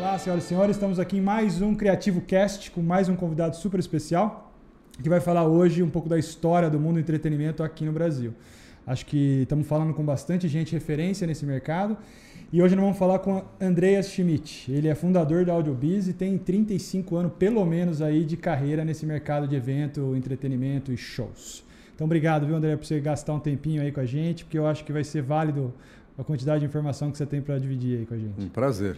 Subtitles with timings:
[0.00, 3.54] Olá, senhoras e senhores, estamos aqui em mais um Criativo Cast com mais um convidado
[3.54, 4.50] super especial
[5.02, 8.32] que vai falar hoje um pouco da história do mundo do entretenimento aqui no Brasil.
[8.86, 11.98] Acho que estamos falando com bastante gente referência nesse mercado
[12.50, 14.72] e hoje nós vamos falar com Andreas Schmidt.
[14.72, 19.04] Ele é fundador da AudioBiz e tem 35 anos, pelo menos, aí de carreira nesse
[19.04, 21.62] mercado de evento, entretenimento e shows.
[21.94, 24.66] Então, obrigado, viu, André, por você gastar um tempinho aí com a gente, porque eu
[24.66, 25.74] acho que vai ser válido
[26.16, 28.42] a quantidade de informação que você tem para dividir aí com a gente.
[28.42, 28.96] Um prazer.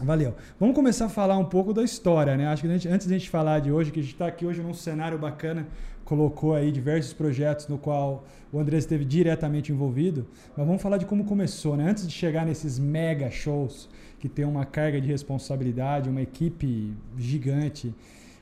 [0.00, 0.36] Valeu.
[0.60, 2.46] Vamos começar a falar um pouco da história, né?
[2.46, 4.62] Acho que gente, antes da gente falar de hoje, que a gente está aqui hoje
[4.62, 5.66] num cenário bacana,
[6.04, 10.24] colocou aí diversos projetos no qual o André esteve diretamente envolvido,
[10.56, 11.90] mas vamos falar de como começou, né?
[11.90, 13.88] Antes de chegar nesses mega shows
[14.20, 17.92] que tem uma carga de responsabilidade, uma equipe gigante,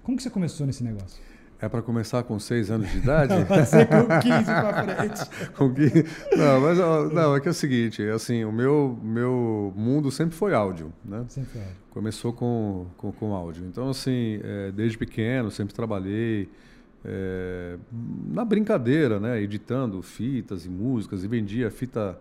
[0.02, 1.20] como que você começou nesse negócio?
[1.58, 3.32] É para começar com 6 anos de idade?
[3.46, 5.30] Pode ser com 15 para frente.
[5.56, 6.04] com 15...
[6.36, 6.78] Não, mas
[7.14, 11.24] não, é que é o seguinte, assim, o meu, meu mundo sempre foi áudio, né?
[11.28, 11.76] Sempre foi áudio.
[11.90, 13.64] Começou com, com, com áudio.
[13.64, 16.50] Então, assim, é, desde pequeno, sempre trabalhei
[17.02, 17.78] é,
[18.30, 19.40] na brincadeira, né?
[19.40, 22.18] Editando fitas e músicas e vendia fita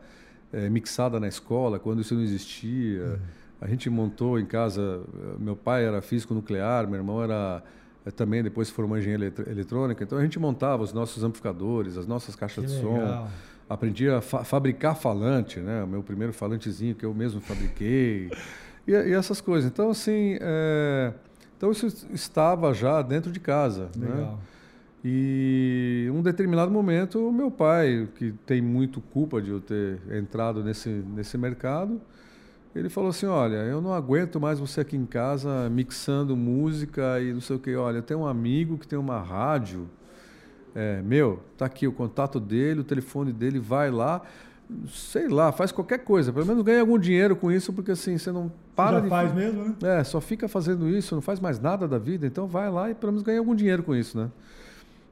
[0.53, 3.03] é, mixada na escola, quando isso não existia.
[3.03, 3.17] Uhum.
[3.59, 5.01] A gente montou em casa,
[5.39, 7.61] meu pai era físico nuclear, meu irmão era
[8.11, 10.03] também depois formou engenharia eletrônica.
[10.03, 13.25] Então a gente montava os nossos amplificadores, as nossas caixas que de legal.
[13.25, 13.31] som.
[13.67, 15.83] Aprendi a fa fabricar falante, né?
[15.83, 18.29] O meu primeiro falantezinho que eu mesmo fabriquei.
[18.87, 19.69] e, e, essas coisas.
[19.71, 21.13] Então, assim, é...
[21.57, 23.89] então isso estava já dentro de casa.
[23.97, 24.17] Legal.
[24.17, 24.37] Né?
[25.07, 30.89] E um determinado momento, meu pai, que tem muito culpa de eu ter entrado nesse,
[30.89, 32.01] nesse mercado,
[32.75, 37.33] ele falou assim: Olha, eu não aguento mais você aqui em casa mixando música e
[37.33, 37.73] não sei o que.
[37.75, 39.87] Olha, eu tenho um amigo que tem uma rádio.
[40.75, 44.21] É, meu, tá aqui o contato dele, o telefone dele, vai lá,
[44.89, 46.33] sei lá, faz qualquer coisa.
[46.33, 49.09] Pelo menos ganha algum dinheiro com isso, porque assim, você não para Já de.
[49.09, 49.75] faz mesmo, né?
[49.81, 52.93] É, só fica fazendo isso, não faz mais nada da vida, então vai lá e
[52.93, 54.29] pelo menos ganha algum dinheiro com isso, né?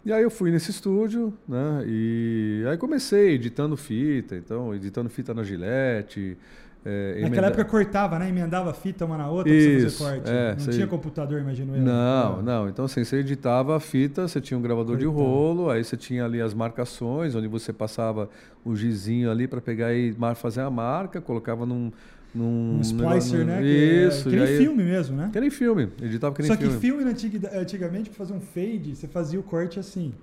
[0.06, 1.86] E aí eu fui nesse estúdio, né?
[1.88, 6.38] E aí comecei editando fita, então, editando fita na Gillette.
[6.86, 7.48] É, Naquela emenda...
[7.48, 8.28] época cortava, né?
[8.28, 10.30] Emendava fita uma na outra Isso, pra você fazer corte.
[10.32, 10.74] é, não sei.
[10.74, 11.82] tinha computador, imagino eu.
[11.82, 12.44] Não, É.
[12.44, 12.68] não.
[12.70, 15.26] Então, assim, você editava a fita, você tinha um gravador de Coitado.
[15.26, 18.30] rolo, aí você tinha ali as marcações, onde você passava
[18.66, 21.92] o gizinho ali para pegar e fazer a marca, colocava num.
[22.36, 23.62] num Um splicer, num- né?
[23.62, 25.30] Que é- Isso, Que e nem aí- filme mesmo, né?
[25.32, 26.80] Que filme, editava que Só que filme.
[26.80, 27.04] filme
[27.54, 30.14] antigamente, pra fazer um fade, você fazia o corte assim.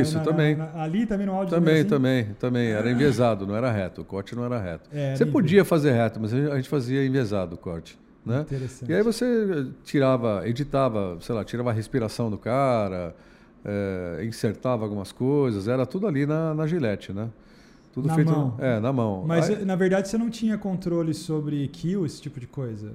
[0.00, 0.56] Isso, Na- na- também.
[0.56, 1.88] na- ali também no áudio Também, assim?
[1.88, 2.68] também, também.
[2.70, 4.00] Era enviesado, não era reto.
[4.02, 4.88] O corte não era reto.
[4.92, 7.98] É, você podia fazer reto, mas a gente fazia enviesado o corte.
[8.24, 8.42] Né?
[8.42, 8.90] Interessante.
[8.90, 13.16] E aí você tirava, editava, sei lá, tirava a respiração do cara,
[13.64, 17.28] eh, insertava algumas coisas, era tudo ali na, na gilete, né?
[17.92, 18.54] Tudo Na feito mão.
[18.60, 19.24] É, na mão.
[19.26, 22.92] Mas Aí, na verdade você não tinha controle sobre kill, esse tipo de coisa?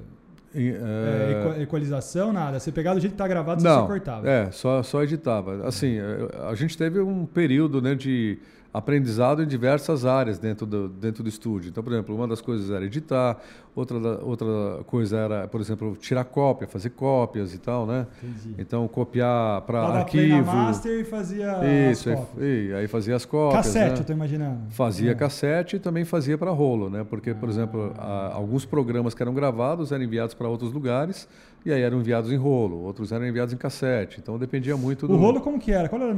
[0.55, 2.59] É, equa- equalização, nada.
[2.59, 4.29] Você pegava do jeito que tá gravado, você não, só cortava.
[4.29, 5.67] É, só, só editava.
[5.67, 8.39] Assim, eh, a gente teve um período né, de
[8.73, 11.69] aprendizado em diversas áreas dentro do, dentro do estúdio.
[11.69, 13.37] Então, por exemplo, uma das coisas era editar,
[13.75, 18.05] outra, outra coisa era, por exemplo, tirar cópia, fazer cópias e tal, né?
[18.21, 18.55] Entendi.
[18.59, 20.55] Então, copiar para Dava play arquivo.
[20.55, 21.59] master e fazia
[21.91, 22.47] Isso, as aí, cópias.
[22.47, 23.65] e aí fazia as cópias.
[23.65, 23.99] Cassete, né?
[23.99, 24.59] eu tô imaginando.
[24.69, 25.15] Fazia É.
[25.15, 27.05] cassete e também fazia para rolo, né?
[27.09, 31.27] Porque, por exemplo, a- alguns programas que eram gravados eram enviados para outros lugares
[31.67, 34.19] e aí eram enviados em rolo, outros eram enviados em cassete.
[34.21, 35.13] Então dependia muito do.
[35.13, 35.89] O rolo como que era?
[35.89, 36.15] Qual era,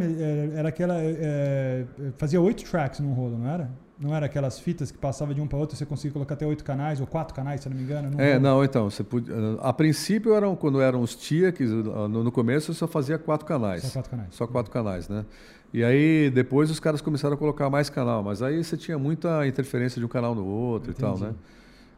[0.55, 0.95] era aquela...
[0.99, 1.85] é,
[2.17, 3.69] fazia oito tracks num rolo, não era?
[3.99, 6.63] Não era aquelas fitas que passava de um para outro, você conseguia colocar até oito
[6.63, 8.11] canais, ou quatro canais, se eu não me engano?
[8.11, 12.23] num É, não, então, você podia, a princípio eram quando eram os TIA, que no,
[12.23, 13.81] no começo só fazia quatro canais.
[13.81, 14.29] Só quatro canais.
[14.31, 15.25] Só quatro canais, né?
[15.73, 19.45] E aí depois os caras começaram a colocar mais canal, mas aí você tinha muita
[19.45, 21.05] interferência de um canal no outro Entendi.
[21.05, 21.33] e tal, né?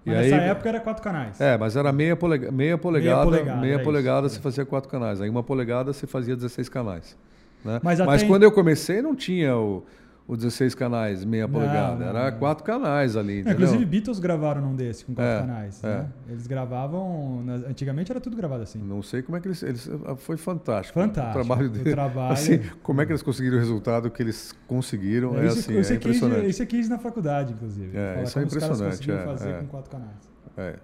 [0.06, 1.40] Mas e nessa aí, época era quatro canais.
[1.40, 4.36] É, mas era meia, polega, meia polegada, polegada, meia polegada isso.
[4.38, 5.22] você fazia quatro canais.
[5.22, 7.16] Aí uma polegada você fazia 16 canais.
[7.64, 7.80] Né?
[7.84, 9.86] Mas Mas, até em- quando eu comecei não tinha o,
[10.28, 11.96] o 16 canais, meia Não, polegada.
[12.06, 13.54] não, Era quatro canais ali, É, entendeu?
[13.54, 15.84] inclusive Beatles gravaram num desse com quatro É, canais.
[15.84, 15.88] é.
[15.88, 16.08] Né?
[16.30, 17.44] Eles gravavam.
[17.68, 18.80] Antigamente era tudo gravado assim.
[18.80, 20.98] Não sei como é que eles, eles foi fantástico.
[21.00, 21.40] Fantástico.
[21.40, 21.92] O trabalho O dele.
[21.92, 25.38] trabalho- Assim, como é que eles conseguiram o resultado que eles conseguiram?
[25.38, 26.50] É, isso, assim, isso é aqui, impressionante.
[26.50, 27.98] isso aqui na faculdade, inclusive.
[27.98, 29.54] É, isso é como os caras impressionante, conseguiram é, fazer é.
[29.60, 30.32] com quatro canais.
[30.58, 30.76] É,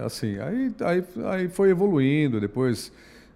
[0.00, 2.90] é, assim, aí, aí, aí foi evoluindo, depois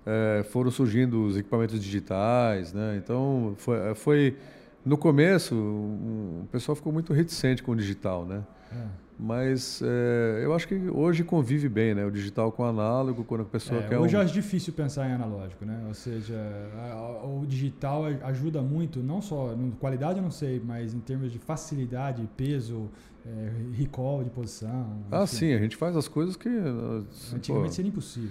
[0.06, 3.00] é, foram surgindo os equipamentos digitais, né?
[3.02, 4.36] Então, foi, foi
[4.84, 8.42] no começo, o pessoal ficou muito reticente com o digital, né?
[8.72, 9.02] É.
[9.18, 12.04] Mas é, eu acho que hoje convive bem, né?
[12.04, 13.98] O digital com o análogo, quando a pessoa é, quer.
[13.98, 14.18] Hoje um...
[14.18, 15.80] eu acho difícil pensar em analógico, né?
[15.86, 16.34] Ou seja,
[16.76, 20.98] a, a, o digital ajuda muito, não só em qualidade, eu não sei, mas em
[20.98, 22.90] termos de facilidade, peso,
[23.24, 24.98] é, recall de posição.
[25.10, 25.36] Ah, enfim.
[25.36, 26.48] sim, a gente faz as coisas que.
[26.48, 28.30] Antigamente pô, seria impossível.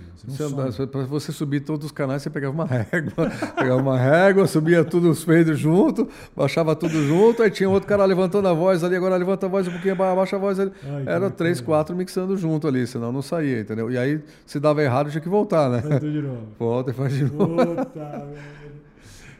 [0.91, 5.09] Para você subir todos os canais, você pegava uma régua, pegava uma régua, subia tudo
[5.09, 9.15] os feitos junto, baixava tudo junto, aí tinha outro cara levantando a voz ali, agora
[9.15, 10.71] levanta a voz um pouquinho, abaixa a voz ali.
[10.83, 13.89] Ai, Era três, quatro mixando junto ali, senão não saía, entendeu?
[13.89, 15.81] E aí, se dava errado, tinha que voltar, né?
[15.81, 16.47] Faz tudo de novo.
[16.59, 17.75] Volta e faz de novo.
[17.75, 18.27] Puta,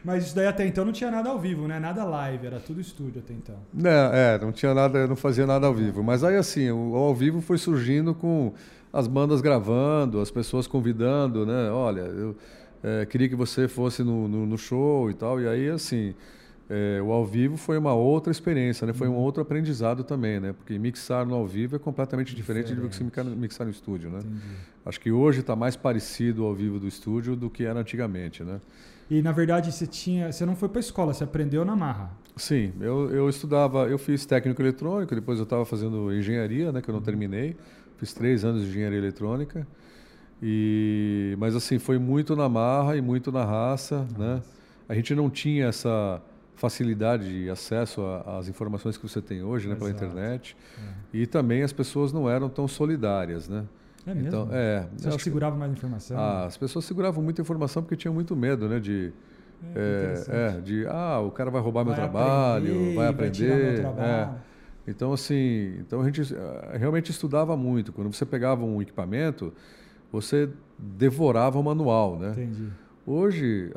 [0.04, 1.78] mas isso daí até então não tinha nada ao vivo, né?
[1.78, 3.56] Nada live, era tudo estúdio até então.
[3.72, 6.02] Não, é, não tinha nada, não fazia nada ao vivo.
[6.02, 8.52] Mas aí assim, o ao vivo foi surgindo com
[8.92, 11.70] as bandas gravando, as pessoas convidando, né?
[11.70, 12.36] Olha, eu
[12.82, 15.40] é, queria que você fosse no, no, no, show e tal.
[15.40, 16.14] E aí, assim,
[16.68, 18.92] é, o ao vivo foi uma outra experiência, né?
[18.92, 19.18] Foi um uhum.
[19.18, 20.52] outro aprendizado também, né?
[20.52, 22.86] Porque mixar no ao vivo é completamente diferente, diferente.
[22.86, 24.18] do que se mixar no estúdio, né?
[24.18, 24.40] Entendi.
[24.84, 28.60] Acho que hoje está mais parecido ao vivo do estúdio do que era antigamente, né?
[29.12, 32.10] E na verdade você tinha, você não foi para a escola, você aprendeu na marra.
[32.34, 36.88] Sim, eu, eu estudava, eu fiz técnico eletrônico, depois eu estava fazendo engenharia, né, que
[36.88, 37.54] eu não terminei.
[37.98, 39.66] Fiz três anos de engenharia eletrônica.
[40.42, 44.40] E, mas assim, foi muito na marra e muito na raça, né?
[44.88, 46.22] A gente não tinha essa
[46.56, 50.56] facilidade de acesso às informações que você tem hoje, né, pela internet.
[50.78, 51.18] É.
[51.18, 53.66] E também as pessoas não eram tão solidárias, né?
[54.06, 54.28] É mesmo?
[54.28, 56.18] Então, é, Você acha que segurava mais informação?
[56.18, 58.80] Ah, as pessoas seguravam muita informação porque tinham muito medo, né?
[58.80, 59.12] De,
[59.74, 63.82] é, é, é de, ah, o cara vai roubar vai meu trabalho, aprender, vai aprender.
[63.82, 64.28] Vai é.
[64.86, 67.92] Então, assim, então a gente eh, realmente estudava muito.
[67.92, 69.52] Quando você pegava um equipamento,
[70.10, 72.32] você devorava o manual, né?
[72.32, 72.68] Entendi.
[73.04, 73.72] Hoje,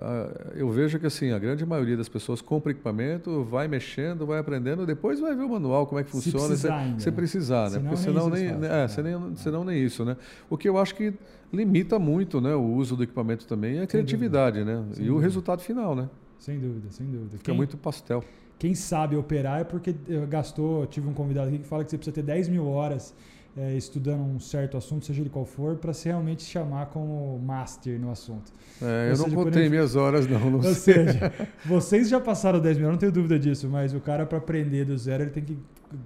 [0.54, 4.86] eu vejo que assim, a grande maioria das pessoas compra equipamento, vai mexendo, vai aprendendo,
[4.86, 6.39] depois vai ver o manual, como é que funciona.
[6.39, 7.80] Se precisar, ainda, se precisar né?
[7.80, 10.16] Porque senão nem, nem, é, senão, senão nem isso, né?
[10.48, 11.12] O que eu acho que
[11.51, 14.75] limita muito né, o uso do equipamento também é a criatividade, né?
[14.75, 15.13] Sem e dúvida.
[15.13, 16.07] o resultado final, né?
[16.38, 17.31] Sem dúvida, sem dúvida.
[17.31, 18.24] Fica quem, muito pastel.
[18.60, 19.95] Quem sabe operar é porque
[20.30, 23.16] gastou, tive um convidado aqui que fala que você precisa ter 10 mil horas
[23.57, 27.98] é, estudando um certo assunto, seja ele qual for, para se realmente chamar como master
[28.00, 28.52] no assunto.
[28.81, 30.52] É, eu seja, não contei minhas horas, não.
[30.52, 31.06] não Ou sei.
[31.06, 31.34] seja,
[31.66, 34.84] vocês já passaram 10 mil, eu não tenho dúvida disso, mas o cara, para aprender
[34.84, 35.57] do zero, ele tem que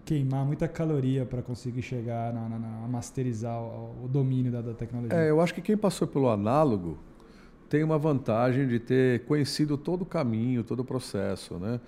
[0.05, 4.73] queimar muita caloria para conseguir chegar na, na, na masterizar o, o domínio da, da
[4.75, 5.17] tecnologia.
[5.17, 6.99] É, eu acho que quem passou pelo análogo
[7.67, 11.79] tem uma vantagem de ter conhecido todo o caminho, todo o processo, né?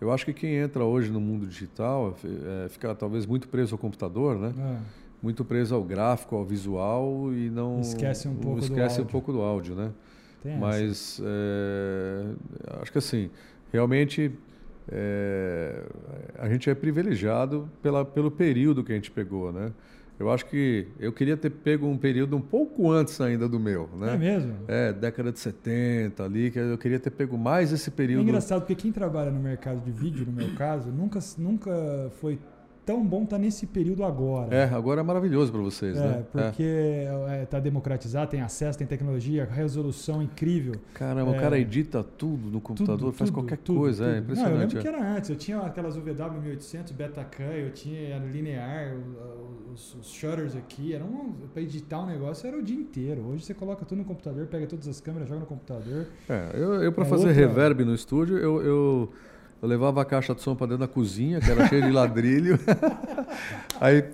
[0.00, 3.78] Eu acho que quem entra hoje no mundo digital é, fica talvez muito preso ao
[3.78, 4.54] computador, né?
[4.56, 9.06] É muito preso ao gráfico, ao visual e não esquece um pouco esquece do um
[9.06, 9.90] pouco do áudio, né?
[10.42, 12.24] Tem Mas é,
[12.80, 13.30] acho que assim
[13.72, 14.32] realmente
[14.90, 15.82] é,
[16.38, 19.72] a gente é privilegiado pela, pelo período que a gente pegou, né?
[20.18, 23.88] Eu acho que eu queria ter pego um período um pouco antes ainda do meu,
[23.98, 24.14] né?
[24.14, 24.54] É mesmo?
[24.68, 28.20] É, década de 70 ali, que eu queria ter pego mais esse período.
[28.20, 31.72] É engraçado, porque quem trabalha no mercado de vídeo, no meu caso, nunca, nunca
[32.20, 32.38] foi
[32.90, 34.52] tão bom estar tá nesse período agora.
[34.52, 36.24] É, agora é maravilhoso para vocês, é, né?
[36.32, 36.62] Porque
[37.44, 37.60] está é.
[37.60, 40.74] é, democratizado, tem acesso, tem tecnologia, resolução incrível.
[40.92, 44.18] Caramba, é, o cara edita tudo no computador, tudo, faz tudo, qualquer tudo, coisa, é
[44.18, 44.50] impressionante.
[44.50, 44.82] Não, eu lembro é.
[44.82, 48.96] que era antes, eu tinha aquelas UVW 1800, Betacam, eu tinha linear,
[49.72, 51.04] os, os shutters aqui, era
[51.52, 53.22] para editar um negócio era o dia inteiro.
[53.28, 56.06] Hoje você coloca tudo no computador, pega todas as câmeras, joga no computador.
[56.28, 57.40] É, eu, eu para é fazer outra...
[57.40, 59.12] reverb no estúdio, eu, eu
[59.62, 62.58] eu levava a caixa de som para dentro da cozinha, que era cheia de ladrilho.
[63.80, 64.04] Aí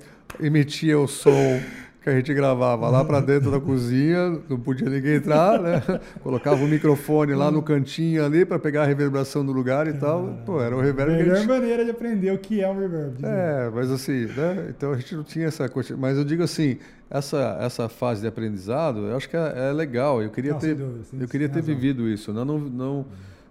[0.40, 1.60] emitia o som
[2.06, 5.82] que a gente gravava lá para dentro da cozinha, não podia ninguém entrar, né?
[6.22, 10.38] Colocava o microfone lá no cantinho ali para pegar a reverberação do lugar e tal.
[10.46, 11.10] Pô, era o reverb.
[11.10, 11.48] Melhor gente...
[11.48, 13.16] maneira de aprender o que é um reverb.
[13.24, 14.68] É, mas assim, né?
[14.70, 15.96] Então a gente não tinha essa coisa.
[15.96, 16.78] Mas eu digo assim,
[17.10, 20.22] essa essa fase de aprendizado, eu acho que é, é legal.
[20.22, 22.32] Eu queria não, ter, dúvida, eu queria ter vivido isso.
[22.32, 23.06] Não, não, não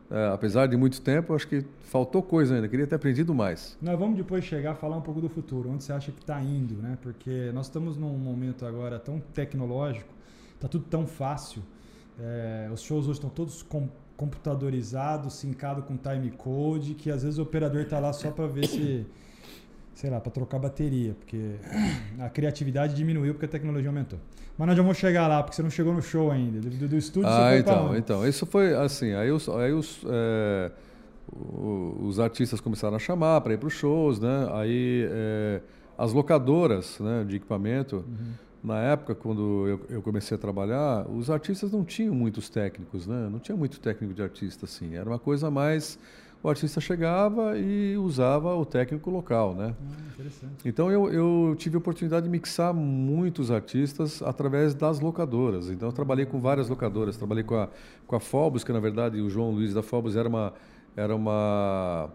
[0.09, 3.77] é, apesar de muito tempo, acho que faltou coisa ainda, queria ter aprendido mais.
[3.81, 6.39] Nós vamos depois chegar a falar um pouco do futuro, onde você acha que está
[6.41, 6.97] indo, né?
[7.01, 10.13] Porque nós estamos num momento agora tão tecnológico,
[10.53, 11.63] está tudo tão fácil.
[12.19, 17.39] É, os shows hoje estão todos com, computadorizados, sincado com time code, que às vezes
[17.39, 19.05] o operador está lá só para ver se,
[19.96, 21.56] sei lá, para trocar bateria, porque
[22.20, 24.20] a criatividade diminuiu porque a tecnologia aumentou.
[24.58, 26.60] Mas nós já vamos chegar lá, porque você não chegou no show ainda.
[26.60, 28.28] Do, do estúdio ah, você então, então.
[28.28, 30.72] Isso foi assim, aí os, aí os, é,
[32.02, 34.50] os artistas começaram a chamar para ir para os shows, né?
[34.54, 35.62] Aí é,
[35.98, 38.32] as locadoras né, de equipamento, uhum.
[38.64, 43.30] na época, quando eu, eu, comecei a trabalhar, os artistas não tinham muitos técnicos, né?
[43.32, 44.96] Não tinha muito técnico de artista, assim.
[44.96, 45.98] Era uma coisa mais...
[46.46, 49.74] O artista chegava e usava o técnico local, né?
[50.20, 50.50] Uhum.
[50.64, 55.72] Então eu, eu tive a oportunidade de mixar muitos artistas através das locadoras.
[55.72, 57.18] Então eu trabalhei com várias locadoras.
[57.18, 57.68] Trabalhei com a,
[58.06, 60.54] com a Phobos, que na verdade o João Luiz da Phobos era uma,
[60.96, 62.12] era uma,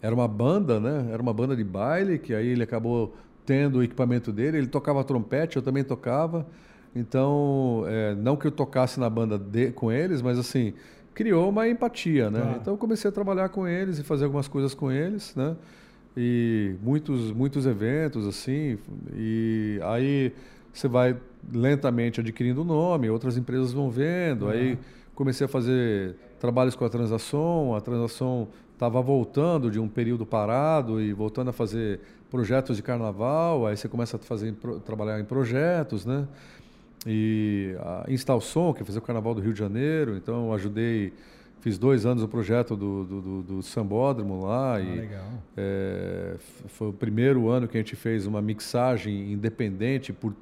[0.00, 1.08] era uma banda, né?
[1.10, 4.56] Era uma banda de baile, que aí ele acabou tendo o equipamento dele.
[4.56, 6.46] Ele tocava trompete, eu também tocava.
[6.94, 10.74] Então, é, não que eu tocasse na banda de, com eles, mas assim,
[11.14, 12.40] criou uma empatia, né?
[12.60, 15.56] Então eu comecei a trabalhar com eles e fazer algumas coisas com eles, né?
[16.16, 18.78] E muitos, muitos eventos, assim.
[19.14, 20.32] E aí
[20.72, 21.16] você vai
[21.52, 24.48] lentamente adquirindo nome, outras empresas vão vendo.
[24.48, 24.78] Aí
[25.14, 31.00] comecei a fazer trabalhos com a Transação, a Transação estava voltando de um período parado
[31.00, 34.52] e voltando a fazer projetos de carnaval, aí você começa a fazer
[34.84, 36.26] trabalhar em projetos, né?
[37.06, 41.12] E a Instalson, que é fazer o Carnaval do Rio de Janeiro, então eu ajudei,
[41.60, 44.76] fiz dois anos o projeto do, do, do, do Sambódromo lá.
[44.76, 45.26] Ah, e, legal.
[45.56, 46.36] É,
[46.68, 50.34] foi o primeiro ano que a gente fez uma mixagem independente, por,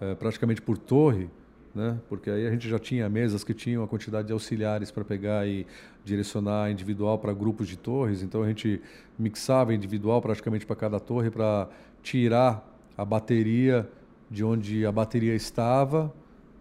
[0.00, 1.28] é, praticamente por torre,
[1.74, 1.98] né?
[2.08, 5.46] porque aí a gente já tinha mesas que tinham a quantidade de auxiliares para pegar
[5.46, 5.66] e
[6.04, 8.80] direcionar individual para grupos de torres, então a gente
[9.18, 11.68] mixava individual praticamente para cada torre para
[12.02, 13.86] tirar a bateria
[14.30, 16.12] de onde a bateria estava,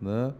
[0.02, 0.34] né?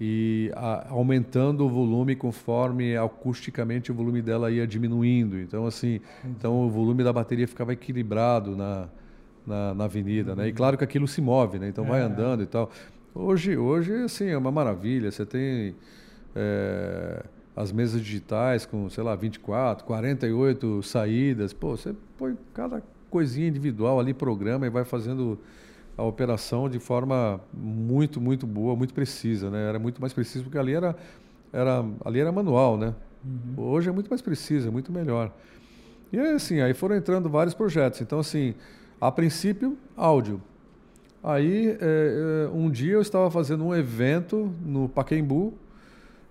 [0.00, 5.38] e a, aumentando o volume conforme acusticamente o volume dela ia diminuindo.
[5.38, 8.88] Então assim, então o volume da bateria ficava equilibrado na,
[9.46, 10.48] na, na avenida, né?
[10.48, 11.68] E claro que aquilo se move, né?
[11.68, 12.04] Então vai é.
[12.04, 12.70] andando e tal.
[13.14, 15.10] Hoje, hoje assim é uma maravilha.
[15.10, 15.74] Você tem
[16.36, 17.24] é,
[17.56, 21.52] as mesas digitais com, sei lá, 24, 48 saídas.
[21.52, 25.40] Pô, você põe cada coisinha individual ali, programa e vai fazendo
[25.98, 29.68] a operação de forma muito, muito boa, muito precisa, né?
[29.68, 30.96] Era muito mais preciso porque ali era,
[31.52, 32.94] era, ali era manual, né?
[33.24, 33.64] Uhum.
[33.64, 35.34] Hoje é muito mais preciso, é muito melhor.
[36.12, 38.00] E aí, assim, aí foram entrando vários projetos.
[38.00, 38.54] Então, assim,
[39.00, 40.40] a princípio, áudio.
[41.20, 45.52] Aí, é, um dia eu estava fazendo um evento no Paquembu,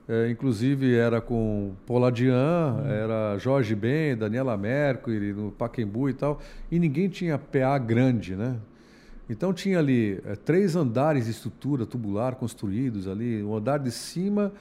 [0.07, 2.87] é, inclusive era com Poladian, uhum.
[2.89, 6.39] era Jorge Ben, Daniela Mercury, no Paquembu e tal,
[6.71, 8.55] e ninguém tinha PA grande, né?
[9.29, 13.43] Então tinha ali é, três andares de estrutura tubular construídos ali.
[13.43, 14.51] O andar de cima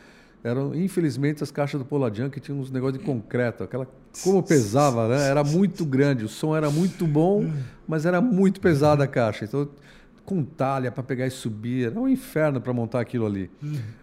[0.42, 3.64] eram, infelizmente, as caixas do Poladian que tinham uns negócios de concreto.
[3.64, 3.86] Aquela,
[4.22, 5.28] como pesava, né?
[5.28, 6.24] Era muito grande.
[6.24, 7.50] O som era muito bom,
[7.86, 9.44] mas era muito pesada a caixa.
[9.44, 9.68] Então,
[10.24, 11.86] com talha para pegar e subir.
[11.86, 13.48] Era um inferno para montar aquilo ali.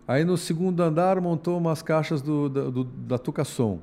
[0.08, 3.79] Aí no segundo andar montou umas caixas do, da, do, da Tucasson.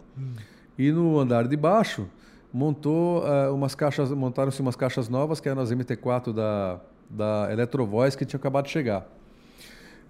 [0.79, 2.07] E no andar de baixo
[2.53, 8.17] montou uh, umas caixas, montaram-se umas caixas novas que eram as MT4 da, da Electrovoice
[8.17, 9.07] que tinha acabado de chegar.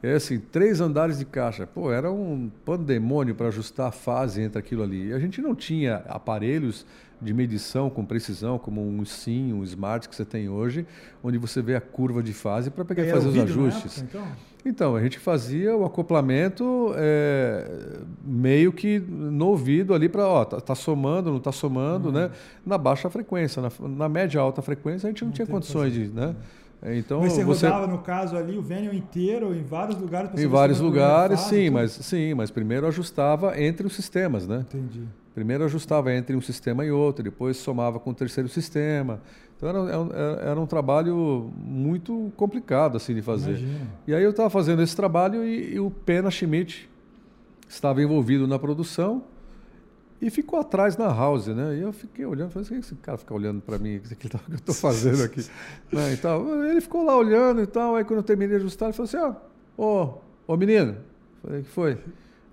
[0.02, 1.66] É assim, três andares de caixa.
[1.66, 5.08] Pô, era um pandemônio para ajustar a fase entre aquilo ali.
[5.08, 6.86] E a gente não tinha aparelhos
[7.20, 10.86] de medição com precisão, como um SIM, um Smart que você tem hoje,
[11.22, 13.98] onde você vê a curva de fase para pegar e fazer os ajustes.
[13.98, 14.49] Época, então?
[14.68, 14.96] Então?
[14.96, 20.74] a gente fazia o acoplamento é, meio que no ouvido ali para, ó, tá, tá,
[20.74, 22.14] somando, não tá somando, uhum.
[22.14, 22.30] né?
[22.64, 26.08] Na baixa frequência, na, na média alta frequência a gente não, não tinha condições de,
[26.08, 26.34] né?
[26.82, 30.30] É, então, mas você, você rodava, no caso, ali o Vênio inteiro, em vários lugares?
[30.34, 34.64] Em vários lugares, sim, mas, sim, mas primeiro ajustava entre os sistemas, né?
[34.68, 35.06] Entendi.
[35.34, 39.20] Primeiro ajustava entre um sistema e outro, depois somava com o terceiro sistema.
[39.60, 43.50] Então era, era, era um trabalho muito complicado assim de fazer.
[43.50, 43.86] Imagina.
[44.06, 46.88] E aí eu estava fazendo esse trabalho e, e o Pena Schmidt
[47.68, 49.22] estava envolvido na produção
[50.20, 51.76] e ficou atrás na house, né?
[51.76, 54.34] E eu fiquei olhando, falei assim, esse cara fica olhando para mim, o que, que
[54.34, 55.44] eu estou fazendo aqui?
[55.92, 56.64] né, e tal.
[56.64, 59.18] Ele ficou lá olhando e tal, aí quando eu terminei de ajustar, ele falou assim,
[59.18, 59.34] ó,
[59.76, 60.96] oh, ô, ô menino,
[61.42, 61.98] falei, que foi?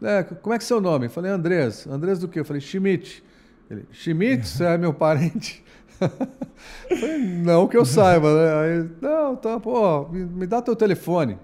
[0.01, 1.05] É, como é que é seu nome?
[1.05, 1.87] Eu falei, Andrés.
[1.87, 2.41] Andrés do quê?
[2.41, 3.23] Eu falei, Schmidt.
[3.69, 5.63] Ele, Schmidt, você é meu parente?
[7.43, 8.53] não que eu saiba, né?
[8.53, 11.37] Aí, não, tá, pô, me, me dá teu telefone.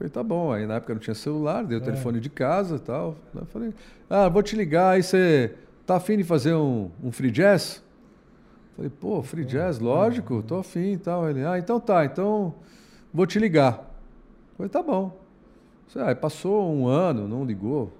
[0.00, 0.52] Falei, tá bom.
[0.52, 1.84] Aí na época não tinha celular, dei o é.
[1.84, 3.16] telefone de casa e tal.
[3.34, 3.74] Eu falei,
[4.08, 5.54] ah, vou te ligar, aí você
[5.86, 7.82] tá afim de fazer um, um free jazz?
[8.76, 11.28] Falei, pô, free jazz, lógico, tô afim e tal.
[11.28, 12.54] Ele, ah, então tá, então
[13.12, 13.90] vou te ligar.
[14.56, 15.18] Falei, tá bom.
[15.96, 17.92] Aí passou um ano, não ligou.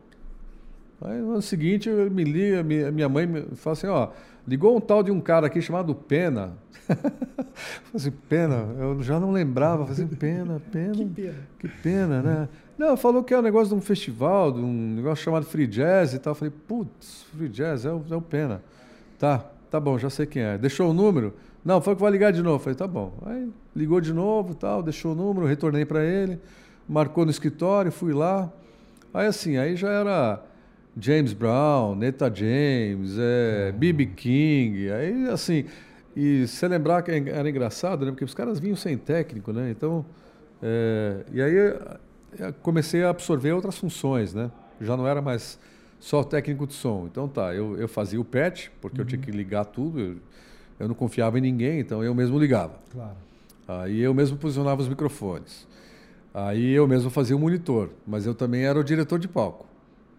[1.02, 4.08] Aí no ano seguinte me liga, minha mãe me fala assim, ó,
[4.46, 6.56] ligou um tal de um cara aqui chamado Pena.
[6.88, 10.94] Falei assim, Pena, eu já não lembrava, falei assim, Pena, Pena.
[10.94, 11.34] Que pena.
[11.58, 12.48] Que pena, né?
[12.76, 16.14] Não, falou que é um negócio de um festival, de um negócio chamado Free Jazz
[16.14, 16.34] e tal.
[16.34, 18.62] Falei, putz, Free Jazz é o, é o Pena.
[19.18, 20.56] Tá, tá bom, já sei quem é.
[20.56, 21.34] Deixou o número?
[21.64, 22.58] Não, foi que vai ligar de novo.
[22.58, 23.12] Falei, tá bom.
[23.26, 26.40] Aí ligou de novo, tal, deixou o número, retornei para ele,
[26.88, 28.50] marcou no escritório, fui lá.
[29.12, 30.42] Aí assim, aí já era
[30.98, 34.06] James Brown, Neta James, é, B.B.
[34.06, 35.64] King, aí assim,
[36.16, 38.10] E se lembrar que era engraçado, né?
[38.10, 39.70] Porque os caras vinham sem técnico, né?
[39.70, 40.04] Então,
[40.62, 44.50] é, e aí eu comecei a absorver outras funções, né?
[44.80, 45.58] Já não era mais
[46.00, 47.06] só técnico de som.
[47.10, 49.04] Então tá, eu, eu fazia o patch, porque uhum.
[49.04, 50.00] eu tinha que ligar tudo.
[50.00, 50.16] Eu,
[50.80, 52.74] eu não confiava em ninguém, então eu mesmo ligava.
[52.90, 53.16] Claro.
[53.68, 55.68] Aí eu mesmo posicionava os microfones.
[56.34, 59.69] Aí eu mesmo fazia o monitor, mas eu também era o diretor de palco.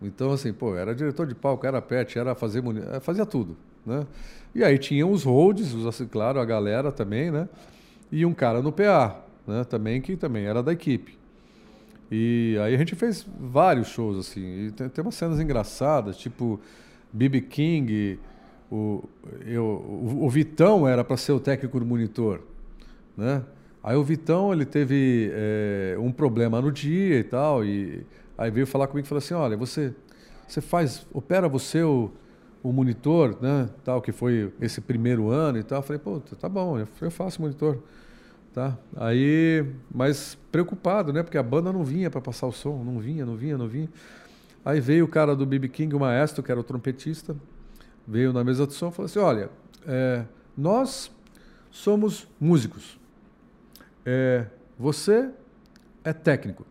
[0.02, 3.56] Então, assim, pô, era diretor de palco, era pet, era fazer eh, fazia tudo,
[3.86, 4.06] né?
[4.54, 7.48] E aí tinha os holds, os, assim, claro, a galera também, né?
[8.12, 9.64] E um cara no PA, né?
[9.64, 11.18] Também que também era da equipe.
[12.12, 14.66] E aí a gente fez vários shows, assim.
[14.66, 16.60] E tem, tem umas cenas engraçadas, tipo
[17.14, 17.42] B.B.
[17.42, 18.20] King,
[18.72, 19.04] o,
[19.46, 22.42] eu, o, o Vitão era para ser o técnico do monitor,
[23.16, 23.44] né?
[23.84, 28.06] Aí o Vitão, ele teve é, um problema no dia e tal, e
[28.38, 29.94] aí veio falar comigo e falou assim, olha, você,
[30.48, 32.12] você faz, opera você o,
[32.64, 35.80] o monitor, né, tal, que foi esse primeiro ano e tal.
[35.80, 37.80] Eu falei, pô, tá bom, eu faço monitor.
[38.54, 38.78] Tá?
[38.98, 41.24] Aí, mas preocupado, né?
[41.24, 43.88] Porque a banda não vinha para passar o som, não vinha, não vinha, não vinha.
[44.66, 47.34] Aí veio o cara do BB King, o maestro, que era o trompetista,
[48.06, 49.50] veio na mesa de som e falou assim: Olha,
[49.88, 50.26] é,
[50.58, 51.10] nós
[51.72, 53.00] somos músicos.
[54.06, 54.46] É,
[54.78, 55.30] você
[56.04, 56.66] é técnico.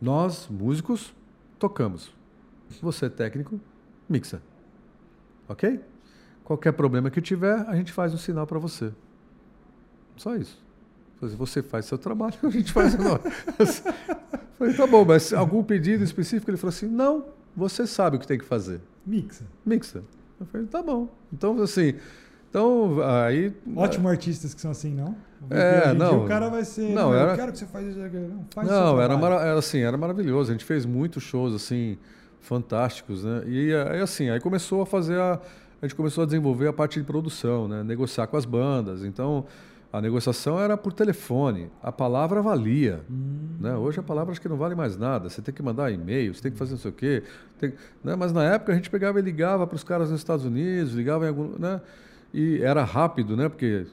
[0.00, 1.14] Nós, músicos,
[1.58, 2.12] tocamos.
[2.82, 3.60] Você técnico,
[4.08, 4.40] mixa.
[5.48, 5.80] Ok?
[6.44, 8.92] Qualquer problema que tiver, a gente faz um sinal para você.
[10.16, 10.62] Só isso.
[11.20, 13.82] Você faz seu trabalho, a gente faz o nosso.
[14.58, 16.50] Falei, tá bom, mas algum pedido específico?
[16.50, 17.26] Ele falou assim: não,
[17.56, 18.80] você sabe o que tem que fazer.
[19.06, 19.44] Mixa.
[19.64, 20.02] Mixa.
[20.38, 21.08] Eu falei, tá bom.
[21.32, 21.94] Então, assim,
[22.48, 23.52] então, aí.
[23.74, 25.16] Ótimo artistas que são assim, não?
[25.50, 26.24] É, não.
[26.24, 26.92] o cara vai ser.
[26.92, 27.98] Não, era, eu quero que você faça isso.
[27.98, 30.50] Não, faz não era, mara, era assim, era maravilhoso.
[30.50, 31.96] A gente fez muitos shows assim
[32.40, 33.42] fantásticos, né?
[33.46, 35.40] E aí assim, aí começou a fazer a
[35.80, 37.84] a gente começou a desenvolver a parte de produção, né?
[37.84, 39.04] Negociar com as bandas.
[39.04, 39.46] Então,
[39.92, 41.70] a negociação era por telefone.
[41.80, 43.04] A palavra valia.
[43.08, 43.56] Hum.
[43.60, 43.76] Né?
[43.76, 45.28] Hoje a palavra acho que não vale mais nada.
[45.28, 47.22] Você tem que mandar e-mail, você tem que fazer não sei o quê.
[47.58, 48.16] Tem, né?
[48.16, 51.26] Mas na época a gente pegava e ligava para os caras nos Estados Unidos, ligava
[51.26, 51.56] em algum.
[51.56, 51.80] Né?
[52.34, 53.48] E era rápido, né?
[53.48, 53.86] Porque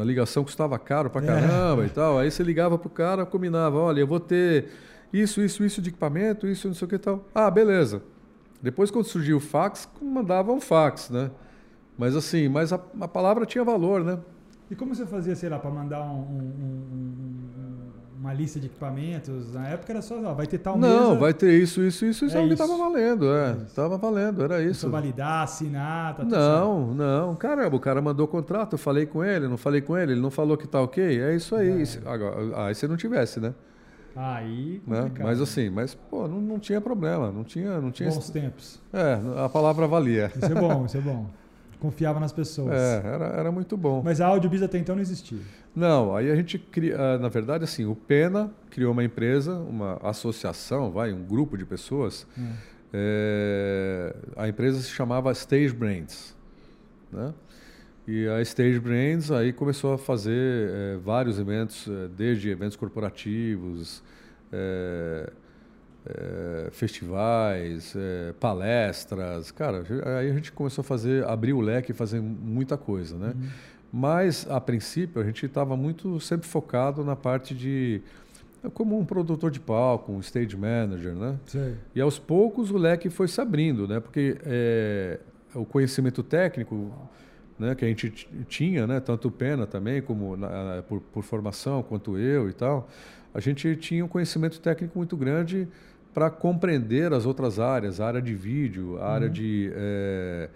[0.00, 1.26] a ligação custava caro para é.
[1.26, 1.86] caramba é.
[1.86, 2.18] e tal.
[2.18, 4.68] Aí você ligava para o cara, combinava: olha, eu vou ter
[5.12, 7.24] isso, isso, isso de equipamento, isso, não sei o que e tal.
[7.34, 8.02] Ah, beleza.
[8.60, 11.30] Depois, quando surgiu o fax, mandava um fax, né?
[11.98, 14.18] Mas assim, mas a, a palavra tinha valor, né?
[14.70, 17.90] E como você fazia, sei lá, para mandar um, um,
[18.22, 19.52] uma lista de equipamentos?
[19.52, 22.24] Na época era só, ó, vai ter tal Não, mesa, vai ter isso, isso, isso,
[22.24, 23.56] isso é, é que estava valendo, é.
[23.66, 24.88] Estava valendo, era isso.
[24.88, 26.94] validar, assinar, tá Não, certo.
[26.94, 27.34] não.
[27.34, 30.30] Caramba, o cara mandou contrato, eu falei com ele, não falei com ele, ele não
[30.30, 31.82] falou que tá ok, é isso aí.
[31.82, 32.08] É.
[32.08, 33.52] Agora, aí se não tivesse, né?
[34.14, 35.10] Aí, né?
[35.18, 38.10] Mas assim, mas pô, não, não tinha problema, não tinha, não tinha.
[38.10, 38.80] Bons tempos.
[38.92, 40.30] É, a palavra valia.
[40.36, 41.26] Isso é bom, isso é bom.
[41.80, 42.72] Confiava nas pessoas.
[42.72, 44.02] É, era, era muito bom.
[44.04, 45.40] Mas a Audiobis até então não existia.
[45.74, 49.98] Não, aí a gente cria, ah, na verdade, assim, o Pena criou uma empresa, uma
[50.02, 52.26] associação, vai, um grupo de pessoas.
[52.36, 52.52] Hum.
[52.92, 56.36] É, a empresa se chamava Stage Brands,
[57.10, 57.32] né?
[58.06, 64.02] E a Stage Brands aí começou a fazer é, vários eventos, é, desde eventos corporativos,
[64.52, 65.32] é,
[66.04, 69.84] é, festivais, é, palestras, cara,
[70.18, 73.32] aí a gente começou a fazer, abrir o leque e fazer muita coisa, né?
[73.34, 73.48] Uhum.
[73.92, 78.00] Mas, a princípio, a gente estava muito sempre focado na parte de
[78.72, 81.36] como um produtor de palco, um stage manager, né?
[81.46, 81.74] Sim.
[81.94, 84.00] E aos poucos o leque foi se abrindo, né?
[84.00, 85.18] Porque é,
[85.54, 86.90] o conhecimento técnico
[87.58, 88.10] né, que a gente
[88.48, 92.88] tinha, né, tanto o Pena também, como na, por, por, formação, quanto eu e tal,
[93.34, 95.68] a gente tinha um conhecimento técnico muito grande
[96.12, 99.06] para compreender as outras áreas, a área de vídeo, a uhum.
[99.06, 100.48] área de é,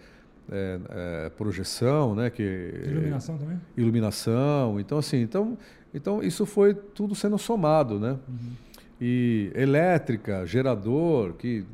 [0.50, 2.30] é, é, projeção, né?
[2.30, 2.42] Que,
[2.86, 3.60] iluminação também?
[3.76, 4.78] Iluminação.
[4.80, 5.58] Então, assim, então,
[5.92, 8.16] então isso foi tudo sendo somado, né?
[8.28, 8.52] Uhum.
[9.00, 11.64] E elétrica, gerador, que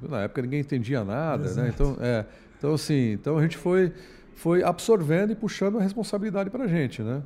[0.00, 1.48] na época ninguém entendia nada, né?
[1.48, 1.62] Exato.
[1.62, 1.72] né?
[1.74, 2.24] Então, é,
[2.58, 3.92] então, assim, então a gente foi
[4.34, 7.22] foi absorvendo e puxando a responsabilidade para a gente, né?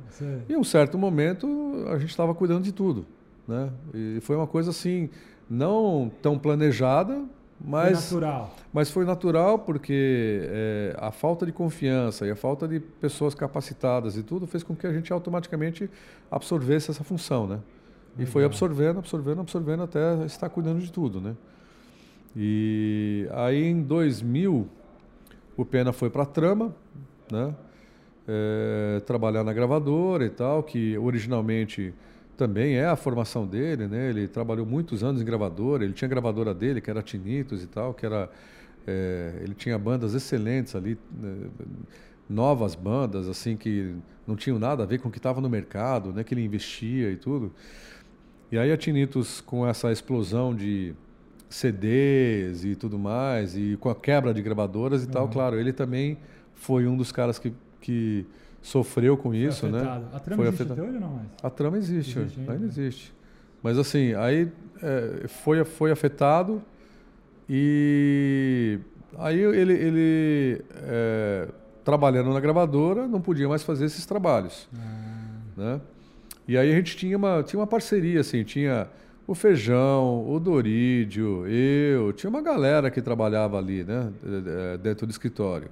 [0.47, 1.47] E em um certo momento
[1.87, 3.07] a gente estava cuidando de tudo,
[3.47, 3.69] né?
[3.93, 5.09] E foi uma coisa assim
[5.49, 7.23] não tão planejada,
[7.59, 8.55] mas foi natural.
[8.71, 14.15] Mas foi natural porque é, a falta de confiança e a falta de pessoas capacitadas
[14.15, 15.89] e tudo fez com que a gente automaticamente
[16.29, 17.59] absorvesse essa função, né?
[18.19, 21.35] E foi absorvendo, absorvendo, absorvendo até estar cuidando de tudo, né?
[22.35, 24.67] E aí em 2000
[25.55, 26.75] o Pena foi para a Trama,
[27.31, 27.53] né?
[28.27, 31.93] É, trabalhar na gravadora e tal, que originalmente
[32.37, 34.09] também é a formação dele, né?
[34.09, 37.93] Ele trabalhou muitos anos em gravadora, ele tinha gravadora dele, que era Tinitos e tal,
[37.93, 38.29] que era...
[38.85, 41.49] É, ele tinha bandas excelentes ali, né?
[42.29, 43.95] novas bandas, assim, que
[44.25, 46.23] não tinham nada a ver com o que estava no mercado, né?
[46.23, 47.51] Que ele investia e tudo.
[48.51, 50.93] E aí a Tinitos, com essa explosão de
[51.49, 55.11] CDs e tudo mais, e com a quebra de gravadoras e uhum.
[55.11, 56.17] tal, claro, ele também
[56.53, 58.25] foi um dos caras que, que
[58.67, 59.81] sofreu com isso, né?
[59.81, 60.03] né?
[60.13, 60.81] A trama foi existe afetado.
[60.81, 61.27] até hoje ou não mais?
[61.41, 63.13] A trama existe, existe ainda, ainda existe.
[63.63, 64.51] Mas assim, aí
[64.81, 66.61] é, foi, foi afetado
[67.49, 68.77] e
[69.17, 71.47] aí ele, ele é,
[71.83, 75.39] trabalhando na gravadora não podia mais fazer esses trabalhos, ah.
[75.55, 75.81] né?
[76.45, 78.87] E aí a gente tinha uma, tinha uma parceria, assim, tinha
[79.25, 85.09] o Feijão, o Dorídio, eu, tinha uma galera que trabalhava ali, né, é, dentro do
[85.09, 85.69] escritório.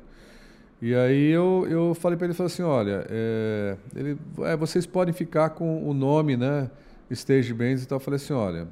[0.81, 5.13] E aí eu, eu falei para ele, falei assim, olha, é, ele, é, vocês podem
[5.13, 6.69] ficar com o nome, né,
[7.09, 7.97] Stage Bands e tal.
[7.97, 8.67] Eu falei assim, olha,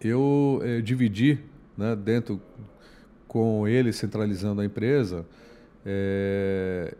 [0.00, 1.38] eu é, dividi,
[1.76, 2.40] né, dentro
[3.28, 5.26] com ele centralizando a empresa,
[5.84, 6.94] é,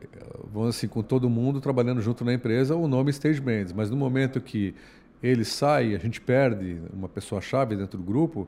[0.52, 3.72] vamos assim, com todo mundo trabalhando junto na empresa, o nome Stage Bands.
[3.72, 4.74] Mas no momento que
[5.22, 8.46] ele sai, a gente perde uma pessoa-chave dentro do grupo,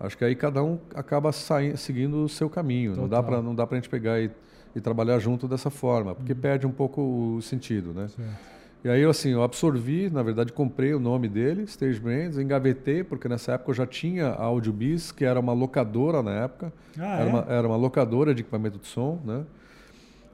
[0.00, 2.92] acho que aí cada um acaba saindo, seguindo o seu caminho.
[2.92, 3.02] Total.
[3.02, 4.30] Não dá para não dá para a gente pegar e
[4.74, 6.38] e trabalhar junto dessa forma, porque uhum.
[6.38, 7.00] perde um pouco
[7.36, 8.08] o sentido, né?
[8.08, 8.58] Certo.
[8.84, 13.28] E aí, assim, eu absorvi, na verdade, comprei o nome dele, Stage Brands, engavetei, porque
[13.28, 16.72] nessa época eu já tinha a Audiobis, que era uma locadora na época.
[16.96, 17.32] Ah, era, é?
[17.32, 19.44] uma, era uma locadora de equipamento de som, né?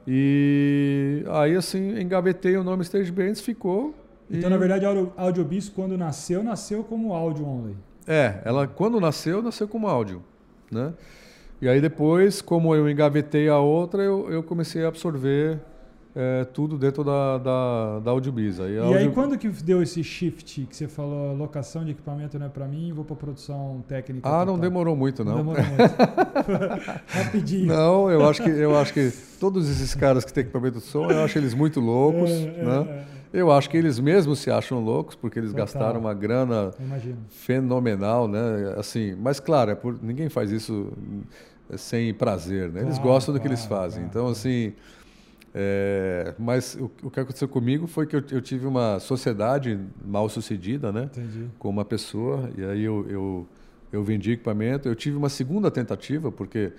[0.07, 3.95] E aí, assim, engavetei o nome Stage Brands, ficou.
[4.29, 4.53] Então, e...
[4.53, 7.75] na verdade, a Audiobis, quando nasceu, nasceu como áudio only.
[8.07, 10.21] É, ela, quando nasceu, nasceu como áudio,
[10.71, 10.93] né?
[11.61, 15.59] E aí depois, como eu engavetei a outra, eu, eu comecei a absorver
[16.15, 18.59] é, tudo dentro da, da, da Audiobiz.
[18.59, 18.97] Aí, e Audio...
[18.97, 22.67] aí quando que deu esse shift que você falou, locação de equipamento não é para
[22.67, 24.27] mim, vou para produção técnica?
[24.27, 25.43] Ah, não demorou muito não.
[25.43, 27.01] Não demorou muito.
[27.07, 27.67] Rapidinho.
[27.67, 31.11] Não, eu acho que eu acho que todos esses caras que têm equipamento de som,
[31.11, 32.87] eu acho eles muito loucos, é, é né?
[32.87, 33.05] É,
[33.35, 35.65] eu acho que eles mesmos se acham loucos porque eles Total.
[35.65, 36.71] gastaram uma grana
[37.29, 38.75] fenomenal, né?
[38.77, 40.91] Assim, mas claro, é por, ninguém faz isso
[41.77, 42.81] sem prazer, né?
[42.81, 44.03] Eles gostam do que eles fazem.
[44.05, 44.73] então, assim,
[45.53, 50.27] é, mas o, o, que aconteceu comigo foi que eu, eu, tive uma sociedade mal
[50.27, 51.03] sucedida, né?
[51.03, 51.47] Entendi.
[51.57, 53.47] Com uma pessoa e aí eu, eu,
[53.91, 54.89] eu vendi equipamento.
[54.89, 56.73] Eu tive uma segunda tentativa porque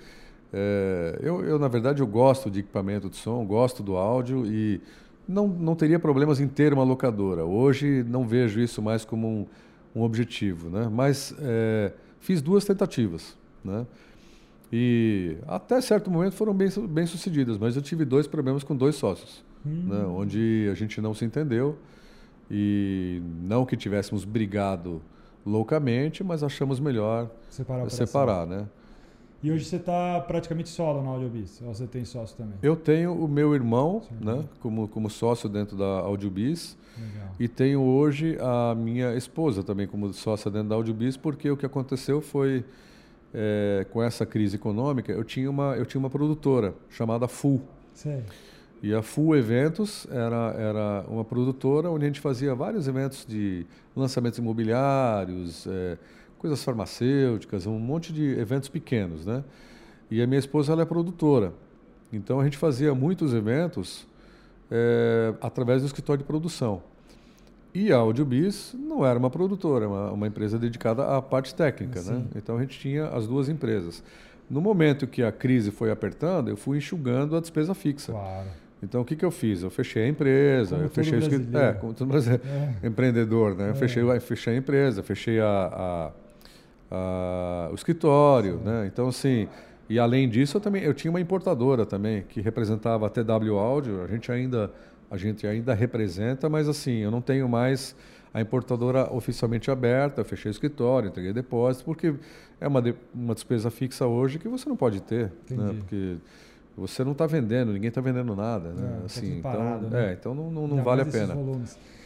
[0.53, 4.79] é, eu, eu, na verdade, eu gosto de equipamento de som, gosto do áudio e
[5.27, 7.45] não, não teria problemas em ter uma locadora.
[7.45, 9.45] Hoje não vejo isso mais como um,
[9.99, 10.89] um objetivo, né?
[10.91, 13.85] Mas é, fiz duas tentativas, né?
[14.71, 18.95] E até certo momento foram bem, bem sucedidas, mas eu tive dois problemas com dois
[18.95, 19.85] sócios, hum.
[19.87, 20.05] né?
[20.05, 21.77] onde a gente não se entendeu
[22.51, 25.01] e não que tivéssemos brigado
[25.45, 28.67] loucamente, mas achamos melhor separar, separar né?
[29.41, 32.57] E hoje você está praticamente solo na Audiobis, ou você tem sócio também?
[32.61, 36.75] Eu tenho o meu irmão né, como, como sócio dentro da Audiobis.
[36.97, 37.35] Legal.
[37.39, 41.65] E tenho hoje a minha esposa também como sócia dentro da Audiobis, porque o que
[41.65, 42.65] aconteceu foi,
[43.31, 47.61] é, com essa crise econômica, eu tinha uma, eu tinha uma produtora chamada Full.
[47.93, 48.23] Sim.
[48.81, 53.65] E a Full Eventos era, era uma produtora onde a gente fazia vários eventos de
[53.95, 55.97] lançamentos imobiliários, é,
[56.37, 59.43] coisas farmacêuticas, um monte de eventos pequenos, né?
[60.09, 61.53] E a minha esposa ela é produtora,
[62.11, 64.07] então a gente fazia muitos eventos
[64.71, 66.81] é, através do escritório de produção.
[67.73, 72.01] E a Audiobis não era uma produtora, é uma, uma empresa dedicada à parte técnica,
[72.01, 72.23] né?
[72.35, 74.03] Então a gente tinha as duas empresas.
[74.49, 78.13] No momento que a crise foi apertando, eu fui enxugando a despesa fixa.
[78.13, 78.47] Claro.
[78.81, 79.63] Então, o que, que eu fiz?
[79.63, 81.67] Eu fechei a empresa, como eu fechei o escritório.
[81.67, 82.43] É, como todo brasileiro.
[82.81, 82.87] É.
[82.87, 83.69] Empreendedor, né?
[83.69, 83.75] Eu é.
[83.75, 86.11] fechei, fechei a empresa, fechei a, a
[86.91, 88.87] uh, o escritório, né?
[88.87, 89.47] Então, assim,
[89.89, 94.03] e além disso, eu também eu tinha uma importadora também que representava a TW Audio.
[94.03, 94.71] A gente ainda
[95.09, 97.95] a gente ainda representa, mas assim, eu não tenho mais
[98.33, 100.21] a importadora oficialmente aberta.
[100.21, 102.13] Eu fechei o escritório, entreguei depósito, porque
[102.59, 105.73] é uma, de, uma despesa fixa hoje que você não pode ter, né?
[105.77, 106.17] Porque
[106.75, 108.95] você não está vendendo, ninguém está vendendo nada, né?
[108.95, 110.09] É, tá assim, tá então, né?
[110.09, 111.35] é, então não, não, não vale a pena.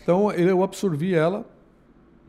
[0.03, 1.45] Então eu absorvi ela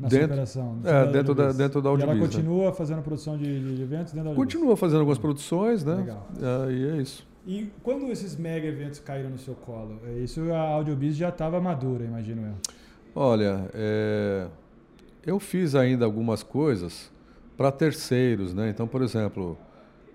[0.09, 0.79] dentro, operação.
[0.85, 2.17] É, dentro da, dentro da Audiobiz.
[2.17, 2.73] E ela continua né?
[2.73, 5.95] fazendo produção de, de, eventos dentro da Continua fazendo algumas produções, né?
[5.95, 6.29] Legal.
[6.41, 7.27] É, e é isso.
[7.47, 11.61] E quando esses mega eventos caíram no seu colo, é, isso a Audiobiz já estava
[11.61, 12.55] madura, imagino eu.
[13.15, 14.47] Olha, é,
[15.27, 17.11] eu fiz ainda algumas coisas
[17.57, 18.71] para terceiros, né?
[18.71, 19.59] Então, por exemplo,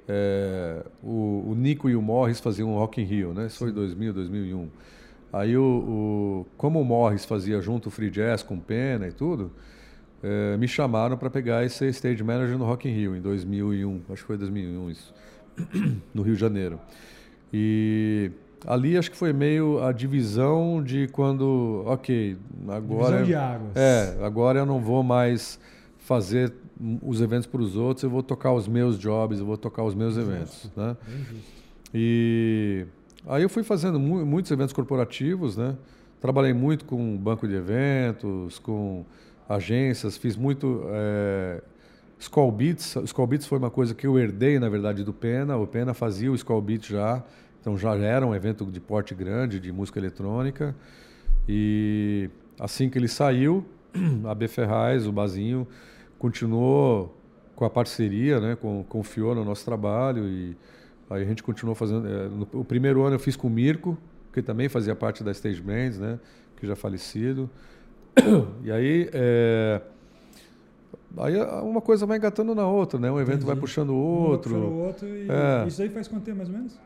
[0.07, 3.47] é, o, o, Nico e o Morris faziam um Rock in Rio, né?
[3.47, 4.69] Isso foi 2000, 2001.
[5.31, 9.51] Aí, o, o, como o Morris fazia junto o Free Jazz com Pena e tudo,
[10.23, 14.21] é, me chamaram para pegar esse stage manager no Rock in Rio em 2001, acho
[14.21, 15.13] que foi 2001 isso,
[16.13, 16.79] no Rio de Janeiro.
[17.53, 18.31] E
[18.65, 23.25] ali acho que foi meio a divisão de quando, ok, agora
[23.75, 25.59] é, agora eu não vou mais
[25.99, 26.53] fazer
[27.01, 29.95] os eventos para os outros, eu vou tocar os meus jobs, eu vou tocar os
[29.95, 30.31] meus Justo.
[30.31, 30.97] eventos, né?
[31.93, 32.85] E
[33.25, 35.75] aí eu fui fazendo mu muitos eventos corporativos, né?
[36.19, 39.05] Trabalhei muito com banco de eventos, com
[39.47, 41.61] agências, fiz muito é,
[42.19, 42.95] Skull Beats.
[43.03, 45.55] Skull Beats foi uma coisa que eu herdei, na verdade, do Pena.
[45.57, 47.23] O Pena fazia o Skull Beats já,
[47.61, 50.75] então já era um evento de porte grande de música eletrônica.
[51.47, 52.29] E
[52.59, 53.65] assim que ele saiu,
[54.27, 55.67] a B Ferraz, o Bazinho,
[56.17, 57.15] continuou
[57.55, 58.57] com a parceria, né?
[58.87, 60.55] Confiou no nosso trabalho e
[61.09, 62.07] aí a gente continuou fazendo.
[62.07, 63.97] é, no, o primeiro ano eu fiz com o Mirko,
[64.33, 66.19] que também fazia parte da Stage Brands, né?
[66.57, 67.49] Que já falecido.
[68.63, 69.81] E aí, é,
[71.17, 73.11] aí uma coisa vai engatando na outra, né?
[73.11, 73.61] Um evento vai Entendi.
[73.61, 74.53] puxando o Um vai outro.
[74.53, 75.67] puxando o outro e É.
[75.67, 76.79] Isso aí faz quanto tempo, mais ou menos?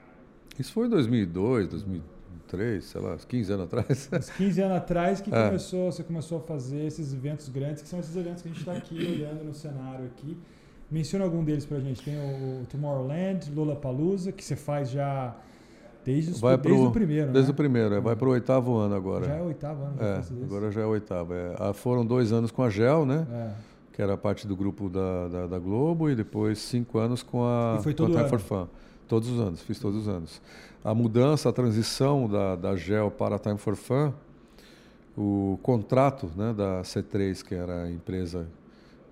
[0.60, 4.10] Isso foi em 2002, 2003, sei lá, 15 anos atrás.
[4.13, 5.46] Uns 15 anos atrás que É.
[5.48, 8.60] começou, você começou a fazer esses eventos grandes, que são esses eventos que a gente
[8.60, 10.38] está aqui olhando no cenário aqui.
[10.89, 12.02] Menciona algum deles pra gente.
[12.04, 15.34] Tem o Tomorrowland, Lollapalooza, que você faz já
[16.06, 17.54] desde, os, Vai desde pro- o primeiro, Desde né?
[17.54, 19.26] o primeiro, é, vai para o oitavo ano agora.
[19.26, 21.34] Já é o oitavo ano É, agora já é o oitavo.
[21.34, 21.56] é.
[21.60, 23.28] Ah, foram dois anos com a GEL, né?
[23.32, 23.52] É.
[23.94, 27.78] Que era parte do grupo da, da, da Globo, e depois cinco anos com a,
[27.80, 28.68] E foi com a todo Time for Fun.
[29.08, 30.42] Todos os anos, fiz todos os anos.
[30.84, 34.14] A mudança, a transição da, da GEL para a Time for Fun,
[35.18, 38.48] o contrato né, da C3, que era a empresa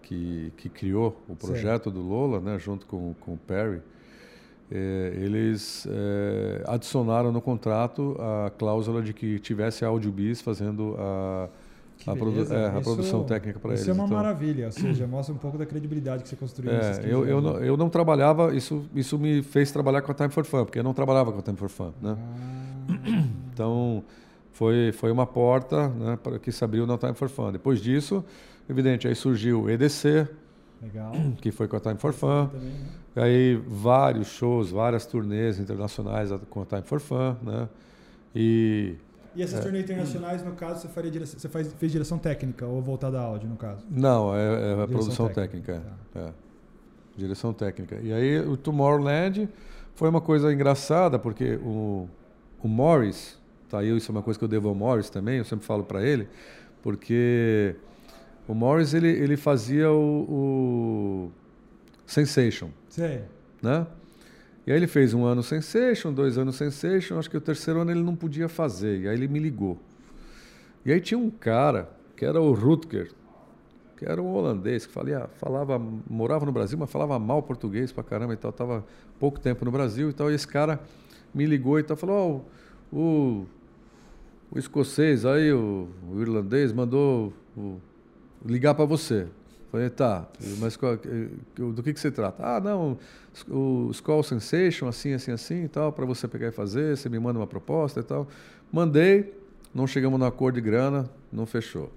[0.02, 3.82] que, que criou o projeto do Lola, né, junto com, com o Perry,
[4.71, 11.49] eh, eles eh, adicionaram no contrato a cláusula de que tivesse a Audiobis fazendo a,
[12.08, 13.82] a, produ- é, a Isso- produção técnica para eles.
[13.82, 16.71] Isso é uma então, maravilha, ou seja, mostra um pouco da credibilidade que você construiu
[16.71, 17.53] é, 15 eu, eu, anos.
[17.53, 20.79] não, eu não trabalhava, isso, isso me fez trabalhar com a Time for Fun, porque
[20.79, 21.91] eu não trabalhava com a Time for Fun.
[22.01, 22.15] Né?
[22.17, 24.03] Ah, Então,
[24.53, 27.51] foi, foi uma porta né, que se abriu na Time for Fun.
[27.51, 28.23] Depois disso,
[28.69, 30.27] evidente, aí surgiu o EDC,
[30.81, 31.11] legal.
[31.41, 32.47] que foi com a Time for Fun.
[32.47, 32.85] Também, né?
[33.15, 37.67] Aí vários shows, várias turnês internacionais com a Time for Fun, né?
[38.35, 38.95] E
[39.35, 42.81] E essas turnês internacionais, no caso, você, faria dire- você faz, fez direção técnica ou
[42.81, 43.83] voltada a áudio, no caso?
[43.89, 46.19] não, é, é a Direção produção técnica, técnica, é.
[46.19, 46.33] é.
[47.17, 47.99] direção técnica.
[48.01, 49.49] E aí o Tomorrowland
[49.95, 52.07] foi uma coisa engraçada porque o,
[52.63, 53.37] o Morris,
[53.69, 55.83] tá aí isso é uma coisa que eu devo ao Morris também, eu sempre falo
[55.83, 56.27] para ele,
[56.81, 57.75] porque
[58.49, 61.31] o Morris ele, ele fazia o, o
[62.05, 62.69] Sensation.
[62.89, 63.21] Sei.
[63.62, 63.85] né?
[64.65, 67.91] E aí ele fez um ano Sensation, dois anos Sensation, acho que o terceiro ano
[67.91, 69.77] ele não podia fazer, e aí ele me ligou.
[70.85, 73.12] E aí tinha um cara, que era o Rutger,
[73.97, 78.03] que era um holandês, que falava, falava, morava no Brasil, mas falava mal português pra
[78.03, 78.85] caramba e tal, tava
[79.19, 80.79] pouco tempo no Brasil e tal, e esse cara
[81.33, 82.45] me ligou e tal, falou,
[82.93, 83.45] ó, o,
[84.51, 87.77] o escocês aí, o, o irlandês, mandou o-
[88.45, 89.28] ligar para você.
[89.71, 90.28] Falei, tá,
[90.60, 90.75] mas
[91.56, 92.43] do que, que se trata?
[92.43, 92.97] Ah, não,
[93.47, 97.19] o Skull Sensation, assim, assim, assim e tal, para você pegar e fazer, você me
[97.19, 98.28] manda uma proposta e tal.
[98.71, 99.32] Mandei,
[99.73, 101.91] não chegamos no acordo de grana, não fechou.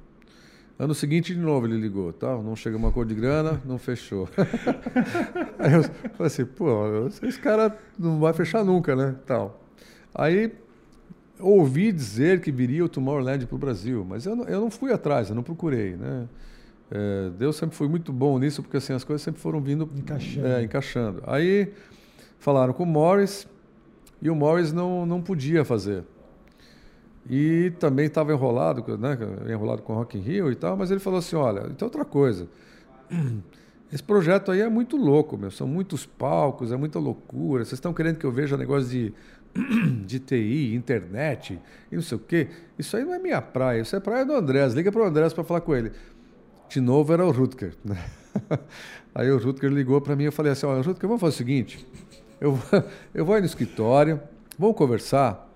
[0.79, 4.29] Ano seguinte, de novo, ele ligou, tal, não chegamos no acordo de grana, não fechou.
[5.59, 9.63] Aí eu falei assim, pô, esse cara não vai fechar nunca, né, tal.
[10.15, 10.53] Aí
[11.43, 14.93] ouvi dizer que viria o Tomorrowland para o Brasil, mas eu não, eu não fui
[14.93, 16.29] atrás, eu não procurei, né?
[16.91, 20.47] É, Deus sempre foi muito bom nisso, porque assim, as coisas sempre foram vindo Encaixando.
[20.47, 21.23] é, encaixando.
[21.27, 21.73] Aí
[22.39, 23.47] falaram com o Morris
[24.21, 26.05] e o Morris não, não podia fazer.
[27.29, 29.17] E também estava enrolado, né,
[29.49, 32.49] enrolado com Rock in Rio e tal, mas ele falou assim, olha, então outra coisa,
[33.93, 37.95] esse projeto aí é muito louco, meu, são muitos palcos, é muita loucura, vocês estão
[37.95, 39.15] querendo que eu veja negócio de,
[40.07, 41.59] de TI, internet
[41.91, 44.33] e não sei o quê, isso aí não é minha praia, isso é praia do
[44.33, 45.93] Andrés, liga para o Andrés para falar com ele.
[46.69, 47.75] De novo era o Rutger.
[47.85, 48.03] Né?
[49.15, 51.37] Aí o Rutger ligou para mim e eu falei assim, olha, Rutger, vamos fazer o
[51.37, 51.87] seguinte,
[52.41, 52.59] eu,
[53.13, 54.19] eu vou aí no escritório,
[54.59, 55.53] vamos conversar,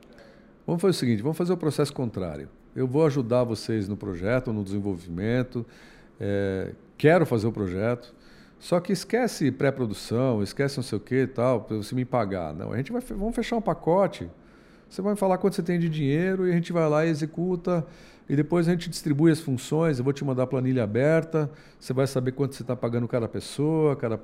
[0.66, 2.50] vamos fazer o seguinte, vamos fazer o processo contrário.
[2.74, 5.64] Eu vou ajudar vocês no projeto, no desenvolvimento,
[6.20, 8.14] é, quero fazer o projeto,
[8.58, 12.54] só que esquece pré-produção, esquece não sei o que e tal, para você me pagar.
[12.54, 14.28] Não, a gente vai, vamos fechar um pacote,
[14.88, 17.84] você vai falar quanto você tem de dinheiro e a gente vai lá e executa.
[18.28, 19.98] E depois a gente distribui as funções.
[19.98, 21.50] Eu vou te mandar a planilha aberta.
[21.78, 23.94] Você vai saber quanto você está pagando cada pessoa.
[23.94, 24.18] Cada...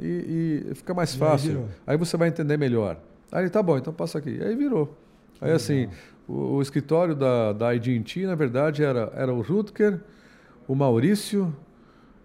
[0.00, 1.48] E, e fica mais aí fácil.
[1.50, 1.68] virou.
[1.86, 2.98] Aí, você vai entender melhor.
[3.30, 4.42] Aí tá bom, então passa aqui.
[4.42, 4.96] Aí virou.
[5.40, 5.88] Aí assim,
[6.26, 10.00] o, o escritório da, da ID&T, na verdade, era, era o Rutger,
[10.68, 11.54] o Maurício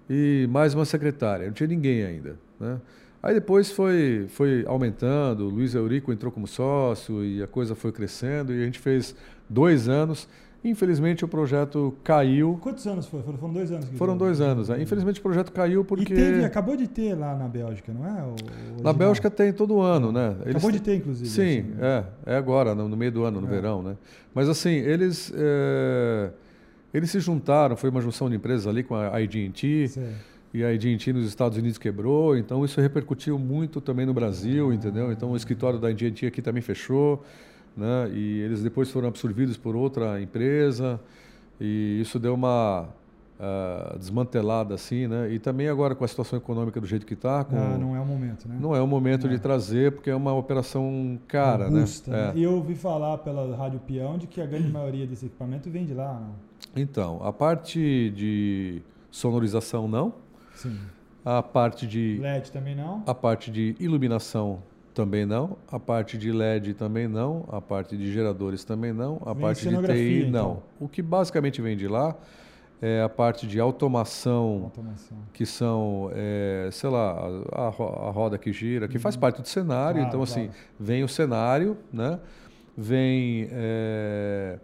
[0.10, 1.46] e mais uma secretária.
[1.46, 2.36] Não tinha ninguém ainda.
[2.60, 2.80] Né?
[3.22, 7.92] Aí depois foi, foi aumentando, o Luiz Eurico entrou como sócio e a coisa foi
[7.92, 9.16] crescendo e a gente fez
[9.50, 10.28] dois anos.
[10.64, 12.60] Infelizmente o projeto caiu.
[12.62, 13.22] Quantos anos foi?
[13.22, 13.86] Foram dois anos.
[13.96, 14.70] Foram dois anos.
[14.70, 14.82] Né?
[14.82, 16.14] Infelizmente o projeto caiu porque.
[16.14, 18.82] E teve, acabou de ter lá na Bélgica, não é?
[18.82, 20.36] na Bélgica tem todo ano, né?
[20.42, 20.56] Eles...
[20.56, 21.30] Acabou de ter, inclusive.
[21.30, 22.04] Sim, assim, é.
[22.26, 23.50] É agora, no, meio do ano, no é.
[23.50, 23.96] verão, né?
[24.34, 25.32] Mas assim, eles.
[25.36, 26.32] É...
[26.98, 29.92] Eles se juntaram, foi uma junção de empresas ali com a ID&T.
[30.54, 34.74] E a ID&T nos Estados Unidos quebrou, então isso repercutiu muito também no Brasil, ah.
[34.74, 35.12] entendeu?
[35.12, 37.24] Então o escritório da ID&T aqui também fechou
[37.78, 38.10] né?
[38.12, 41.00] E eles depois foram absorvidos por outra empresa
[41.62, 42.90] e isso deu uma
[43.40, 45.32] uh, desmantelada assim, né?
[45.32, 48.06] E também agora com a situação econômica do jeito que está, ah, não é o
[48.06, 48.58] momento, né?
[48.60, 49.30] Não é o momento é.
[49.30, 51.76] de trazer porque é uma operação cara, né?
[51.76, 52.32] Robusta, né?
[52.36, 52.40] É.
[52.40, 55.86] E eu ouvi falar pela Rádio Peão de que a grande maioria desse equipamento vem
[55.86, 56.47] de lá, não?
[56.76, 60.14] Então, a parte de sonorização não.
[60.56, 60.78] Sim.
[61.26, 63.04] A parte de LED também não.
[63.06, 64.62] A parte de iluminação
[64.94, 69.34] também não, a parte de LED também não, a parte de geradores também não, a
[69.34, 70.32] vem parte de TI então.
[70.32, 70.64] não.
[70.80, 72.16] O que basicamente vem de lá
[72.82, 75.18] é a parte de automação, automação.
[75.34, 77.12] que são, é, sei lá,
[77.52, 79.02] a, a, roda que gira, que uhum.
[79.02, 79.98] faz parte do cenário.
[79.98, 80.60] Claro, então, assim, claro.
[80.80, 82.20] vem o cenário, né?
[82.78, 84.60] vem é,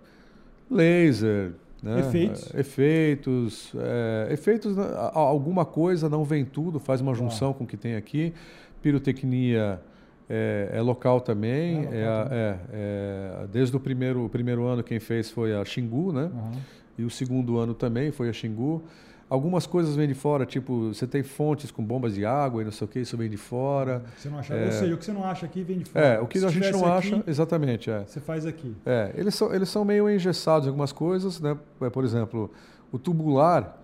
[0.69, 1.99] laser, né?
[1.99, 2.55] Efeitos.
[2.55, 3.73] É, efeitos.
[3.75, 4.85] É, efeitos, né?
[5.13, 8.33] alguma coisa, não vem tudo, faz uma junção com o que tem aqui.
[8.81, 9.81] Pirotecnia
[10.29, 11.79] é, é local também.
[11.79, 12.37] É, local é, também.
[12.39, 16.31] É, é, desde o primeiro, o primeiro ano quem fez foi a Xingu, né?
[16.33, 16.51] Uhum.
[16.97, 18.83] E o segundo ano também foi a Xingu.
[19.29, 22.71] Algumas coisas vêm de fora, tipo, você tem fontes com bombas de água e não
[22.71, 24.03] sei o que, isso vem de fora.
[24.15, 24.65] Você não acha, é...
[24.65, 26.05] Ou seja, o que você não acha aqui vem de fora.
[26.05, 27.89] É, o que Se a gente não aqui, acha, exatamente.
[27.89, 28.03] É.
[28.05, 28.75] Você faz aqui.
[28.85, 31.57] É, eles são, eles são meio engessados em algumas coisas, né?
[31.91, 32.51] Por exemplo,
[32.91, 33.81] o tubular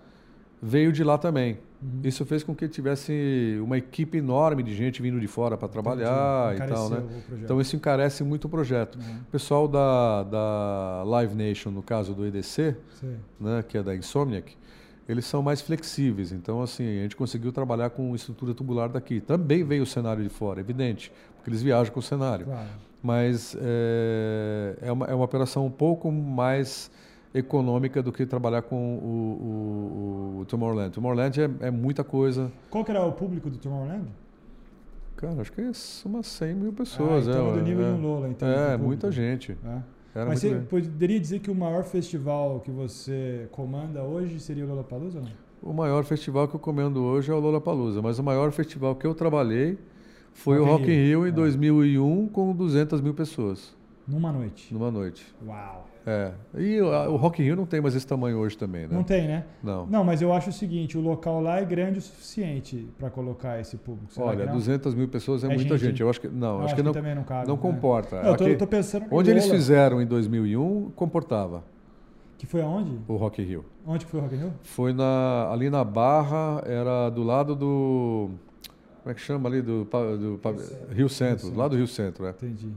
[0.62, 1.58] veio de lá também.
[1.82, 2.00] Uhum.
[2.04, 6.54] Isso fez com que tivesse uma equipe enorme de gente vindo de fora para trabalhar
[6.54, 7.02] e tal, né?
[7.42, 8.96] Então isso encarece muito o projeto.
[8.96, 9.16] Uhum.
[9.22, 12.76] O pessoal da, da Live Nation, no caso do EDC,
[13.40, 14.54] né, que é da Insomniac,
[15.08, 16.32] eles são mais flexíveis.
[16.32, 19.20] Então, assim, a gente conseguiu trabalhar com estrutura tubular daqui.
[19.20, 22.46] Também veio o cenário de fora, evidente, porque eles viajam com o cenário.
[22.46, 22.68] Claro.
[23.02, 26.90] Mas é, é, uma, é uma operação um pouco mais
[27.34, 30.90] econômica do que trabalhar com o, o, o Tomorrowland.
[30.90, 32.50] Tomorrowland é, é, muita coisa.
[32.68, 34.06] Qual que era o público do Tomorrowland?
[35.16, 35.70] Cara, acho que é
[36.04, 37.28] umas 100 mil pessoas.
[37.28, 38.48] Ah, então é, do nível é, de um Lola, então.
[38.48, 39.56] É, muita gente.
[39.64, 39.78] É.
[40.14, 45.20] Mas você poderia dizer que o maior festival que você comanda hoje seria o Lollapalooza?
[45.20, 45.30] Não?
[45.62, 49.06] O maior festival que eu comando hoje é o Lollapalooza, mas o maior festival que
[49.06, 49.78] eu trabalhei
[50.32, 52.28] foi Rock o Rock in Rio, Rio em 2001 é.
[52.30, 53.74] com 200 mil pessoas.
[54.08, 54.72] Numa noite?
[54.72, 55.24] Numa noite.
[55.46, 55.89] Uau!
[56.06, 56.32] É.
[56.56, 58.94] E o, Rock in Rio não tem mais esse tamanho hoje também, né?
[58.94, 59.44] Não tem, né?
[59.62, 59.86] Não.
[59.86, 63.60] Não, mas eu acho o seguinte, o local lá é grande o suficiente para colocar
[63.60, 64.12] esse público.
[64.12, 65.90] Será Olha, 200 mil pessoas é, é muita gente.
[65.90, 66.00] gente.
[66.00, 67.46] Eu acho que não, eu acho, que, não, também não cabe.
[67.46, 67.62] Não né?
[67.62, 68.22] comporta.
[68.22, 71.62] Não, eu tô, Aqui, tô pensando onde eles fizeram em 2001 comportava.
[72.38, 72.98] Que foi aonde?
[73.06, 73.64] O Rock in Rio.
[73.86, 74.52] Onde que foi o Rock in Rio?
[74.62, 78.30] Foi na, ali na Barra, era do lado do
[79.02, 81.86] como é que chama ali do, do, do Rio Centro, Rio Centro, lá do Rio
[81.86, 82.30] Centro, é.
[82.30, 82.68] Entendi.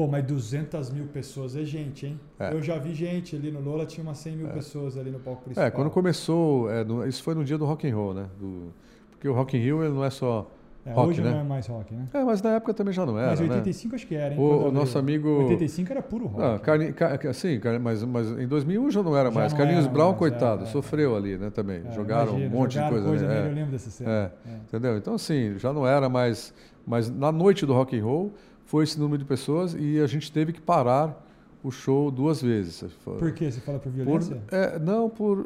[0.00, 2.18] Pô, mas 200 mil pessoas é gente, hein?
[2.38, 2.54] É.
[2.54, 4.50] Eu já vi gente ali no Lola, tinha umas 100 mil é.
[4.50, 5.66] pessoas ali no palco principal.
[5.66, 8.26] É, quando começou, é, no, isso foi no dia do Rock and Roll, né?
[8.38, 8.72] Do,
[9.10, 10.50] porque o Rock in Rio ele não é só
[10.86, 11.32] é, rock, hoje né?
[11.32, 12.08] não é mais rock, né?
[12.14, 13.94] É, mas na época também já não era, Mas 85 né?
[13.96, 14.40] acho que era, hein?
[14.40, 15.28] O, o nosso amigo...
[15.42, 16.42] 85 era puro rock.
[16.42, 16.94] Ah, Carni...
[16.94, 17.34] Car...
[17.34, 19.52] Sim, mas, mas em 2001 já não era já mais.
[19.52, 21.82] Não Carlinhos era, Brown, coitado, é, é, sofreu ali, né, também.
[21.86, 23.26] É, jogaram imagina, um monte jogaram de coisa.
[23.26, 23.50] coisa né?
[23.50, 24.32] Eu lembro dessa cena.
[24.46, 24.96] É, Entendeu?
[24.96, 26.54] Então, assim, já não era mais...
[26.86, 28.32] Mas na noite do rock and roll
[28.70, 31.26] foi esse número de pessoas e a gente teve que parar
[31.60, 32.84] o show duas vezes.
[33.04, 33.50] Por que?
[33.50, 34.36] Você fala por violência?
[34.46, 35.44] Por, é, não, por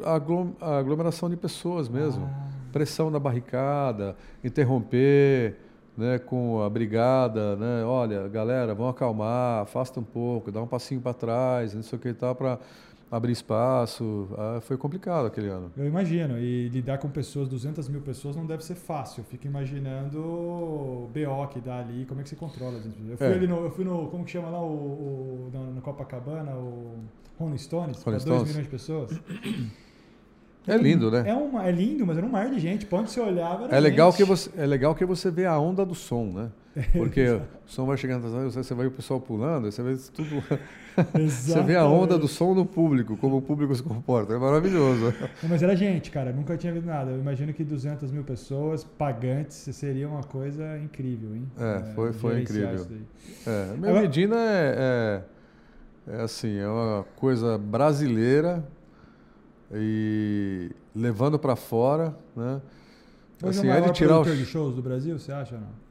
[0.61, 2.23] aglomeração de pessoas mesmo.
[2.23, 2.49] Ah.
[2.71, 5.57] Pressão na barricada, interromper
[5.97, 7.83] né, com a brigada, né?
[7.83, 11.99] Olha, galera, vamos acalmar, afasta um pouco, dá um passinho para trás, não sei o
[11.99, 12.59] que e tal, para
[13.11, 14.27] abrir espaço.
[14.37, 15.71] Ah, foi complicado aquele ano.
[15.77, 16.37] Eu imagino.
[16.37, 19.21] E lidar com pessoas, 200 mil pessoas, não deve ser fácil.
[19.21, 22.79] Eu fico imaginando o BO que dá ali, como é que você controla.
[23.09, 23.33] Eu fui, é.
[23.33, 26.95] ali no, eu fui no, como que chama lá, o, o no, no Copacabana, o
[27.37, 29.11] Rolling Stones, para 2 milhões de pessoas.
[30.67, 31.23] É lindo, né?
[31.27, 32.85] É, uma, é lindo, mas era um mar de gente.
[32.85, 35.93] Quando você olhava, é legal que você É legal que você vê a onda do
[35.93, 36.49] som, né?
[36.91, 40.43] Porque o som vai chegando, você vai o pessoal pulando, você vê tudo.
[41.13, 44.33] você vê a onda do som no público, como o público se comporta.
[44.33, 45.13] É maravilhoso.
[45.43, 46.33] mas era gente, cara.
[46.33, 47.11] Nunca tinha visto nada.
[47.11, 51.47] Eu imagino que 200 mil pessoas pagantes seria uma coisa incrível, hein?
[51.57, 52.85] É, foi, foi incrível.
[53.47, 55.23] É, a minha Medina é,
[56.07, 58.65] é, é assim, é uma coisa brasileira
[59.75, 62.61] e levando para fora, né?
[63.43, 65.55] Hoje assim, é o maior ele tirar o produtor de shows do Brasil, você acha
[65.55, 65.85] ou não?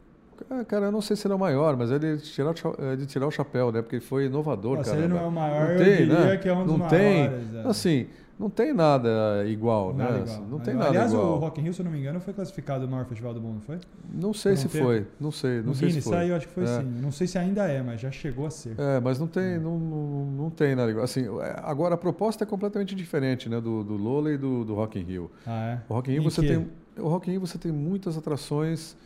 [0.60, 2.54] Ah, Cara, eu não sei se ele é o maior, mas ele é de tirar,
[2.78, 3.82] é de tirar o chapéu, né?
[3.82, 5.02] Porque ele foi inovador, Pô, se cara.
[5.02, 6.36] ele não é o maior, Não tem, diria né?
[6.36, 7.28] que é um dos Não tem.
[7.28, 7.54] maiores.
[7.54, 7.68] é.
[7.68, 8.06] Assim,
[8.38, 10.22] não tem nada igual, Nada né?
[10.22, 10.40] igual.
[10.48, 11.34] Não tem nada Aliás, igual.
[11.34, 13.40] o Rock in Rio, se eu não me engano, foi classificado o maior festival do
[13.40, 13.78] mundo, foi?
[14.12, 14.84] Não sei um se tempo.
[14.84, 16.18] foi, não sei, não no sei Guinness se foi.
[16.18, 16.66] saiu, acho que foi É.
[16.80, 16.84] sim.
[17.00, 18.74] Não sei se ainda é, mas já chegou a ser.
[18.78, 21.04] É, mas não tem, não, não, não tem nada igual.
[21.04, 23.60] Assim, é, agora a proposta é completamente diferente, né?
[23.60, 25.30] Do, do Lola e do, do Rock in Rio.
[25.46, 25.80] Ah, é?
[25.88, 26.66] O Rock in Rio Em você tem,
[26.98, 28.96] o Rock in Rio você tem muitas atrações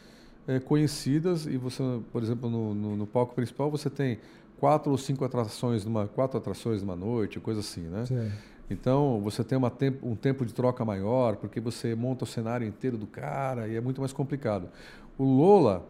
[0.47, 4.19] é, conhecidas e você, por exemplo, no, no, no palco principal você tem
[4.59, 8.07] quatro ou cinco atrações numa quatro atrações numa noite, coisa assim, né?
[8.07, 8.31] Sei.
[8.71, 12.67] Então você tem uma tempo, um tempo de troca maior porque você monta o cenário
[12.67, 14.69] inteiro do cara e é muito mais complicado.
[15.17, 15.87] O Lola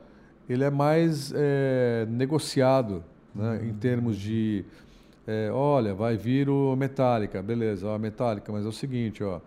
[0.49, 3.05] ele é mais é, negociado,
[3.35, 3.61] né?
[3.65, 4.65] Em termos de
[5.27, 9.41] é, olha, vai vir o Metallica, beleza, ó, Metallica, mas é o seguinte, ó,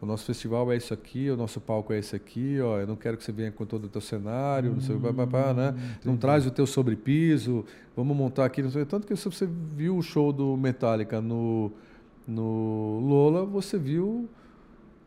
[0.00, 2.96] o nosso festival é isso aqui, o nosso palco é esse aqui, ó, eu não
[2.96, 5.70] quero que você venha com todo o teu cenário, não sei pá, pá, pá, né?
[6.04, 6.18] Não entendi.
[6.18, 7.64] traz o teu sobrepiso,
[7.96, 11.70] vamos montar aqui, não sei, tanto que se você viu o show do Metallica no,
[12.28, 14.28] no Lola, você viu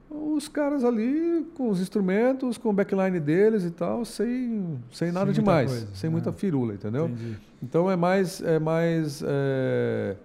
[0.10, 5.28] os caras ali com os instrumentos, com o backline deles e tal, sem, sem nada
[5.28, 6.12] muita demais, coisa, sem né?
[6.12, 7.06] muita firula, entendeu?
[7.06, 7.38] Entendi.
[7.64, 10.18] Então é mais, é mais é,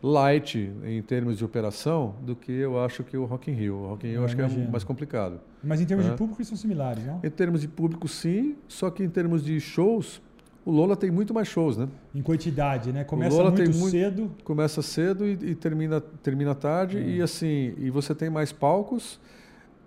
[0.00, 3.76] light em termos de operação do que eu acho que o Rock in Rio.
[3.76, 4.70] O Rock in Rio eu acho que é imagino.
[4.70, 5.40] mais complicado.
[5.64, 7.20] Mas em termos de público, eles são similares, não?
[7.24, 10.22] Em termos de público, sim, só que em termos de shows,
[10.64, 11.88] o Lola tem muito mais shows, né?
[12.14, 13.04] Em quantidade, né?
[13.04, 14.30] Começa muito cedo.
[14.44, 17.00] Começa cedo e, e termina, termina tarde É.
[17.16, 19.18] e assim, e você tem mais palcos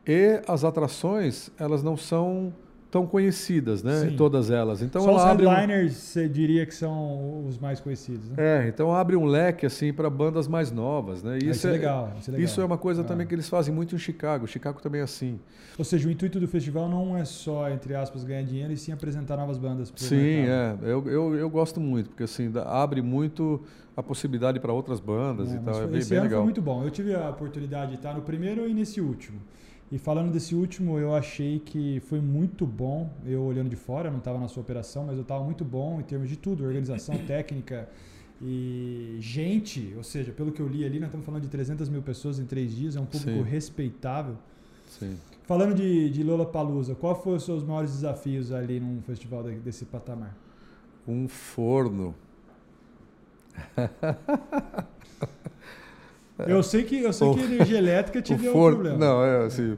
[0.06, 2.54] e as atrações, elas não são
[2.96, 4.08] tão conhecidas, né?
[4.10, 4.16] Sim.
[4.16, 4.82] Todas elas.
[4.82, 8.36] Então Só os ela um- headliners, você diria que são os mais conhecidos, né?
[8.38, 11.34] É, então abre um leque assim para bandas mais novas, né?
[11.42, 12.46] Ah, isso é legal, isso é legal.
[12.46, 13.04] Isso é uma coisa Ah.
[13.04, 14.48] também que eles fazem muito em Chicago.
[14.48, 15.38] Chicago também é assim.
[15.78, 18.94] Ou seja, o intuito do festival não é só, entre aspas, ganhar dinheiro, e sim
[18.94, 20.78] apresentar novas bandas Sim, é.
[20.82, 23.62] Eu, eu, eu gosto muito, porque assim, abre muito
[23.98, 25.74] a possibilidade para outras bandas É, e tal.
[25.74, 26.40] É foi- bem, esse bem ano legal.
[26.40, 26.82] foi muito bom.
[26.82, 29.38] Eu tive a oportunidade de estar no primeiro e nesse último.
[29.92, 33.10] E falando desse último, eu achei que foi muito bom.
[33.26, 36.04] Eu olhando de fora, não estava na sua operação, mas eu estava muito bom em
[36.04, 37.88] termos de tudo, organização, técnica
[38.42, 39.94] e gente.
[39.96, 42.46] Ou seja, pelo que eu li ali, nós estamos falando de 300 mil pessoas em
[42.46, 42.96] três dias.
[42.96, 43.50] É um público Sim.
[43.50, 44.36] respeitável.
[44.90, 45.18] Sim.
[45.44, 49.60] Falando de, de Lola Palusa, qual foram os seus maiores desafios ali num festival de-
[49.60, 50.36] desse patamar?
[51.08, 52.16] Um forno.
[56.40, 58.82] Eu sei que eu sei O- que a energia elétrica te o deu forno, um
[58.84, 58.98] problema.
[58.98, 59.78] não, é assim,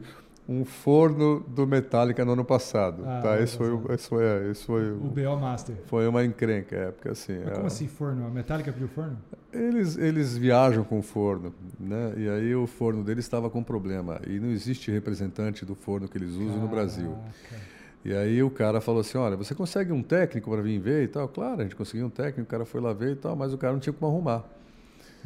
[0.49, 3.39] um forno do Metallica no ano passado, Ah, tá?
[3.41, 5.75] Esse foi, o- esse foi, é, esse foi, O o- BO Master.
[5.85, 8.25] foi uma encrenca, é, porque assim, Mas é, como assim forno?
[8.25, 9.17] A Metallica pediu forno?
[9.51, 12.13] Eles, eles viajam com o forno, né?
[12.17, 14.19] E aí o forno deles estava com problema.
[14.27, 17.17] E não existe representante do forno que eles usam no Brasil.
[17.49, 17.77] Caraca.
[18.05, 21.07] E aí o cara falou assim, olha, você consegue um técnico para vir ver e
[21.07, 21.27] tal?
[21.27, 23.57] Claro, a gente conseguiu um técnico, o cara foi lá ver e tal, mas o
[23.57, 24.45] cara não tinha como arrumar.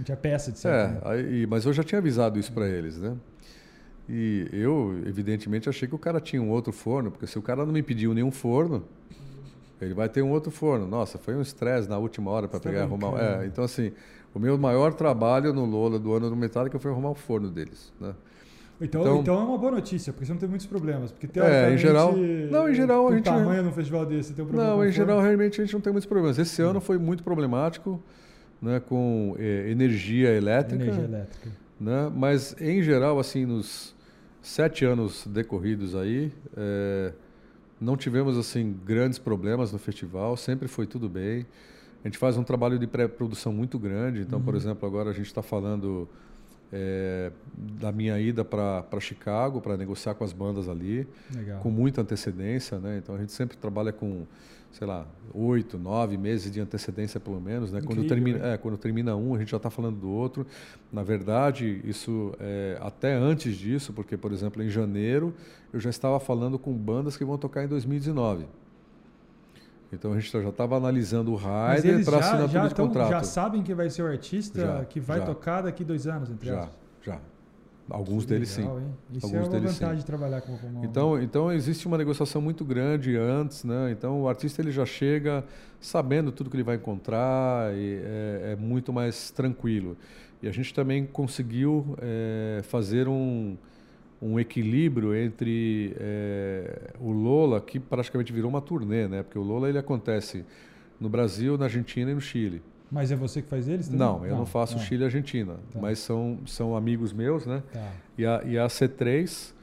[0.02, 0.68] Não tinha peça de ser.
[0.70, 3.16] É, aí, mas eu já tinha avisado isso para eles, né?
[4.10, 7.64] E eu, evidentemente, achei que o cara tinha um outro forno, porque se o cara
[7.64, 8.84] não me pediu nenhum forno,
[9.80, 10.88] ele vai ter um outro forno.
[10.88, 13.14] Nossa, foi um estresse na última hora para tá pegar e arrumar.
[13.22, 13.92] É, então, assim,
[14.34, 17.94] o meu maior trabalho no Lola do ano do Metallica foi arrumar o forno deles,
[18.02, 18.16] né?
[18.82, 21.12] Então, Então- então, é uma boa notícia, porque você não tem muitos problemas.
[21.12, 22.14] Porque É, em geral-
[22.50, 24.92] não, em geral, a gente- tamanho num festival desse, tem um problema Não, em forno.
[24.94, 26.40] geral, realmente a gente não tem muitos problemas.
[26.40, 28.02] Esse ano foi muito problemático,
[28.62, 30.84] né, com eh, energia elétrica.
[30.84, 31.50] Energia elétrica.
[31.80, 32.12] né?
[32.16, 33.96] Mas em geral, assim, nos
[34.42, 37.14] sete anos decorridos aí, eh,
[37.80, 40.38] não tivemos assim grandes problemas no festival.
[40.38, 41.46] Sempre foi tudo bem.
[42.04, 44.22] A gente faz um trabalho de pré-produção muito grande.
[44.22, 44.60] Então, por Uhum.
[44.60, 46.08] exemplo, agora a gente está falando
[46.74, 47.32] eh,
[47.82, 51.06] da minha ida para Chicago para negociar com as bandas ali
[51.36, 51.60] Legal.
[51.60, 52.98] com muita antecedência, né?
[52.98, 54.26] Então a gente sempre trabalha com,
[54.72, 57.82] sei lá, oito, nove meses de antecedência pelo menos, né?
[57.82, 58.54] Quando termina, né?
[58.54, 60.46] é, quando termina um, a gente já está falando do outro.
[60.92, 65.34] Na verdade, isso é, até antes disso, porque por exemplo em janeiro
[65.74, 68.46] eu já estava falando com bandas que vão tocar em 2019.
[69.94, 73.10] Então a gente já estava analisando o rider para já, assinatura já, de tão- contrato.
[73.10, 75.26] já sabem que vai ser o artista Já, que vai já.
[75.26, 76.76] tocar daqui dois anos, entre já, aspas.
[77.02, 77.20] já.
[77.92, 78.84] Alguns Que deles legal, sim.
[78.86, 78.92] hein?
[79.14, 80.00] Isso Alguns é uma deles, vantagem sim.
[80.00, 83.92] de trabalhar com, com uma- Então, então existe uma negociação muito grande antes, né?
[83.92, 85.44] Então o artista ele já chega
[85.80, 89.98] sabendo tudo que ele vai encontrar e é, é muito mais tranquilo.
[90.42, 93.56] E a gente também conseguiu é, fazer um,
[94.22, 99.22] um equilíbrio entre é, o Lola, que praticamente virou uma turnê, né?
[99.24, 100.44] Porque o Lola ele acontece
[101.00, 102.62] no Brasil, na Argentina e no Chile.
[102.92, 104.00] Mas é você que faz eles também?
[104.00, 105.80] Não, eu não faço ah, Chile e Argentina, Tá.
[105.80, 107.64] mas são, são amigos meus, né?
[107.72, 107.92] Tá.
[108.18, 109.54] E a, e a C3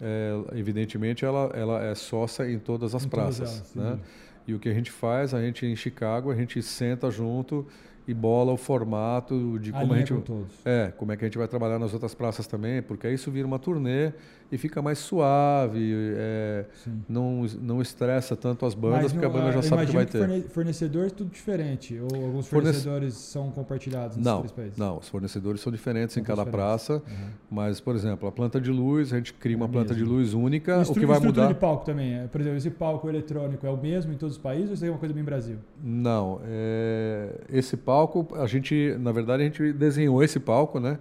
[0.00, 3.74] é, evidentemente, ela, ela é sócia em todas as Em todas praças.
[3.76, 3.96] elas, né?
[3.96, 4.00] sim.
[4.46, 7.66] E o que a gente faz, a gente em Chicago, a gente senta junto
[8.06, 10.54] e bola o formato de como a Alinha gente com todos.
[10.64, 13.30] é, como é que a gente vai trabalhar nas outras praças também, porque aí isso
[13.30, 14.12] vira uma turnê
[14.50, 16.64] e fica mais suave, é,
[17.08, 20.02] não, não estressa tanto as bandas, Mas porque a não- banda já sabe que vai
[20.04, 20.18] imagino ter.
[20.18, 21.98] forne- fornecedores tudo diferente.
[21.98, 24.76] Ou alguns Fornece- fornecedores são compartilhados nos Não, três países?
[24.78, 26.86] não, os fornecedores são diferentes São em cada diferentes.
[26.86, 27.28] praça, Uhum.
[27.50, 30.16] mas, por exemplo, a planta de luz, a gente cria uma É planta de mesmo.
[30.16, 31.48] luz única, o Estru- que vai mudar...
[31.48, 32.14] de palco também.
[32.14, 34.84] é, Por exemplo, esse palco eletrônico é o mesmo em todos os países ou isso
[34.84, 35.56] é uma coisa bem Brasil?
[35.82, 40.98] Não, é, esse palco, a gente, na verdade, a gente desenhou esse palco, né?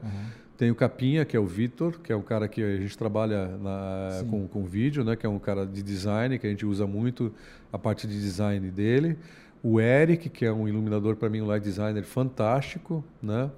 [0.57, 3.47] Tem o Capinha, que é o Vitor, que é um cara que a gente trabalha
[3.57, 4.25] na- Sim.
[4.27, 5.15] com, com vídeo, né?
[5.15, 7.31] Que é um cara de design, que a gente usa muito
[7.71, 9.17] a parte de design dele.
[9.61, 13.51] O Eric, que é um iluminador para mim, um light designer fantástico, né?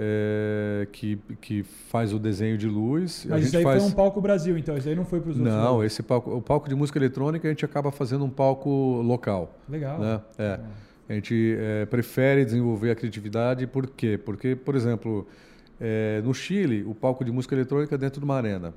[0.00, 3.24] É, que, que faz o desenho de luz.
[3.26, 3.82] a Mas gente isso aí faz...
[3.82, 4.76] foi um palco Brasil, então.
[4.76, 5.92] Isso aí não foi para os outros Não, lugares.
[5.92, 8.70] esse palco, o palco de música eletrônica a gente acaba fazendo um palco
[9.02, 9.98] local, Legal.
[9.98, 10.20] né?
[10.38, 10.60] É.
[11.08, 14.16] A gente é, prefere desenvolver a criatividade, por quê?
[14.24, 15.26] Porque, por exemplo,
[15.80, 18.74] é, no Chile, o palco de música eletrônica é dentro de uma arena.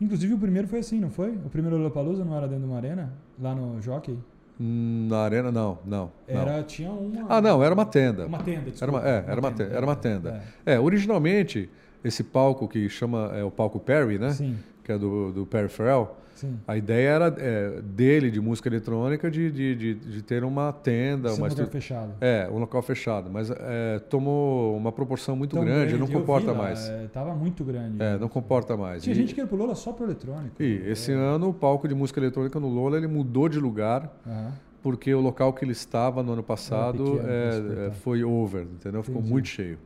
[0.00, 1.30] Inclusive o primeiro foi assim, não foi?
[1.30, 3.12] O primeiro Lollapalooza não era dentro de uma arena?
[3.40, 4.18] Lá no Jockey?
[4.58, 6.10] Hum, Na arena, não, não.
[6.28, 6.40] não.
[6.40, 7.26] Era, tinha uma...
[7.28, 8.26] Ah, não, era uma tenda.
[8.26, 8.84] Uma tenda, desculpa.
[8.84, 9.74] Era uma, é, era uma tenda.
[9.74, 10.42] Era uma tenda.
[10.66, 10.74] É.
[10.74, 11.68] É, originalmente,
[12.04, 14.30] esse palco que chama é o palco Perry, né?
[14.30, 16.16] Sim, Que é do, do Perry Farrell.
[16.40, 16.58] Sim.
[16.66, 21.32] A ideia era é, dele, de música eletrônica, de, de, de, de ter uma tenda,
[21.32, 22.12] um uma estru- fechado.
[22.20, 23.30] É, um local fechado.
[23.30, 26.88] Mas é, tomou uma proporção muito Tão grande, não comporta lá, mais.
[26.88, 27.96] é, tava muito grande.
[28.02, 29.02] É, não comporta mais.
[29.02, 30.60] Tinha E- gente que ia pro Lola só pro eletrônico.
[30.62, 31.14] E esse É.
[31.14, 34.52] ano o palco de música eletrônica no Lola ele mudou de lugar Aham.
[34.82, 39.02] porque o local que ele estava no ano passado pequeno, é, é, foi over, entendeu?
[39.02, 39.32] Ficou Entendi.
[39.32, 39.78] muito cheio.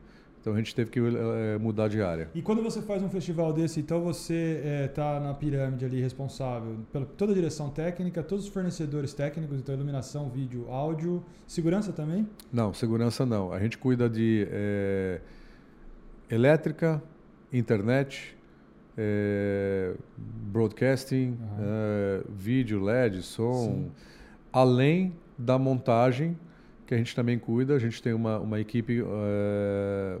[0.45, 2.29] Então a gente teve que é, mudar de área.
[2.35, 7.03] E quando você faz um festival desse, então você está na pirâmide ali responsável pela
[7.03, 12.29] toda a direção técnica, todos os fornecedores técnicos, então iluminação, vídeo, áudio, segurança também?
[12.53, 13.51] Não, segurança não.
[13.51, 15.19] A gente cuida de é,
[16.29, 17.01] elétrica,
[17.51, 18.37] internet,
[18.95, 19.95] é,
[20.53, 23.91] broadcasting, é, vídeo, LED, som, Sim.
[24.53, 26.37] além da montagem
[26.85, 27.73] que a gente também cuida.
[27.73, 30.19] A gente tem uma, uma equipe é,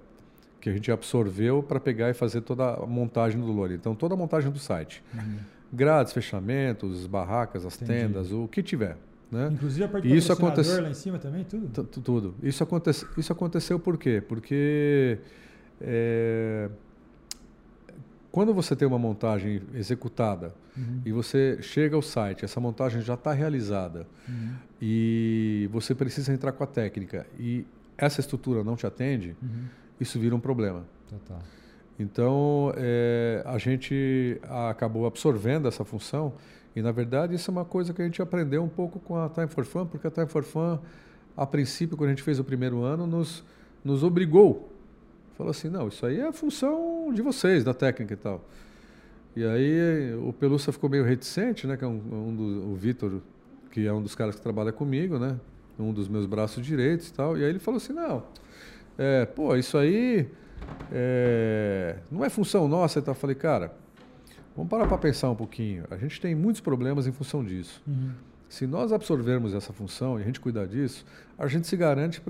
[0.65, 3.75] que a gente absorveu para pegar e fazer toda a montagem do Lore.
[3.75, 5.03] Então, toda a montagem do site.
[5.71, 7.91] Grades, fechamentos, barracas, as Entendi.
[8.01, 8.97] tendas, o que tiver.
[9.31, 9.49] Né?
[9.53, 11.67] Inclusive a parte do isso acontece- lá em cima também, tudo?
[11.67, 12.35] Tu- tu- Tudo.
[12.41, 14.23] Isso, aconte isso aconteceu por quê?
[14.27, 15.19] Porque
[15.79, 16.67] é,
[18.31, 21.01] quando você tem uma montagem executada Uhum.
[21.05, 24.53] e você chega ao site, essa montagem já está realizada Uhum.
[24.81, 27.65] e você precisa entrar com a técnica e
[27.97, 29.65] essa estrutura não te atende, Uhum.
[29.99, 30.83] Isso vira um problema.
[31.09, 31.39] Total.
[31.97, 34.39] Então, é, a gente
[34.69, 36.33] acabou absorvendo essa função
[36.75, 39.29] e, na verdade, isso é uma coisa que a gente aprendeu um pouco com a
[39.29, 40.77] Time for Fun, porque a Time for Fun,
[41.37, 43.43] a princípio, quando a gente fez o primeiro ano, nos,
[43.83, 44.69] nos obrigou.
[45.37, 48.43] Falou assim, não, isso aí é a função de vocês, da técnica e tal.
[49.35, 53.21] E aí o Pelúcia ficou meio reticente, né, que é um, um do, o Vitor,
[53.71, 55.37] que é um dos caras que trabalha comigo, né,
[55.79, 57.37] um dos meus braços direitos e tal.
[57.37, 58.23] E aí ele falou assim, não,
[58.97, 60.29] é, pô, isso aí
[60.91, 62.99] é, não é função nossa.
[62.99, 63.73] Então eu falei, cara,
[64.55, 65.83] vamos parar para pensar um pouquinho.
[65.91, 67.81] A gente tem muitos problemas em função disso.
[67.87, 68.11] Uhum.
[68.47, 71.05] Se nós absorvermos essa função e a gente cuidar disso,
[71.37, 72.21] a gente se garante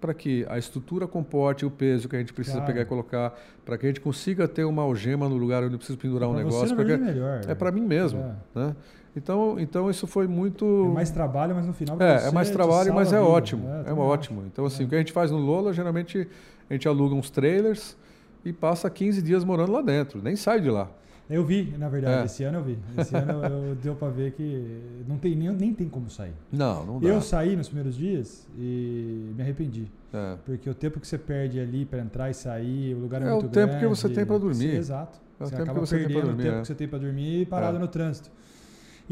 [0.00, 2.72] para que a estrutura comporte o peso que a gente precisa Claro.
[2.72, 5.78] pegar e colocar, para que a gente consiga ter uma algema no lugar onde eu
[5.78, 6.68] preciso pendurar um Pra negócio.
[6.76, 7.40] Você, é melhor.
[7.48, 8.20] é para mim mesmo.
[8.20, 8.58] É.
[8.58, 8.76] Né?
[9.14, 10.86] Então, então isso foi muito.
[10.86, 13.28] É mais trabalho, mas no final É, é mais trabalho, mas é vida.
[13.28, 13.68] ótimo.
[13.68, 14.40] É, também ótimo.
[14.40, 14.48] acho.
[14.48, 14.86] Então, assim, É.
[14.86, 16.26] o que a gente faz no Lola, geralmente
[16.70, 17.96] a gente aluga uns trailers
[18.44, 20.88] e passa 15 dias morando lá dentro, nem sai de lá.
[21.30, 22.24] Eu vi, na verdade, É.
[22.24, 22.78] esse ano eu vi.
[22.98, 26.32] Esse ano eu, deu pra ver que não tem, nem, nem tem como sair.
[26.50, 27.08] Não, não dá.
[27.08, 29.90] Eu saí nos primeiros dias e me arrependi.
[30.12, 30.36] É.
[30.44, 33.28] Porque o tempo que você perde ali pra entrar e sair, o lugar é, É
[33.28, 33.80] o muito tempo grande.
[33.80, 34.54] que você tem pra dormir.
[34.72, 35.18] Sim, exato.
[35.40, 36.60] É o você tempo acaba que você tem perdendo dormir, o tempo é.
[36.60, 37.80] que você tem pra dormir parado É.
[37.80, 38.30] no trânsito.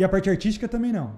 [0.00, 1.12] E a parte artística também não.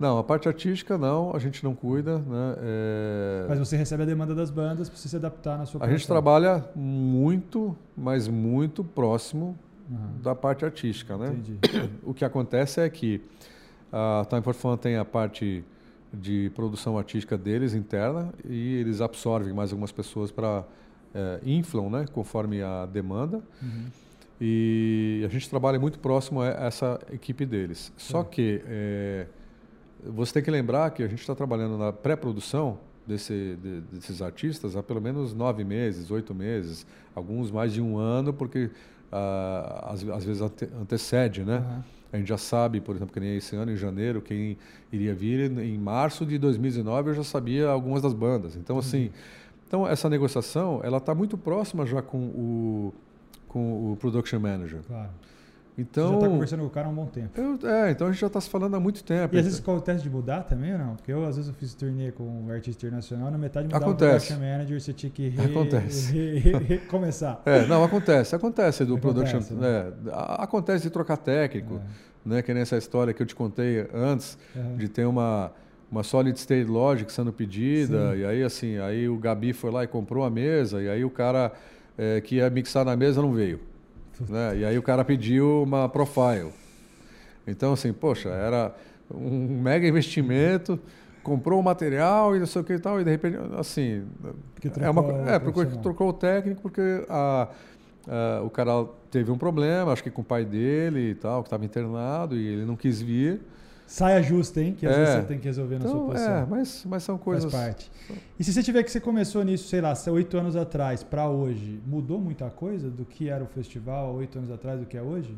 [0.00, 2.54] Não, a parte artística não, a gente não cuida, né?
[2.62, 6.06] É, Mas você recebe a demanda das bandas você se adaptar na sua A gente
[6.06, 9.54] trabalha muito, mas muito próximo
[9.90, 10.22] Aham.
[10.22, 11.26] da parte artística, né?
[11.26, 11.58] Entendi.
[12.02, 13.20] O que acontece é que
[13.92, 15.62] a Time for Fun tem a parte
[16.10, 20.64] de produção artística deles interna e eles absorvem mais algumas pessoas para
[21.14, 22.06] é, inflam, né?
[22.10, 23.42] Conforme a demanda.
[23.62, 23.88] Uhum.
[24.44, 27.92] E a gente trabalha muito próximo a essa equipe deles.
[27.96, 28.28] Só Sim.
[28.28, 29.26] que é,
[30.04, 34.74] você tem que lembrar que a gente está trabalhando na pré-produção desse, de, desses artistas
[34.74, 36.84] há pelo menos nove meses, oito meses,
[37.14, 38.68] alguns mais de um ano, porque
[39.12, 41.58] ah, às, às, vezes ante, antecede, né?
[41.58, 41.82] Uhum.
[42.12, 44.58] A gente já sabe, por exemplo, que nem esse ano, em janeiro, quem
[44.92, 45.56] iria vir.
[45.56, 48.56] Em março de 2019, eu já sabia algumas das bandas.
[48.56, 48.80] Então, uhum.
[48.80, 49.12] assim,
[49.68, 52.94] então essa negociação, ela está muito próxima já com o,
[53.52, 54.80] com o Production Manager.
[54.86, 55.10] Claro.
[55.76, 57.40] Então, Você já está conversando com o cara há um bom tempo.
[57.40, 59.34] Eu, é, então a gente já está se falando há muito tempo.
[59.34, 60.96] E às vezes acontece de mudar também ou não?
[60.96, 64.32] Porque eu, às vezes, eu fiz turnê com um artista internacional, na metade mudava acontece.
[64.32, 66.12] o production manager, você tinha que re, acontece.
[66.12, 67.40] Re, re, recomeçar.
[67.46, 68.36] É, não, acontece.
[68.36, 69.56] Acontece do acontece, production.
[69.56, 69.92] Né?
[70.08, 71.76] É, acontece de trocar técnico.
[71.76, 72.12] É.
[72.24, 74.76] Né, que nem essa história que eu te contei antes, uhum.
[74.76, 75.50] de ter uma,
[75.90, 78.20] uma solid state logic sendo pedida, Sim.
[78.20, 81.10] e aí assim, aí o Gabi foi lá e comprou a mesa, e aí o
[81.10, 81.50] cara
[81.96, 83.60] é, que ia mixar na mesa não veio.
[84.28, 84.58] Né?
[84.58, 86.52] E aí o cara pediu uma profile.
[87.46, 88.74] Então, assim, poxa, era
[89.12, 90.78] um mega investimento,
[91.22, 94.04] comprou o material e não sei o que e tal, e de repente, assim.
[94.80, 97.48] é, uma, é porque trocou o técnico porque a,
[98.08, 101.48] a, o cara teve um problema, acho que com o pai dele e tal, que
[101.48, 103.40] estava internado, e ele não quis vir.
[103.92, 104.74] Saia justa, hein?
[104.74, 104.98] Que às é.
[105.00, 106.34] vezes você tem que resolver na então, sua posição.
[106.34, 107.52] É, mas, mas são coisas.
[107.52, 107.92] Faz parte.
[108.40, 111.78] E se você tiver que você começou nisso, sei lá, oito anos atrás para hoje,
[111.86, 115.36] mudou muita coisa do que era o festival oito anos atrás do que é hoje?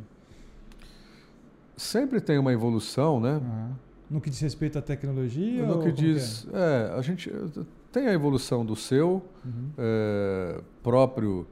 [1.77, 3.41] Sempre tem uma evolução, né?
[3.43, 3.73] Uhum.
[4.09, 5.67] No que diz respeito à tecnologia?
[5.67, 6.47] No que diz.
[6.49, 6.91] Que é?
[6.93, 6.97] é?
[6.97, 7.33] a gente
[7.91, 9.71] tem a evolução do seu uhum.
[9.77, 11.45] é, próprio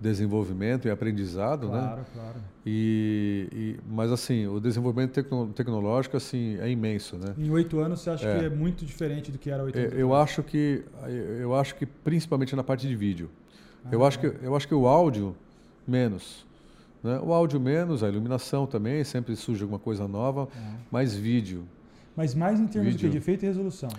[0.00, 1.88] desenvolvimento e aprendizado, claro, né?
[1.88, 2.36] Claro, claro.
[2.64, 7.34] E, e, mas assim, o desenvolvimento tecno, tecnológico assim é imenso, né?
[7.36, 8.38] Em oito anos você acha é.
[8.38, 9.98] que é muito diferente do que era oito é, anos?
[9.98, 10.84] Eu acho que
[11.40, 13.28] eu acho que principalmente na parte de vídeo.
[13.84, 15.34] Ah, eu acho que eu acho que o áudio
[15.86, 16.46] menos,
[17.02, 17.18] né?
[17.20, 20.74] O áudio menos, a iluminação também sempre surge alguma coisa nova, ah.
[20.92, 21.64] mais vídeo.
[22.14, 23.10] Mas mais em termos vídeo.
[23.10, 23.90] de efeito e resolução.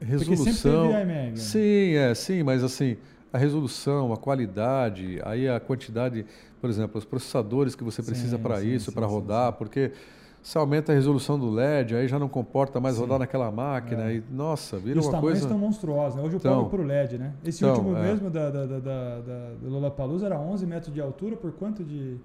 [0.00, 0.36] Resolução.
[0.36, 1.04] Porque sempre teve.
[1.04, 1.36] Né?
[1.36, 2.96] Sim, é, sim, mas assim
[3.34, 6.24] a resolução, a qualidade, aí a quantidade,
[6.60, 9.58] por exemplo, os processadores que você precisa para isso, para rodar, sim.
[9.58, 9.90] porque
[10.40, 13.00] se aumenta a resolução do LED, aí já não comporta mais sim.
[13.00, 14.08] rodar naquela máquina.
[14.08, 14.16] É.
[14.16, 15.38] E, nossa, vira e uma coisa.
[15.38, 16.22] Os estão monstruosos, né?
[16.22, 17.32] Hoje eu então, pago por LED, né?
[17.44, 18.02] Esse então, último é.
[18.02, 22.16] mesmo da, da, da, da, da Lollapalooza era 11 metros de altura, por quanto de.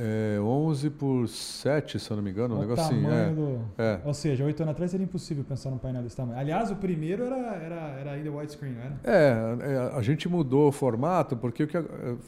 [0.00, 3.04] É, 11 por 7, se eu não me engano, um negócio assim.
[3.04, 3.60] É, do...
[3.76, 4.00] é.
[4.04, 6.38] Ou seja, oito anos atrás seria impossível pensar num painel desse tamanho.
[6.38, 9.00] Aliás, o primeiro era, era, era ainda widescreen, não era?
[9.02, 11.82] É, é, a gente mudou o formato porque o que,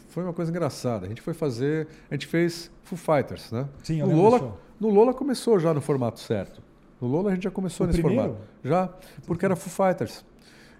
[0.08, 1.06] foi uma coisa engraçada.
[1.06, 3.68] A gente foi fazer, a gente fez Foo Fighters, né?
[3.84, 6.60] Sim, eu no Lola, no Lola começou já no formato certo.
[7.00, 8.30] No Lola a gente já começou o nesse primeiro?
[8.30, 8.48] formato.
[8.64, 8.90] Já,
[9.26, 10.24] porque era Foo Fighters.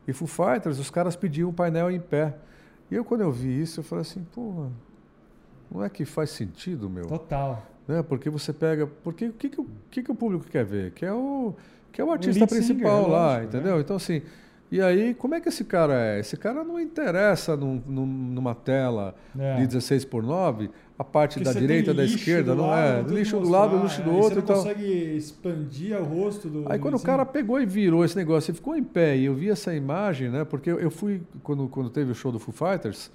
[0.08, 2.34] E Foo Fighters, os caras pediam um painel em pé.
[2.90, 4.66] E eu, quando eu vi isso, eu falei assim, pô,
[5.70, 7.06] não é que faz sentido, meu?
[7.06, 7.66] Total.
[7.86, 8.02] Né?
[8.02, 8.86] Porque você pega.
[8.86, 10.92] Porque o que, que, que, que o público quer ver?
[10.92, 11.54] Que é o,
[11.92, 13.76] que é o artista o principal singer, lá, lógico, entendeu?
[13.76, 13.80] Né?
[13.80, 14.22] Então, assim.
[14.72, 16.20] E aí, como é que esse cara é?
[16.20, 19.56] Esse cara não interessa num, num, numa tela é.
[19.56, 23.02] de 16 por 9, a parte Porque da direita, da esquerda, não é?
[23.02, 24.28] Lixo do lado, lixo do outro.
[24.28, 24.56] Você não então...
[24.56, 26.70] consegue expandir o rosto do.
[26.70, 29.34] Aí quando o cara pegou e virou esse negócio e ficou em pé, e eu
[29.34, 30.44] vi essa imagem, né?
[30.44, 33.10] Porque eu fui, quando, quando teve o show do Foo Fighters,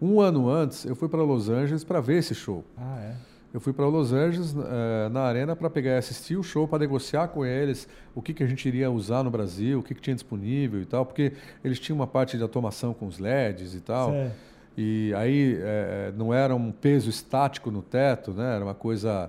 [0.00, 2.64] um ano antes, eu fui para Los Angeles para ver esse show.
[2.76, 3.14] Ah, é?
[3.52, 6.80] Eu fui para Los Angeles uh, na arena para pegar e assistir o show, para
[6.80, 10.00] negociar com eles o que, que a gente iria usar no Brasil, o que, que
[10.02, 11.32] tinha disponível e tal, porque
[11.64, 14.12] eles tinham uma parte de automação com os LEDs e tal.
[14.12, 14.48] Certo.
[14.76, 18.54] E aí é, não era um peso estático no teto, né?
[18.54, 19.28] era uma coisa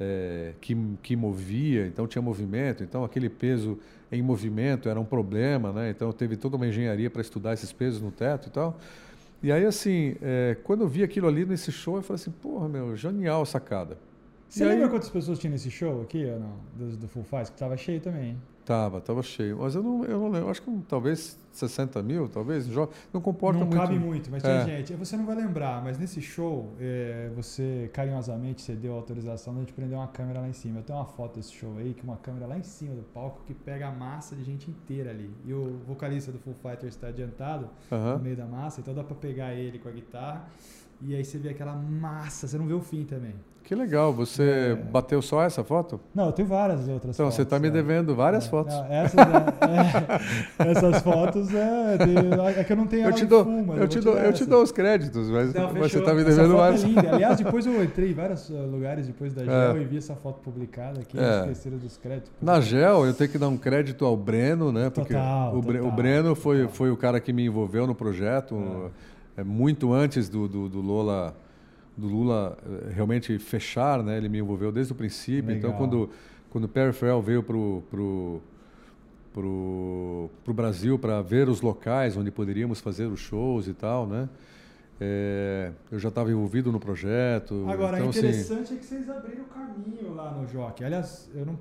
[0.00, 3.78] é, que, que movia, então tinha movimento, então aquele peso
[4.10, 5.90] em movimento era um problema, né?
[5.90, 8.80] então teve toda uma engenharia para estudar esses pesos no teto e tal.
[9.42, 12.68] E aí, assim, é, quando eu vi aquilo ali nesse show, eu falei assim, porra,
[12.68, 13.96] meu, genial sacada.
[14.48, 14.90] Você e lembra aí...
[14.90, 16.56] quantas pessoas tinha nesse show aqui, não?
[16.76, 18.36] Do, do Full Fighters, que tava cheio também.
[18.64, 19.58] Tava, tava cheio.
[19.60, 20.50] Mas eu não, eu não lembro.
[20.50, 22.68] Acho que talvez 60 mil, talvez.
[23.12, 23.76] Não comporta não muito.
[23.76, 24.64] Não cabe muito, mas é.
[24.64, 29.60] gente, você não vai lembrar, mas nesse show, é, você carinhosamente você deu autorização de
[29.60, 30.78] a gente prender uma câmera lá em cima.
[30.78, 33.42] Eu tenho uma foto desse show aí, que uma câmera lá em cima do palco
[33.46, 35.30] que pega a massa de gente inteira ali.
[35.44, 39.16] E o vocalista do Full Fighters está adiantado no meio da massa, então dá para
[39.16, 40.48] pegar ele com a guitarra.
[41.02, 43.34] E aí você vê aquela massa, você não vê o fim também.
[43.64, 44.74] Que legal, você é...
[44.74, 46.00] bateu só essa foto?
[46.12, 47.16] Não, eu tenho várias outras então, fotos.
[47.16, 47.70] Então, você está me é.
[47.70, 48.74] devendo várias é, fotos.
[48.74, 53.24] Não, essas, é, é, essas fotos é, de, é que eu não tenho eu te
[53.24, 56.12] dou, full, eu, te dou, eu te dou os créditos, mas, não, mas você está
[56.12, 56.82] me devendo várias.
[56.82, 57.10] É linda.
[57.14, 60.40] Aliás, depois eu entrei em vários uh, lugares depois da GEL e vi essa foto
[60.40, 61.40] publicada aqui, é.
[61.40, 62.32] esqueceram dos créditos.
[62.42, 64.90] Na GEL, eu tenho que dar um crédito ao Breno, né?
[64.90, 68.90] Porque total, o, total, o Breno foi, foi o cara que me envolveu no projeto,
[69.36, 69.44] é.
[69.44, 71.36] muito antes do, do, do Lola
[72.00, 74.16] do Lula eh, realmente fechar, né?
[74.16, 75.52] Ele me envolveu desde o princípio.
[75.52, 75.70] Então, Legal.
[75.70, 76.10] Então, quando
[76.50, 78.40] quando o Perry Farrell veio pro pro
[79.32, 84.28] pro, pro Brasil para ver os locais onde poderíamos fazer os shows e tal, né?
[85.00, 87.64] É, eu já estava envolvido no projeto.
[87.68, 90.84] Agora, então, interessante assim, é que vocês abriram o caminho lá no Jockey.
[90.84, 91.58] Aliás, eu não,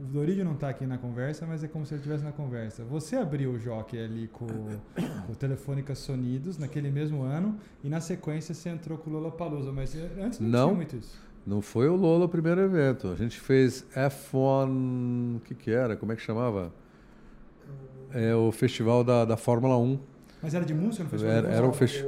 [0.00, 2.84] o Dorídio não está aqui na conversa, mas é como se ele estivesse na conversa.
[2.84, 4.46] Você abriu o Jockey ali com,
[5.26, 9.30] com o Telefônica Sonidos naquele mesmo ano e na sequência você entrou com o Lola
[9.30, 10.64] Palusa, mas antes não, Não.
[10.68, 11.18] tinha muito isso.
[11.46, 13.08] não foi o Lola o primeiro evento.
[13.08, 15.96] A gente fez F1, o que que era?
[15.96, 16.72] Como é que chamava?
[18.12, 19.98] É o festival da, da Fórmula 1.
[20.42, 21.86] Mas era de música, não foi Era- era o música?
[21.86, 22.04] festi-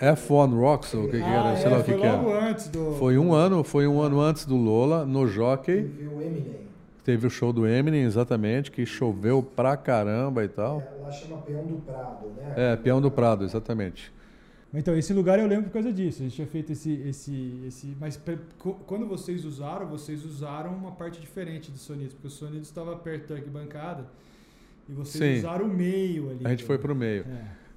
[0.00, 1.56] F1 Rocks, ou o que, que Ah, era?
[1.56, 2.50] Sei é, lá o que, foi que logo era.
[2.50, 2.92] antes do...
[2.92, 5.82] Foi um ano, foi um ano antes do Lola, no Jockey.
[5.82, 6.67] Teve o Eminem.
[7.08, 10.82] Teve o show do Eminem, exatamente, que choveu pra caramba e tal.
[10.82, 12.54] É, lá chama Peão do Prado, né?
[12.54, 14.12] É, Peão do Prado, exatamente.
[14.74, 16.20] Então, esse lugar eu lembro por causa disso.
[16.20, 16.92] A gente tinha feito esse.
[17.08, 18.20] esse, esse mas
[18.86, 23.28] quando vocês usaram, vocês usaram uma parte diferente do Sonidos, porque o Sonidos estava perto
[23.28, 24.04] da arquibancada
[24.86, 25.38] e vocês Sim.
[25.38, 26.40] usaram o meio ali.
[26.44, 27.24] A gente foi pro meio.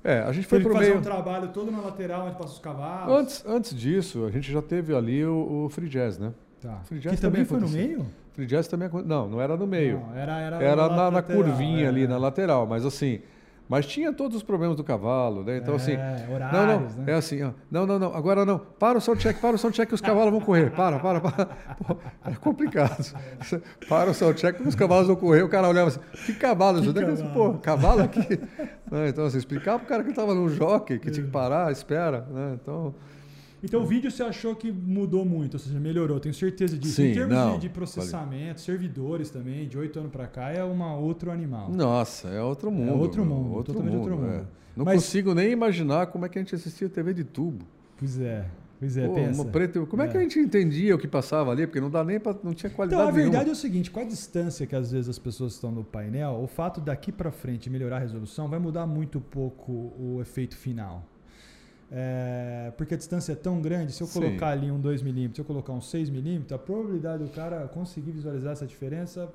[0.03, 0.15] É.
[0.15, 0.99] É, a gente foi Teve que pro fazer meio.
[0.99, 3.15] um trabalho todo na lateral onde passa os cavalos.
[3.17, 6.33] Antes, antes disso, a gente já teve ali o, o Free Jazz, né?
[6.59, 6.81] Tá.
[6.83, 8.05] Free Que Jazz também também foi no meio?
[8.33, 9.99] Free Jazz também acon- Não, não era no meio.
[9.99, 11.87] Não, era, era, era na, na curvinha é.
[11.89, 12.65] ali, na lateral.
[12.65, 13.19] Mas assim,
[13.67, 15.57] mas tinha todos os problemas do cavalo, né?
[15.57, 17.11] Então assim, É, Não, horários, não, né?
[17.13, 17.51] é assim, ó.
[17.69, 18.57] Não, não, não, agora não.
[18.59, 20.71] Para o soundcheck, para o soundcheck que os cavalos vão correr.
[20.71, 21.45] Para, para, para.
[21.85, 23.13] Pô, é complicado.
[23.89, 25.41] Para o soundcheck que os cavalos vão correr.
[25.43, 26.77] O cara olhava assim, que cavalo?
[26.79, 27.33] Que Isso daqui, cavalo?
[27.53, 28.39] pô, cavalo aqui.
[28.91, 32.27] Né, Então, assim, explicar pro cara que estava num jockey, que tinha que parar, espera,
[32.29, 32.57] né?
[32.61, 32.93] Então,
[33.63, 36.95] Então o vídeo você achou que mudou muito, ou seja, melhorou, tenho certeza disso.
[36.95, 40.63] Sim, em termos não, de, de processamento, servidores também, de oito anos pra cá, é
[40.63, 41.69] uma outro animal.
[41.71, 42.93] nossa, é outro mundo.
[42.99, 44.27] outro meu, mundo, totalmente outro mundo.
[44.33, 44.43] é.
[44.75, 47.63] Não Mas- consigo nem imaginar como é que a gente assistia TV de tubo.
[47.99, 48.45] Pois é,
[48.79, 49.45] pois é, Pô, pensa.
[49.45, 50.19] preto- como é, que É.
[50.21, 51.67] a gente entendia o que passava ali?
[51.67, 53.51] Porque não dá nem pra, não tinha qualidade Então, a verdade nenhuma.
[53.51, 56.47] é o seguinte, com a distância que às vezes as pessoas estão no painel, o
[56.47, 61.05] fato daqui para frente melhorar a resolução vai mudar muito pouco o efeito final.
[61.93, 64.21] É, porque a distância é tão grande, se eu Sim.
[64.21, 68.53] colocar ali um 2mm, se eu colocar um 6mm, a probabilidade do cara conseguir visualizar
[68.53, 69.29] essa diferença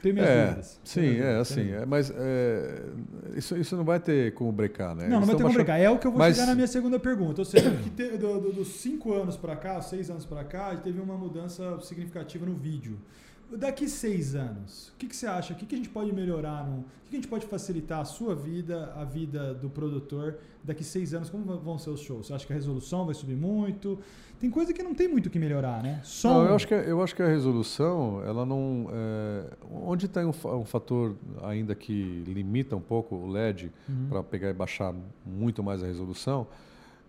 [0.00, 0.80] tem minhas É, dúvidas.
[0.82, 2.82] Sim, é dúvidas, assim, é, mas é,
[3.36, 5.08] isso, isso não vai ter como brecar, né?
[5.08, 5.76] Não, não vai ter como brincar.
[5.78, 7.40] É o que eu vou Mas- chegar na minha segunda pergunta.
[7.42, 10.74] Ou seja, que te- do- do- dos cinco anos para cá, seis anos para cá,
[10.76, 12.96] teve uma mudança significativa no vídeo.
[13.56, 15.52] Daqui seis anos, o que, que você acha?
[15.52, 16.66] O que, que a gente pode melhorar?
[16.66, 20.38] No, o que, que a gente pode facilitar a sua vida, a vida do produtor?
[20.62, 22.26] Daqui seis anos, como vão ser os shows?
[22.26, 23.98] Você acha que a resolução vai subir muito?
[24.40, 26.00] Tem coisa que não tem muito o que melhorar, né?
[26.02, 26.28] Som.
[26.28, 28.88] Não, eu acho que, eu acho que a resolução, ela não.
[28.92, 34.06] é, onde tem um, um fator ainda que limita um pouco o LED Uhum.
[34.08, 34.94] para pegar e baixar
[35.24, 36.46] muito mais a resolução,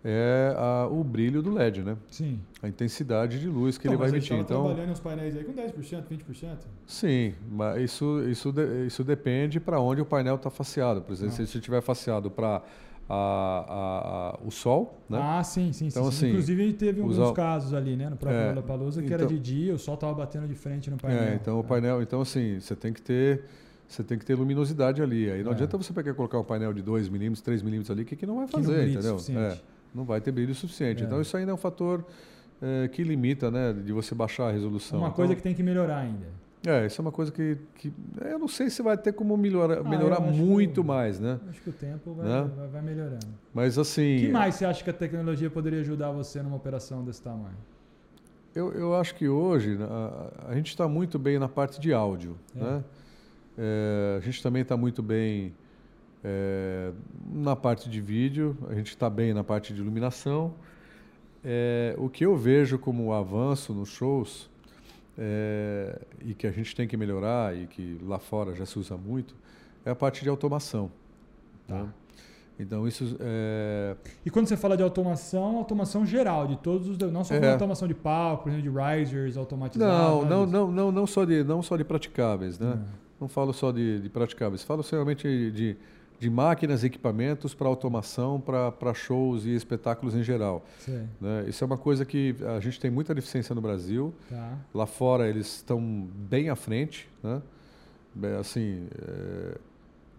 [0.08, 1.98] é a- o brilho do LED, né?
[2.12, 2.40] Sim.
[2.62, 4.38] A intensidade de luz que Não, ele vai a emitir.
[4.38, 6.68] Então, trabalhando nos painéis aí com 10%, 20%.
[6.86, 8.54] sim, mas isso, isso,
[8.86, 11.02] isso depende para onde o painel está faceado.
[11.02, 11.38] Por exemplo, Ah.
[11.38, 12.62] se você estiver faceado para
[14.44, 15.20] o sol, né?
[15.22, 16.12] Ah, sim, sim, Então, sim.
[16.12, 16.18] sim.
[16.18, 18.10] assim, Inclusive teve alguns usar- casos ali, né?
[18.10, 20.90] No próprio É, Lollapalooza, que era então- de dia, o sol tava batendo de frente
[20.90, 21.24] no painel.
[21.24, 21.68] É, então o né?
[21.68, 23.44] painel, então assim, você tem que ter
[23.88, 25.30] você tem que ter luminosidade ali.
[25.30, 25.54] Aí não É.
[25.54, 28.38] adianta você pegar colocar um painel de 2 milímetros, 3 milímetros ali, que, que não
[28.38, 29.40] vai Que não fazer, brilha o entendeu?
[29.44, 29.58] É,
[29.96, 31.02] não vai ter brilho suficiente.
[31.04, 31.06] É.
[31.06, 32.06] Então isso ainda é um fator
[32.62, 35.00] é, que limita, né, de você baixar a resolução.
[35.00, 36.26] Uma Então, coisa que tem que melhorar ainda.
[36.68, 39.80] É, isso é uma coisa que, que eu não sei se vai ter como melhorar,
[39.80, 41.40] Ah, melhorar muito que- mais, né?
[41.48, 42.50] Acho que o tempo vai, Né?
[42.58, 43.28] vai, vai melhorando.
[43.54, 47.04] Mas O assim, que mais você acha que a tecnologia poderia ajudar você numa operação
[47.06, 47.56] desse tamanho?
[48.56, 51.94] Eu, eu acho que hoje né, a, a gente está muito bem na parte de
[51.94, 52.36] áudio.
[52.56, 52.60] É.
[52.64, 52.84] Né?
[53.58, 55.54] É, a gente também está muito bem
[56.28, 56.92] é,
[57.32, 60.56] na parte de vídeo, a gente está bem na parte de iluminação.
[61.44, 64.50] É, o que eu vejo como avanço nos shows
[65.16, 68.98] é, e que a gente tem que melhorar e que lá fora já se usa
[68.98, 69.36] muito
[69.86, 70.92] é a parte de automação.
[71.68, 71.84] Tá.
[71.84, 71.90] né?
[72.58, 73.96] Então isso é,
[74.26, 76.98] E quando você fala de automação, automação geral, de todos os.
[76.98, 77.52] Não só É.
[77.52, 80.28] automação de palco, por exemplo, de risers automatizados.
[80.28, 82.80] não, não, não, não, não só de não só de praticáveis, né?
[83.20, 85.78] Não falo só de, de praticáveis, falo realmente de,
[86.20, 90.64] de máquinas e equipamentos para automação, para shows e espetáculos em geral.
[91.20, 91.46] Né?
[91.48, 94.14] Isso é uma coisa que a gente tem muita deficiência no Brasil.
[94.30, 94.54] tá.
[94.74, 97.10] Lá fora eles estão bem à frente.
[97.22, 97.42] Né?
[98.40, 99.58] Assim, é,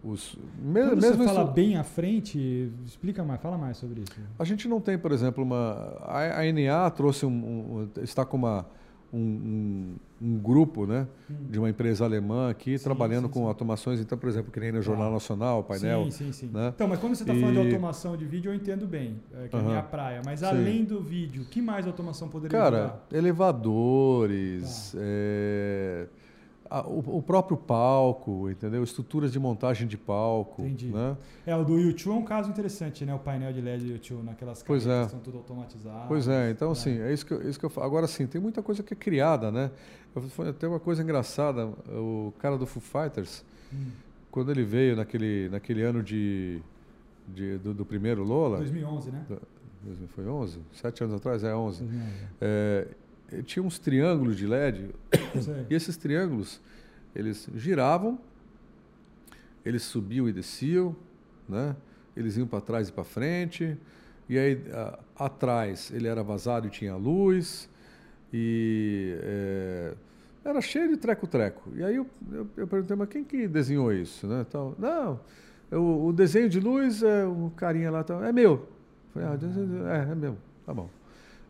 [0.04, 4.02] os, me- Quando mesmo você fala isso- bem à frente, explica mais, fala mais sobre
[4.02, 4.12] isso.
[4.38, 5.96] a gente não tem, por exemplo, uma.
[6.02, 7.30] A, a NA trouxe um,
[7.96, 8.66] um- está com uma,
[9.12, 12.78] um, um- um grupo né, de uma empresa alemã aqui Hum.
[12.78, 13.46] Sim, trabalhando sim, com sim.
[13.46, 15.12] automações, então, por exemplo, que nem no Jornal Ah.
[15.12, 16.04] Nacional, o painel.
[16.04, 16.50] Sim, sim, sim.
[16.52, 16.72] né?
[16.74, 19.48] Então, mas quando você está falando de E- automação de vídeo, eu entendo bem, é,
[19.48, 20.22] que é a minha praia.
[20.24, 23.06] Mas além do vídeo, que mais automação poderia Cara, ajudar?
[23.12, 24.98] elevadores, Tá.
[25.02, 26.06] é,
[26.86, 28.82] o, próprio palco, entendeu?
[28.82, 30.62] Estruturas de montagem de palco.
[30.62, 30.86] Entendi.
[30.90, 31.16] Né?
[31.46, 33.14] É, o do YouTube é um caso interessante, né?
[33.14, 35.04] O painel de LED do YouTube, naquelas Pois é.
[35.04, 36.08] que são tudo automatizadas.
[36.08, 36.72] Pois é, então né?
[36.72, 37.86] assim, é isso que, eu, isso que eu falo.
[37.86, 39.70] Agora sim, tem muita coisa que é criada, né?
[40.14, 43.90] Eu, foi até uma coisa engraçada, o cara do Foo Fighters, Hum,
[44.30, 46.60] quando ele veio naquele, naquele ano de,
[47.26, 49.26] de- do, do primeiro Lola, 2011, né?
[49.82, 50.58] 2000 foi 11?
[50.72, 51.42] Sete anos atrás?
[51.44, 51.80] É 11.
[51.84, 52.12] 2011.
[52.40, 52.88] É,
[53.44, 54.90] tinha uns triângulos de LED
[55.42, 55.66] Sei.
[55.68, 56.60] e esses triângulos,
[57.14, 58.18] eles giravam,
[59.64, 60.94] eles subiam e desciam,
[61.48, 61.74] né?
[62.16, 63.76] Eles iam para trás e para frente,
[64.28, 67.68] e aí a- atrás ele era vazado e tinha luz,
[68.32, 69.94] e eh,
[70.44, 71.70] era cheio de treco-treco.
[71.74, 74.46] E aí eu, eu, eu perguntei, mas quem que desenhou isso, né?
[74.50, 75.20] Tal, não,
[75.72, 78.68] o, o desenho de luz é o carinha lá, tal, é meu.
[79.12, 80.88] Falei, ah, desenho- é, é meu, tá bom.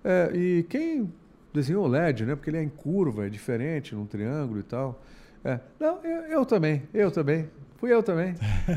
[0.03, 1.13] É, e quem
[1.57, 2.37] desenhou o LED, né?
[2.37, 5.03] Porque ele é em curva, é diferente, num triângulo e tal.
[5.45, 7.49] É, não, eu, eu também, eu também.
[7.77, 8.35] Fui eu também.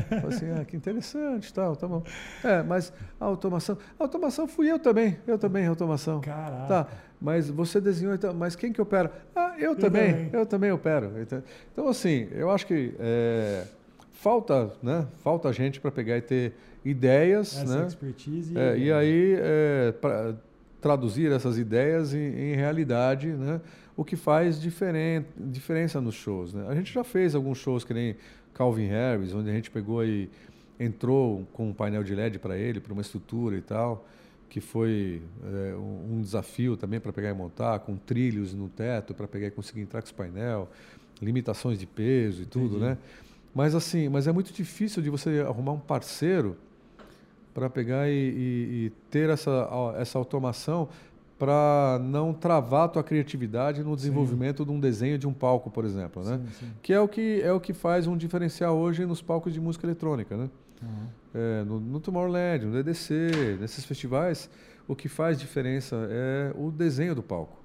[0.08, 2.02] Falei assim, ah, que interessante, tal, tá bom.
[2.44, 6.20] É, mas a automação, a automação fui eu também, eu também, automação.
[6.20, 6.66] Caraca.
[6.66, 6.88] Tá,
[7.20, 9.10] mas você desenhou, então, mas quem que opera?
[9.34, 10.30] Ah, eu também, também.
[10.32, 11.12] eu também opero.
[11.20, 13.64] Então, então, assim, eu acho que é,
[14.12, 15.06] falta, né?
[15.22, 16.52] Falta gente para pegar e ter
[16.84, 17.86] ideias, Essa né?
[17.86, 18.56] expertise.
[18.56, 20.34] É, e aí é, pra
[20.80, 23.60] traduzir essas ideias em, em realidade, né?
[23.96, 26.66] O que faz diferen diferença nos shows, né?
[26.68, 28.16] A gente já fez alguns shows que nem
[28.54, 30.30] Calvin Harris, onde a gente pegou e
[30.78, 34.06] entrou com um painel de LED para ele, para uma estrutura e tal,
[34.48, 39.28] que foi é, um, desafio também para pegar e montar, com trilhos no teto para
[39.28, 40.68] pegar e conseguir entrar com esse painel,
[41.20, 42.84] limitações de peso e tudo, Entendi.
[42.84, 42.98] né?
[43.54, 46.56] Mas assim, mas é muito difícil de você arrumar um parceiro
[47.54, 50.88] para pegar e, e- e ter essa, essa automação
[51.38, 55.84] para não travar a tua criatividade no desenvolvimento de um desenho de um palco, por
[55.84, 56.38] exemplo, né?
[56.38, 56.72] Sim, sim.
[56.82, 59.86] Que é o que é o que faz um diferencial hoje nos palcos de música
[59.86, 60.50] eletrônica, né?
[60.82, 61.08] Aham.
[61.32, 64.50] É, no, no Tomorrowland, no DDC, nesses festivais,
[64.86, 67.56] o que faz diferença é o desenho do palco.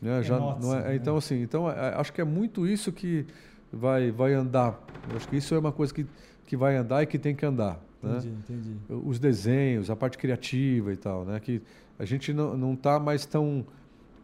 [0.00, 0.22] Né?
[0.22, 0.94] Já nota-se, não é- né?
[0.94, 3.26] Então, assim, então, é, acho que é muito isso que
[3.72, 4.78] vai, vai andar.
[5.16, 6.06] Acho que isso é uma coisa que,
[6.46, 7.80] que vai andar e que tem que andar.
[8.02, 8.18] Né?
[8.18, 8.76] Entendi, entendi.
[8.88, 11.40] Os desenhos, a parte criativa e tal, né?
[11.40, 11.60] Que
[11.98, 13.66] a gente não não está mais tão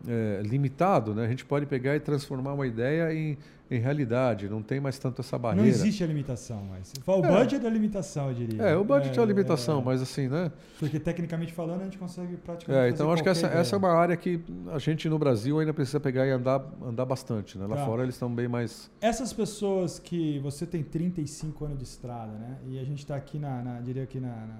[0.08, 1.24] é, limitado, né?
[1.24, 3.36] A gente pode pegar e transformar uma ideia em,
[3.70, 4.48] em realidade.
[4.48, 5.62] Não tem mais tanto essa barreira.
[5.62, 6.92] Não existe a limitação, mas.
[7.06, 7.28] O É.
[7.28, 8.62] budget é a limitação, eu diria.
[8.62, 10.50] É, o budget é, a limitação, é, mas assim, né?
[10.78, 12.86] Porque tecnicamente falando, a gente consegue praticamente.
[12.86, 14.40] É, então acho que essa, essa é uma área que
[14.72, 17.66] a gente no Brasil ainda precisa pegar e andar, andar bastante, né?
[17.66, 17.84] Lá Tá.
[17.86, 18.90] fora eles estão bem mais.
[19.00, 22.58] Essas pessoas que você tem 35 anos de estrada, né?
[22.66, 24.58] E a gente está aqui na, na- diria aqui na, na,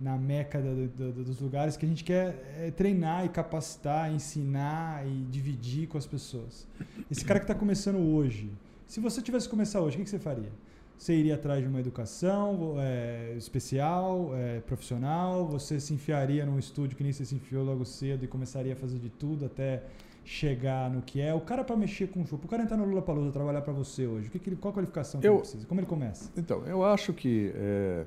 [0.00, 4.12] na meca do- do- do- dos lugares que a gente quer é, treinar e capacitar,
[4.12, 6.66] ensinar e dividir com as pessoas.
[7.10, 8.50] Esse cara que está começando hoje,
[8.86, 10.50] se você tivesse que começar hoje, o que, que você faria?
[10.96, 15.46] Você iria atrás de uma educação é, especial, é, profissional?
[15.48, 18.76] Você se enfiaria num estúdio que nem você se enfiou logo cedo e começaria a
[18.76, 19.82] fazer de tudo até
[20.24, 21.32] chegar no que é?
[21.34, 23.72] O cara para mexer com o show, o cara entrar no Lula Palusa trabalhar para
[23.72, 25.66] você hoje, o que que ele, qual a qualificação que Eu- ele precisa?
[25.66, 26.30] Como ele começa?
[26.36, 28.04] Então, eu acho que é,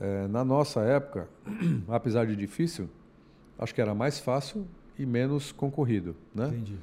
[0.00, 1.28] é, na nossa época,
[1.88, 2.88] apesar de difícil,
[3.58, 4.66] acho que era mais fácil
[4.98, 6.48] e menos concorrido, né?
[6.48, 6.76] Entendi.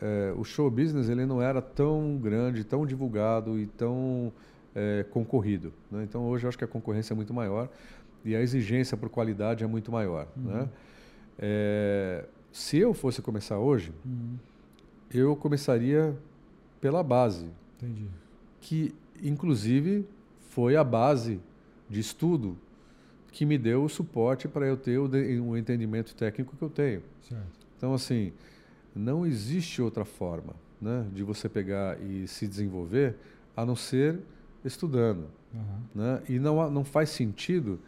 [0.00, 4.32] É, o show business ele não era tão grande, tão divulgado e tão
[4.74, 5.72] é, concorrido.
[5.90, 6.04] Né?
[6.04, 7.68] Então hoje eu acho que a concorrência é muito maior
[8.24, 10.26] e a exigência por qualidade é muito maior.
[10.36, 10.44] Uhum.
[10.44, 10.68] Né?
[11.38, 14.36] É, se eu fosse começar hoje, Uhum.
[15.12, 16.16] eu começaria
[16.80, 18.06] pela base, Entendi.
[18.60, 20.06] que inclusive
[20.50, 21.40] foi a base
[21.90, 22.56] de estudo
[23.32, 26.70] que me deu o suporte para eu ter o, de- o entendimento técnico que eu
[26.70, 27.02] tenho.
[27.28, 27.44] Certo.
[27.76, 28.32] Então, assim,
[28.94, 33.16] não existe outra forma né, de você pegar e se desenvolver
[33.56, 34.18] a não ser
[34.64, 35.26] estudando.
[35.54, 35.82] Aham.
[35.94, 36.22] Né?
[36.28, 37.78] E não, não faz sentido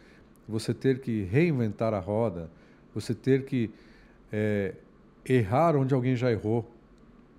[0.49, 2.51] você ter que reinventar a roda,
[2.95, 3.71] você ter que
[4.33, 4.75] eh,
[5.25, 6.71] errar onde alguém já errou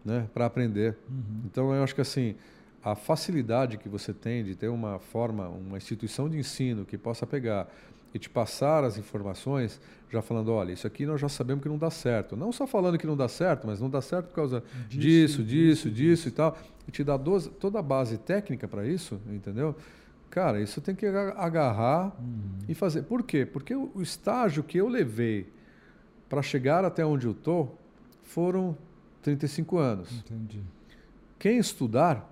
[0.03, 0.97] né, para aprender.
[1.09, 1.41] Uhum.
[1.45, 2.35] Então, eu acho que assim,
[2.83, 7.25] a facilidade que você tem de ter uma forma, uma instituição de ensino que possa
[7.25, 7.67] pegar
[8.13, 9.79] e te passar as informações,
[10.11, 12.35] já falando, olha, isso aqui nós já sabemos que não dá certo.
[12.35, 15.89] Não só falando que não dá certo, mas não dá certo por causa disso, disso,
[15.89, 16.55] disso, e tal.
[16.87, 17.17] E te dá
[17.59, 19.75] toda a base técnica para isso, entendeu?
[20.29, 22.59] Cara, isso tem que aga- agarrar Uhum.
[22.67, 23.03] e fazer.
[23.03, 23.45] Por quê?
[23.45, 25.47] Porque o, estágio que eu levei
[26.29, 27.79] para chegar até onde eu estou
[28.23, 28.77] foram
[29.21, 30.11] 35 anos.
[30.11, 30.61] Entendi.
[31.39, 32.31] Quem estudar,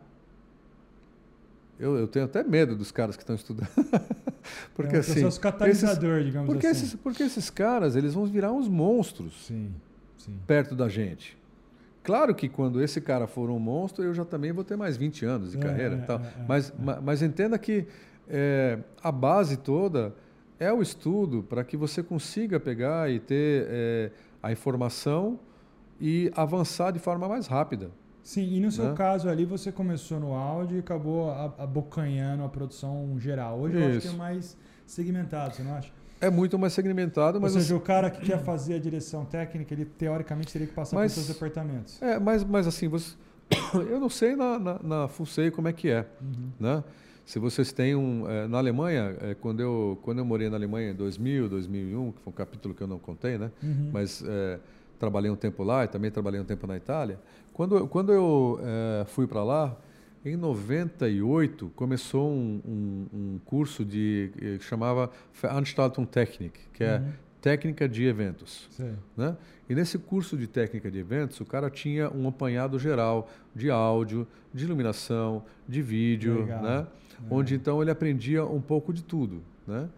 [1.81, 3.69] eu, eu tenho até medo dos caras que estão estudando.
[4.75, 5.13] porque é assim.
[5.13, 6.85] processo catalisador, digamos porque, assim.
[6.85, 9.71] esses, porque esses caras, eles vão virar uns monstros Sim,
[10.17, 10.33] sim.
[10.47, 11.37] perto da gente.
[12.03, 15.23] Claro que quando esse cara for um monstro, eu já também vou ter mais 20
[15.25, 15.95] anos de É, carreira.
[15.95, 16.19] é, e tal.
[16.19, 16.73] é, é, mas, é.
[16.83, 17.85] ma- mas entenda que
[18.27, 20.15] é, a base toda
[20.59, 24.11] é o estudo para que você consiga pegar e ter é,
[24.41, 25.39] a informação
[25.99, 27.91] e avançar de forma mais rápida.
[28.23, 28.93] Sim, e no seu Né?
[28.95, 33.59] caso ali você começou no áudio e acabou abocanhando a produção geral.
[33.59, 34.17] Hoje eu acho que é Isso.
[34.17, 35.89] mais segmentado, você não acha?
[36.19, 39.25] É muito mais segmentado, mas Ou seja, assim- o cara que quer fazer a direção
[39.25, 41.99] técnica, ele teoricamente teria que passar Mas- por seus departamentos.
[42.01, 43.15] É, mas, mas assim, você,
[43.89, 46.49] eu não sei na, na, na Fusei como é que é, Uhum.
[46.59, 46.83] né?
[47.25, 48.29] Se vocês têm um...
[48.29, 52.19] é, na Alemanha, é, quando, eu, quando eu morei na Alemanha em 2000, 2001, que
[52.21, 53.51] foi um capítulo que eu não contei, né?
[53.63, 53.89] Uhum.
[53.93, 54.59] Mas é,
[55.01, 57.19] trabalhei um tempo lá e também trabalhei um tempo na Itália.
[57.51, 59.75] Quando, eu- quando eu é, fui para lá,
[60.23, 65.09] em 98, começou um, um, um curso de, eh, que chamava
[65.41, 67.11] Veranstaltung Technik, que é Uhum.
[67.41, 68.69] técnica de eventos
[69.17, 69.35] né?
[69.67, 74.27] E nesse curso de técnica de eventos, o cara tinha um apanhado geral de áudio,
[74.53, 76.61] de iluminação, de vídeo, Legal.
[76.61, 76.87] né?
[76.87, 77.33] É.
[77.33, 79.89] Onde então ele aprendia um pouco de tudo, né?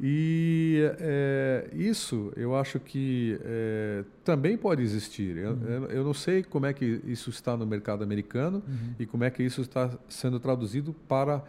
[0.00, 5.36] E é, isso eu acho que é, também pode existir.
[5.36, 5.84] Eu, Uhum.
[5.88, 8.94] eu- não sei como é que isso está no mercado americano Uhum.
[8.98, 11.42] e como é que isso está sendo traduzido para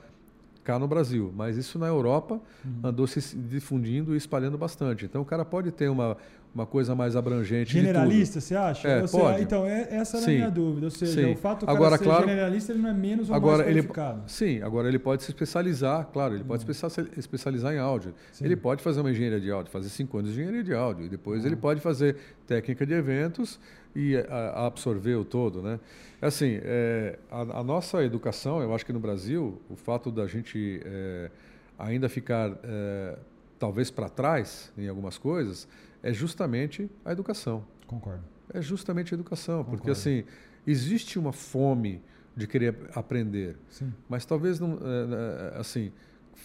[0.65, 2.71] cá no Brasil, mas isso na Europa Uhum.
[2.83, 5.05] andou se difundindo e espalhando bastante.
[5.05, 6.17] Então o cara pode ter uma,
[6.53, 7.71] uma coisa mais abrangente.
[7.71, 8.87] Generalista, você acha?
[8.87, 9.43] É, você- pode.
[9.43, 10.87] Então, é- essa era a minha dúvida.
[10.87, 11.33] Ou seja, Sim.
[11.33, 13.69] o fato do cara Agora, ser claro- generalista, ele não é menos ou Agora, mais
[13.69, 14.23] ele- qualificado.
[14.25, 18.09] Sim, agora ele pode se especializar, claro, ele pode se especia- especializar em áudio.
[18.09, 18.15] Uhum.
[18.31, 18.45] Sim.
[18.45, 21.09] Ele pode fazer uma engenharia de áudio, fazer cinco anos de engenharia de áudio, e
[21.09, 21.47] depois Ah.
[21.47, 22.15] ele pode fazer
[22.47, 23.59] técnica de eventos
[23.95, 25.79] e a- a absorver o todo, né?
[26.21, 30.81] Assim, é, a, a nossa educação, eu acho que no Brasil, o fato da gente
[30.85, 31.31] é,
[31.79, 33.17] ainda ficar é,
[33.57, 35.67] talvez para trás em algumas coisas,
[36.03, 37.63] é justamente a educação.
[37.87, 38.23] Concordo.
[38.53, 39.91] É justamente a educação, porque Concordo.
[39.99, 40.23] assim
[40.67, 42.01] existe uma fome
[42.35, 43.55] de querer aprender.
[43.69, 43.93] Sim.
[44.09, 45.91] Mas talvez não, é, é, assim,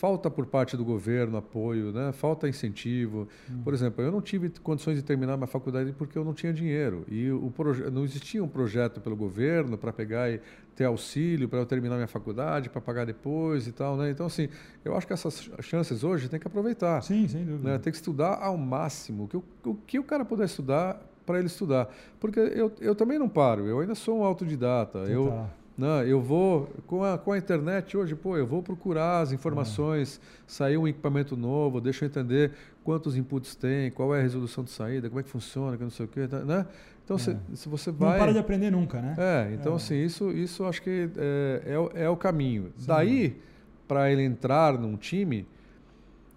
[0.01, 2.11] falta por parte do governo apoio, né?
[2.11, 3.28] Falta incentivo.
[3.51, 3.61] Hum.
[3.62, 7.05] Por exemplo, eu não tive condições de terminar minha faculdade porque eu não tinha dinheiro
[7.07, 7.53] e o
[7.92, 10.40] não existia um projeto pelo governo para pegar e
[10.74, 14.11] ter auxílio para eu terminar minha faculdade, para pagar depois e tal, né?
[14.11, 14.48] Então assim,
[14.82, 17.03] eu acho que essas chances hoje tem que aproveitar.
[17.03, 17.72] Sim, sem dúvida.
[17.72, 17.78] Né?
[17.78, 19.24] Tem que estudar ao máximo.
[19.24, 21.94] O que o, o, que o cara puder estudar, para ele estudar.
[22.18, 25.01] Porque eu, eu também não paro, eu ainda sou um autodidata.
[25.01, 25.46] Eu,
[25.79, 30.21] Né, eu vou, com a, com a internet hoje, pô, eu vou procurar as informações,
[30.47, 32.53] saiu um equipamento novo, deixa eu entender
[32.85, 35.91] quantos inputs tem, qual é a resolução de saída, como é que funciona, que não
[35.91, 36.66] sei o quê, tá, né?
[37.05, 38.18] Então, se, se você Não vai...
[38.18, 39.14] para de aprender nunca, né?
[39.18, 39.77] É, então É.
[39.77, 42.73] assim, isso, isso acho que é, é, o- é o caminho.
[42.77, 42.87] Sim.
[42.87, 43.41] Daí,
[43.89, 45.47] para ele entrar num time,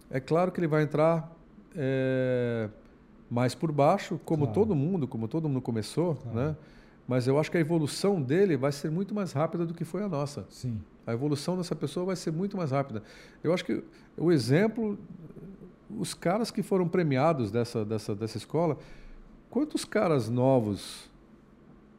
[0.10, 1.32] é claro que ele vai entrar
[1.76, 2.70] é,
[3.30, 4.54] mais por baixo, como Claro.
[4.62, 6.38] todo mundo, como todo mundo começou, Claro.
[6.38, 6.56] né?
[7.08, 10.04] Mas eu acho que a evolução dele vai ser muito mais rápida do que foi
[10.04, 10.46] a nossa.
[10.50, 10.80] Sim.
[11.06, 13.04] A evolução dessa pessoa vai ser muito mais rápida.
[13.44, 13.84] Eu acho que
[14.18, 14.98] o exemplo,
[15.90, 18.78] os caras que foram premiados dessa, dessa, dessa escola,
[19.50, 21.10] quantos caras novos,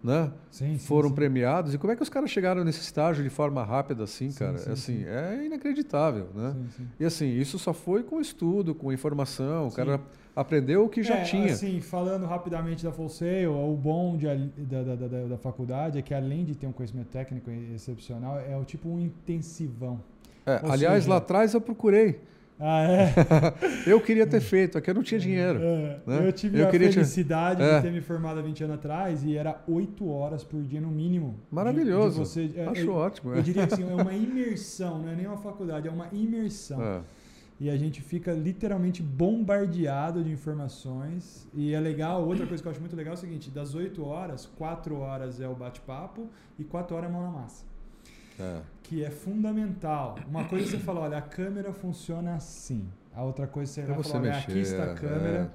[0.02, 0.32] né?
[0.50, 1.14] Sim, foram sim.
[1.14, 4.38] premiados e como é que os caras chegaram nesse estágio de forma rápida assim, Sim,
[4.38, 4.58] cara?
[4.58, 5.04] sim, assim, sim.
[5.06, 6.54] é inacreditável, né?
[6.98, 10.00] E assim, isso só foi com estudo, com informação, o cara
[10.34, 11.52] aprendeu o que já É, tinha.
[11.52, 14.26] Assim, falando rapidamente da Full Sail, o bom de,
[14.64, 18.56] da, da, da, da faculdade é que além de ter um conhecimento técnico excepcional, é
[18.56, 20.00] o tipo um intensivão.
[20.46, 22.20] É, aliás, seja- lá atrás eu procurei.
[22.60, 23.12] Ah, é?
[23.90, 25.58] Eu queria ter feito, aqui eu não tinha dinheiro.
[25.60, 26.28] É, né?
[26.28, 27.76] Eu tive Eu a te- felicidade É.
[27.76, 30.86] de ter me formado há 20 anos atrás e era 8 horas por dia no
[30.88, 31.30] mínimo.
[31.50, 32.22] de- Maravilhoso.
[32.22, 33.32] De, você, é, Acho eu, ótimo.
[33.32, 33.42] eu é.
[33.42, 36.80] diria assim, é uma imersão, não é nem uma faculdade, é uma imersão.
[36.80, 37.00] É.
[37.60, 41.48] E a gente fica literalmente bombardeado de informações.
[41.54, 44.04] E é legal, outra coisa que eu acho muito legal é o seguinte: das 8
[44.04, 46.28] horas, 4 horas é o bate-papo
[46.58, 47.64] e 4 horas é mão na massa.
[48.38, 48.60] É.
[48.82, 50.16] Que é fundamental.
[50.28, 52.88] Uma coisa você fala, olha, a câmera funciona assim.
[53.14, 55.52] A outra coisa você É vai você falar, olha, aqui está a câmera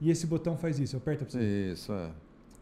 [0.00, 1.72] e esse botão faz isso, aperta pra você.
[1.72, 2.10] Isso, é.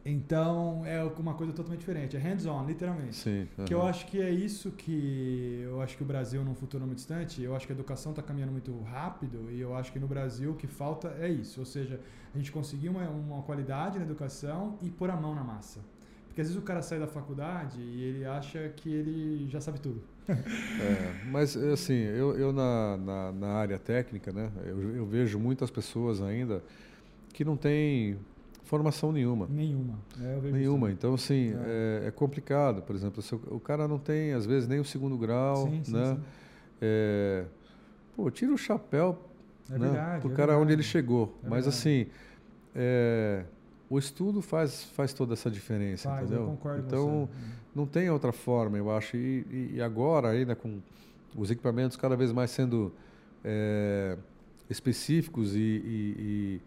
[0.05, 2.16] Então é uma coisa totalmente diferente.
[2.16, 3.16] É hands-on, literalmente.
[3.16, 3.46] Sim.
[3.66, 6.98] Que eu acho que é isso que eu acho que o Brasil num futuro muito
[6.98, 10.07] distante, eu acho que a educação está caminhando muito rápido e eu acho que no
[10.09, 12.01] Brasil o que falta é isso, ou seja,
[12.34, 15.80] a gente conseguir uma, uma qualidade na educação e pôr a mão na massa.
[16.28, 19.80] Porque às vezes o cara sai da faculdade e ele acha que ele já sabe
[19.80, 20.03] tudo.
[20.30, 25.70] É, mas assim, eu, eu na, na, na área técnica, né, eu, eu vejo muitas
[25.70, 26.62] pessoas ainda
[27.32, 28.16] que não têm
[28.71, 29.49] formação nenhuma.
[29.51, 29.99] Nenhuma.
[30.21, 30.87] É, Nenhuma.
[30.89, 32.83] isso Então, assim, é, é complicado.
[32.83, 35.66] Por exemplo, o, cara não tem, às vezes, nem o segundo grau.
[35.68, 36.14] Sim, sim, né?
[36.14, 36.21] sim.
[36.81, 37.45] É,
[38.14, 39.18] pô, tira o chapéu
[39.68, 40.21] É né, verdade.
[40.21, 40.62] pro é cara verdade.
[40.62, 41.37] onde ele chegou.
[41.43, 41.68] É Mas, verdade.
[41.68, 42.07] assim,
[42.73, 43.43] é,
[43.91, 46.43] o estudo faz, faz toda essa diferença, Faz, entendeu?
[46.45, 47.29] eu concordo com então,
[47.75, 49.16] não tem outra forma, eu acho.
[49.16, 50.79] E, e- agora, ainda com
[51.37, 52.93] os equipamentos cada vez mais sendo
[53.45, 54.16] é,
[54.68, 56.61] específicos e, e- e,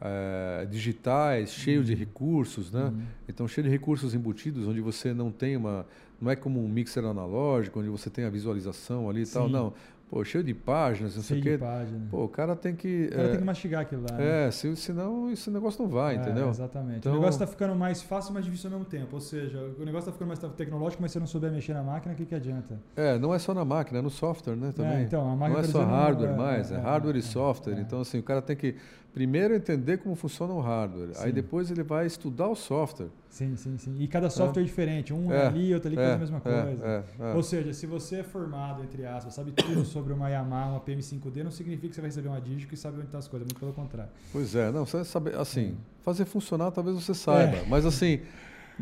[0.00, 2.84] é, digitais, cheio de recursos, né?
[2.84, 3.02] Uhum.
[3.28, 5.86] Então, cheio de recursos embutidos, onde você não tem uma.
[6.20, 9.48] Não é como um mixer analógico, onde você tem a visualização ali e tal.
[9.48, 9.72] Não.
[10.10, 11.64] Pô, cheio de páginas, não sei Cheio o de quê.
[11.64, 12.06] página.
[12.10, 13.06] Pô, o cara tem que.
[13.06, 14.16] o cara é, tem que mastigar aquilo lá.
[14.16, 14.46] né?
[14.46, 16.50] é, se, senão esse negócio não vai, É, entendeu?
[16.50, 16.98] Exatamente.
[16.98, 19.08] Então- O negócio está ficando mais fácil mais difícil ao mesmo tempo.
[19.14, 21.82] Ou seja, o negócio está ficando mais tecnológico, mas se você não souber mexer na
[21.82, 22.78] máquina, o que, que adianta?
[22.94, 24.72] É, não é só na máquina, é no software, né?
[24.72, 24.98] Também.
[24.98, 27.22] É, então, a máquina, não é só hardware é- mais, é, é- hardware é- e
[27.22, 27.74] software.
[27.74, 27.80] é.
[27.80, 28.76] Então, assim, o cara tem que
[29.14, 31.10] primeiro entender como funciona o hardware.
[31.18, 31.32] Aí Sim.
[31.32, 33.06] depois ele vai estudar o software.
[33.30, 33.96] Sim, sim, sim.
[34.00, 35.12] E cada software é diferente.
[35.14, 36.84] Um é, É, ali, outro ali, faz É, a mesma é, coisa.
[36.84, 37.34] é, é.
[37.34, 41.44] Ou seja, se você é formado, entre aspas, sabe tudo sobre uma Yamaha, uma PM5D,
[41.44, 43.60] não significa que você vai receber uma Digico e sabe onde estão as coisas, muito
[43.60, 44.10] pelo contrário.
[44.32, 45.76] Pois é, não, você saber, assim, Hum.
[46.02, 47.64] fazer funcionar talvez você saiba, É.
[47.68, 48.20] mas assim,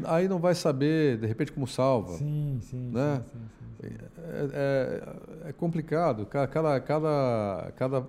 [0.04, 2.16] aí não vai saber, de repente, como salva.
[2.16, 3.22] Sim, sim, Né?
[3.32, 3.94] sim, sim, sim, sim.
[4.18, 8.06] É, é- é complicado, Ca- cada, cada, cada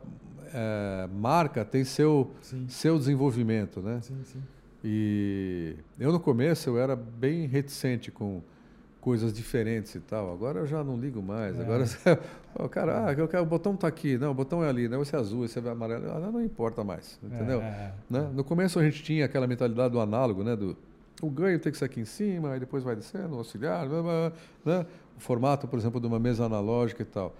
[0.53, 3.99] é, marca tem seu, Sim, seu desenvolvimento, né?
[4.01, 4.41] sim, sim.
[4.83, 8.41] E eu no começo eu era bem reticente com
[8.99, 10.31] coisas diferentes e tal.
[10.31, 11.57] Agora eu já não ligo mais.
[11.57, 11.61] É.
[11.61, 11.85] Agora
[12.55, 15.01] o cara, ah, eu quero- o botão tá aqui, não, o botão é ali, não,
[15.01, 17.61] esse é azul, esse é amarelo, ah, não importa mais, entendeu?
[17.61, 17.93] É, é, é.
[18.09, 18.29] Né?
[18.33, 20.55] No começo a gente tinha aquela mentalidade do análogo, né?
[20.55, 20.75] Do,
[21.21, 24.31] o ganho tem que ser aqui em cima, aí depois vai descendo, auxiliar, blá, blá,
[24.65, 24.85] né?
[25.17, 27.33] o formato, por exemplo, de uma mesa analógica e tal.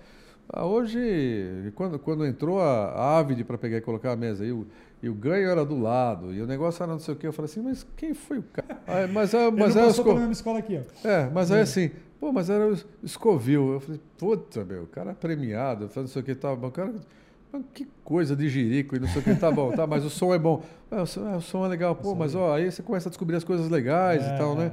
[0.49, 4.51] Ah, hoje, quando, quando entrou a, a Avid para pegar e colocar a mesa, e
[4.51, 4.67] o,
[5.01, 7.33] e o ganho era do lado, e o negócio era não sei o quê, eu
[7.33, 8.77] falei assim, mas quem foi o cara?
[8.85, 11.07] Ah, mas é, Ele mas é, passou esco- mesma escola aqui, ó.
[11.07, 11.61] é, mas aí É.
[11.63, 11.89] assim,
[12.19, 13.67] pô, mas era o Scoville.
[13.73, 16.67] Eu falei, puta, meu, o cara é premiado, faz não sei o que, tá bom,
[16.67, 16.93] o cara,
[17.51, 20.09] mas que coisa de jirico e não sei o que, tá bom, tá, mas o
[20.09, 20.61] som é bom.
[20.91, 23.09] É, o, som, é, o som é legal, pô, mas é ó, aí você começa
[23.09, 24.71] a descobrir as coisas legais É, e tal, né?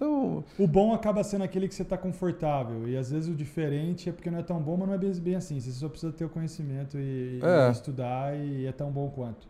[0.00, 2.88] Então, O bom acaba sendo aquele que você está confortável.
[2.88, 5.34] E às vezes o diferente é porque não é tão bom, mas não é bem,
[5.34, 5.60] assim.
[5.60, 7.70] Você só precisa ter o conhecimento e, e É.
[7.70, 9.46] estudar e é tão bom quanto.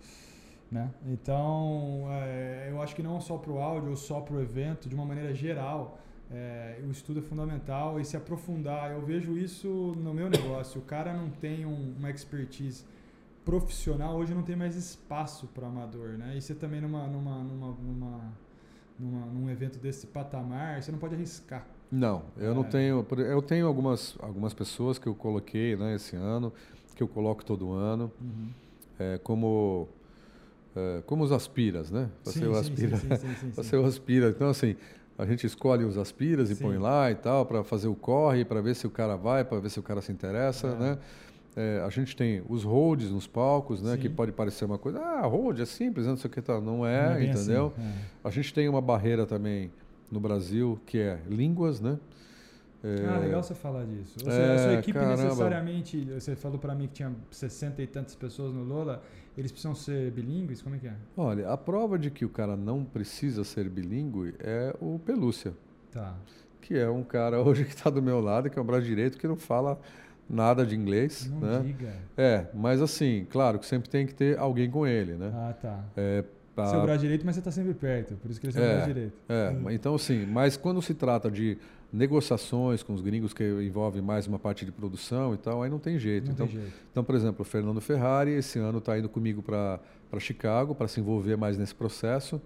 [0.71, 0.91] Né?
[1.07, 4.89] Então, é, eu acho que não só para o áudio ou só para o evento,
[4.89, 5.99] de uma maneira geral,
[6.33, 8.91] é, o estudo é fundamental e se aprofundar.
[8.91, 10.81] Eu vejo isso no meu negócio.
[10.81, 12.85] O cara não tem um- uma expertise
[13.45, 16.11] profissional, hoje não tem mais espaço para amador.
[16.19, 16.35] Né?
[16.37, 18.33] E você também numa, numa, numa, numa,
[19.01, 21.67] numa- num evento desse patamar, você não pode arriscar.
[21.91, 22.67] não, eu não É.
[22.67, 23.03] tenho.
[23.03, 26.53] por- Eu tenho algumas, algumas pessoas que eu coloquei né, esse ano,
[26.95, 28.13] que eu coloco todo ano,
[28.99, 29.89] é, como,
[30.77, 32.09] é, como os aspiras, né?
[32.23, 32.97] Você o aspira.
[32.97, 34.29] sim, sim, sim, sim, Você o aspira.
[34.29, 34.77] Então, assim,
[35.19, 36.65] a gente escolhe os aspiras e Sim.
[36.65, 39.59] põe lá e tal, para fazer o corre, para ver se o cara vai, para
[39.59, 40.75] ver se o cara se interessa, É.
[40.77, 40.99] né?
[41.57, 43.95] É, a gente tem os holds nos palcos, né?
[43.95, 43.99] Sim.
[44.03, 46.61] Que pode parecer uma coisa, ah, hold é simples, né, não sei o que tal.
[46.61, 47.73] Não Não é, bem entendeu?
[47.77, 47.93] assim, é.
[48.23, 49.71] A gente tem uma barreira também
[50.11, 51.99] no Brasil, que é línguas, né?
[52.83, 54.17] É, Ah, legal você falar disso.
[54.25, 55.23] Ou É, seja, a sua equipe caramba.
[55.25, 59.03] necessariamente, você falou para mim que tinha 60 e tantas pessoas no Lola,
[59.37, 60.63] eles precisam ser bilíngues?
[60.63, 60.95] Como é que é?
[61.17, 65.53] Olha, a prova de que o cara não precisa ser bilíngue é o Pelúcia.
[65.93, 66.15] Tá.
[66.63, 69.19] que é um cara hoje que está do meu lado, que é um braço direito,
[69.19, 69.79] que não fala
[70.33, 71.61] nada de inglês, Não né?
[71.65, 71.93] diga.
[72.17, 75.33] É, mas assim, claro que sempre tem que ter alguém com ele, né?
[75.35, 75.85] Ah, tá.
[75.97, 76.23] É,
[76.55, 78.63] pra- Seu braço direito, mas você tá sempre perto, por isso que ele é seu
[78.65, 79.13] É, braço direito.
[79.29, 79.71] é, Hum.
[79.71, 81.59] então assim, mas quando se trata de
[81.93, 85.81] negociações com os gringos que envolvem mais uma parte de produção e tal, aí não
[85.81, 86.27] tem jeito.
[86.27, 86.73] Não então, tem jeito.
[86.93, 89.81] então, por exemplo, o Fernando Ferrari esse ano está indo comigo para
[90.21, 92.41] Chicago para se envolver mais nesse processo,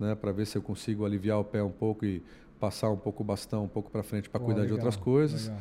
[0.00, 0.16] né?
[0.16, 2.20] Para ver se eu consigo aliviar o pé um pouco e
[2.58, 5.46] passar um pouco o bastão um pouco para frente para cuidar de legal, outras coisas.
[5.46, 5.60] legal.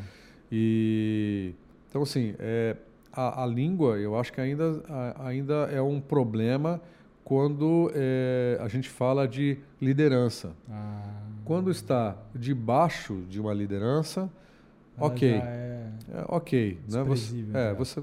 [0.52, 1.54] E
[1.90, 2.76] então assim, é,
[3.12, 6.82] a, a língua, eu acho que ainda, a- ainda é um problema
[7.24, 10.52] quando é, a gente fala de liderança.
[10.70, 11.04] Ah,
[11.44, 14.30] Quando está debaixo de uma liderança,
[14.98, 15.30] ela ok.
[15.44, 17.04] é- é, ok, né?
[17.04, 18.02] Você, Desprezível, é, você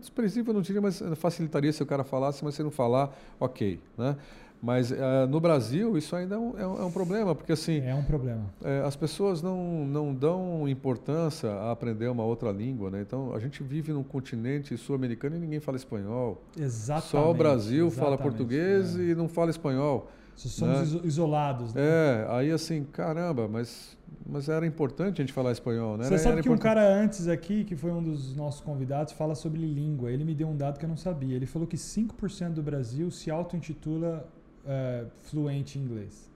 [0.00, 3.80] desprezível eu não diria, mas facilitaria se o cara falasse, mas se não falar, ok,
[3.98, 4.16] né?
[4.62, 7.80] Mas eh, no Brasil isso ainda é um, é um- é um problema, porque assim
[7.80, 8.42] É um problema.
[8.62, 13.00] é, as pessoas não, não dão importância a aprender uma outra língua, né?
[13.00, 16.42] Então, a gente vive num continente sul-americano e ninguém fala espanhol.
[16.58, 17.10] Exatamente.
[17.10, 19.02] Só o Brasil fala português é.
[19.02, 20.10] e não fala espanhol.
[20.36, 20.82] Somos né?
[20.84, 21.72] iso- isolados.
[21.74, 21.82] Né?
[21.82, 23.96] É, aí assim, caramba, mas,
[24.26, 26.04] mas era importante a gente falar espanhol, né?
[26.04, 26.74] Você sabe era que um importante.
[26.76, 30.10] cara antes aqui, que foi um dos nossos convidados, fala sobre língua.
[30.10, 31.34] Ele me deu um dado que eu não sabia.
[31.36, 34.26] Ele falou que 5% do Brasil se auto-intitula
[34.66, 36.28] é, fluente em inglês.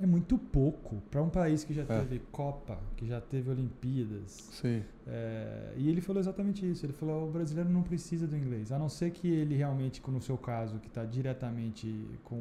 [0.00, 1.84] é muito pouco para um país que já É.
[2.00, 4.30] teve Copa, que já teve Olimpíadas.
[4.52, 4.80] Sim.
[5.04, 6.86] É, e ele falou exatamente isso.
[6.86, 10.22] Ele falou: o brasileiro não precisa do inglês, a não ser que ele realmente, no
[10.22, 11.92] seu caso, que está diretamente
[12.22, 12.40] com,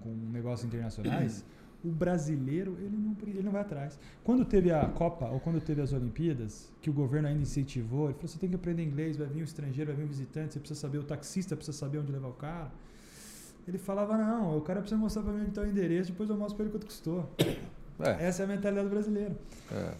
[0.00, 1.44] com negócios internacionais,
[1.84, 3.96] o brasileiro ele não, ele não vai atrás.
[4.24, 8.14] Quando teve a Copa ou quando teve as Olimpíadas, que o governo ainda incentivou, ele
[8.14, 10.58] falou: você tem que aprender inglês, vai vir um estrangeiro, vai vir um visitante, você
[10.58, 12.72] precisa saber, o taxista precisa saber onde levar o cara.
[13.68, 16.36] Ele falava: não, o cara precisa mostrar para mim onde está o endereço, depois eu
[16.36, 17.28] mostro para ele quanto custou.
[18.00, 19.34] É, Essa é a mentalidade do brasileiro.
[19.72, 19.90] é.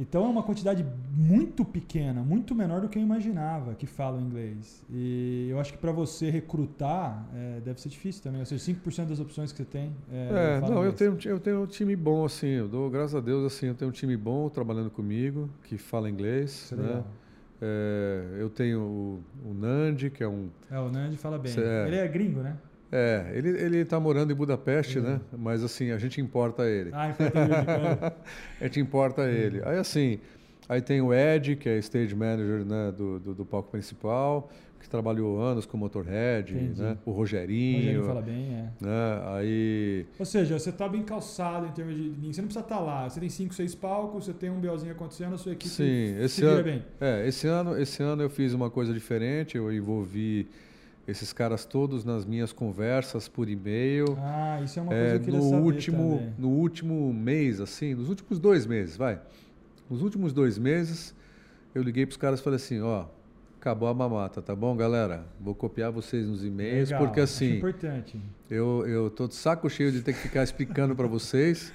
[0.00, 4.84] Então é uma quantidade muito pequena, muito menor do que eu imaginava que falam inglês.
[4.88, 8.38] E eu acho que para você recrutar é, deve ser difícil também.
[8.38, 9.90] Ou seja, 5% das opções que você tem.
[10.08, 10.94] É, É, não, eu inglês.
[10.94, 13.66] tenho, um ti- eu tenho um time bom, assim, eu dou graças a Deus, assim,
[13.66, 17.04] eu tenho um time bom trabalhando comigo, que fala inglês, é né?
[17.60, 20.48] É, eu tenho o, o Nandi, que é um...
[20.70, 21.52] É, o Nandi fala bem.
[21.58, 21.86] É.
[21.88, 22.56] Ele é gringo, né?
[22.90, 25.04] É, ele, ele tá morando em Budapeste, Uhum.
[25.04, 25.20] né?
[25.36, 26.90] Mas, assim, a gente importa ele.
[26.92, 28.16] Ah, infantil de campo.
[28.60, 29.28] A gente importa Uhum.
[29.28, 29.62] ele.
[29.64, 30.18] Aí, assim,
[30.68, 34.48] aí tem o Ed, que é stage manager né, do, do, do palco principal,
[34.80, 36.80] que trabalhou anos com o Motorhead, Entendi.
[36.80, 36.96] né?
[37.04, 38.70] O O Rogerinho, fala bem, é.
[38.80, 39.22] né?
[39.36, 40.06] Aí...
[40.18, 42.32] Ou seja, você tá bem calçado em termos de linha.
[42.32, 43.06] Você não precisa estar lá.
[43.10, 46.16] Você tem 5, 6 palcos, você tem um BOzinho acontecendo, a sua equipe Sim, se
[46.22, 46.82] esse vira ano, bem.
[47.00, 49.58] é, esse ano, esse ano eu fiz uma coisa diferente.
[49.58, 50.46] Eu envolvi
[51.08, 54.04] esses caras todos nas minhas conversas por e-mail.
[54.20, 56.34] Ah, isso é uma coisa É, que eu queria no último, também.
[56.38, 59.18] no último mês, assim, nos últimos dois meses, vai.
[59.88, 61.14] Nos últimos dois meses,
[61.74, 63.06] eu liguei para os caras e falei assim, ó,
[63.58, 65.24] acabou a mamata, tá bom, galera?
[65.40, 68.20] Vou copiar vocês nos e-mails, Legal, porque assim, importante.
[68.50, 71.72] eu, eu tô de saco cheio de ter que ficar explicando para vocês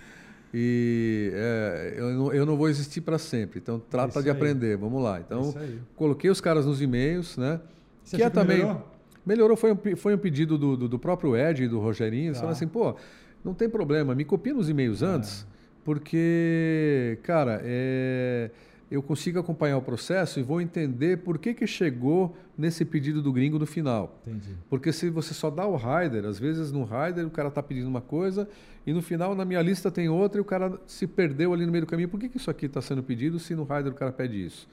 [0.54, 3.60] e é, eu, não, eu não vou existir para sempre.
[3.60, 4.36] Então trata Isso de aí.
[4.36, 5.18] aprender, vamos lá.
[5.18, 5.54] É Então
[5.96, 7.60] coloquei os caras nos e-mails, né?
[8.04, 8.93] Você que é também melhorou?
[9.26, 12.38] Melhorou, foi um, foi um pedido do, do, do próprio Ed e do Rogerinho, eles
[12.38, 12.42] Tá.
[12.42, 12.96] falaram assim, pô,
[13.44, 15.06] não tem problema, me copia nos e-mails É.
[15.06, 15.46] antes,
[15.84, 18.50] porque, cara, é,
[18.92, 23.34] eu consigo acompanhar o processo e vou entender por que, que chegou nesse pedido do
[23.34, 24.20] gringo no final.
[24.28, 24.56] Entendi.
[24.70, 27.88] Porque se você só dá o rider, às vezes no rider o cara está pedindo
[27.88, 28.48] uma coisa
[28.86, 31.72] e no final na minha lista tem outra e o cara se perdeu ali no
[31.72, 32.08] meio do caminho.
[32.10, 34.68] Por que, que isso aqui está sendo pedido se no rider o cara pede isso?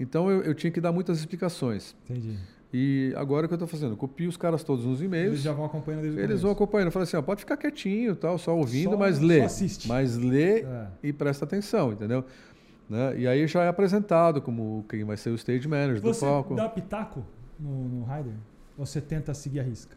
[0.00, 1.94] Então eu, eu tinha que dar muitas explicações.
[2.08, 2.36] Entendi.
[2.72, 3.92] E agora o que eu estou fazendo?
[3.92, 5.40] Eu copio os caras todos nos Eles e-mails.
[5.40, 6.86] já vão acompanhando desde o Eles vão acompanhando.
[6.86, 9.40] Eu falo assim, ó, pode ficar quietinho, tal, só ouvindo, Só- mas só lê.
[9.40, 9.88] assiste.
[9.88, 10.86] Mas lê É.
[11.02, 12.24] e presta atenção, entendeu?
[12.88, 13.18] Né?
[13.18, 16.54] E aí já é apresentado como quem vai ser o stage manager Você do palco.
[16.54, 17.24] dá pitaco
[17.58, 18.34] no, no rider?
[18.78, 19.96] Ou você tenta seguir a risca?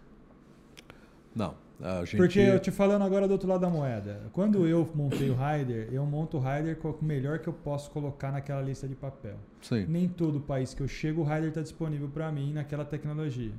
[1.36, 1.56] Não.
[1.82, 2.18] A gente...
[2.18, 4.22] Porque eu te falando agora do outro lado da moeda.
[4.32, 7.92] Quando eu montei o rider, eu monto o rider com o melhor que eu posso
[7.92, 9.36] colocar naquela lista de papel.
[9.62, 13.52] Sim, Nem todo país que eu chego, o rider está disponível para mim naquela tecnologia.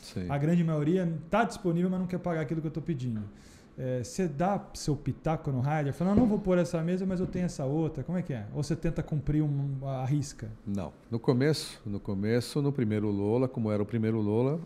[0.00, 0.26] sim.
[0.28, 3.22] A grande maioria está disponível, mas não quer pagar aquilo que eu estou pedindo.
[3.76, 7.26] É, Você dá seu pitaco no rider, falando, não vou pôr essa mesa, mas eu
[7.26, 8.04] tenho essa outra.
[8.04, 8.44] Como é que é?
[8.54, 10.48] Ou você tenta cumprir um, a risca?
[10.64, 10.92] Não.
[11.10, 14.60] No começo, no começo, no primeiro Lola, como era o primeiro Lola,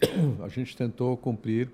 [0.44, 1.70] a gente tentou cumprir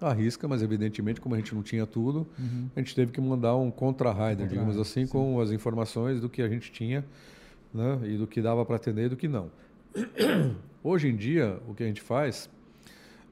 [0.00, 2.68] a risca, mas evidentemente, como a gente não tinha tudo, Uhum.
[2.76, 5.12] a gente teve que mandar um contra-rider, Contra-rider, digamos assim, sim.
[5.12, 7.04] com as informações do que a gente tinha
[7.72, 9.50] né, e do que dava para atender e do que não.
[10.82, 12.48] Hoje em dia, o que a gente faz,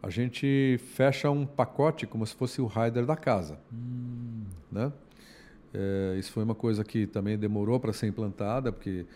[0.02, 3.58] a gente fecha um pacote como se fosse o rider da casa.
[3.72, 4.92] Hum, né?
[5.72, 9.06] É, isso foi uma coisa que também demorou para ser implantada, porque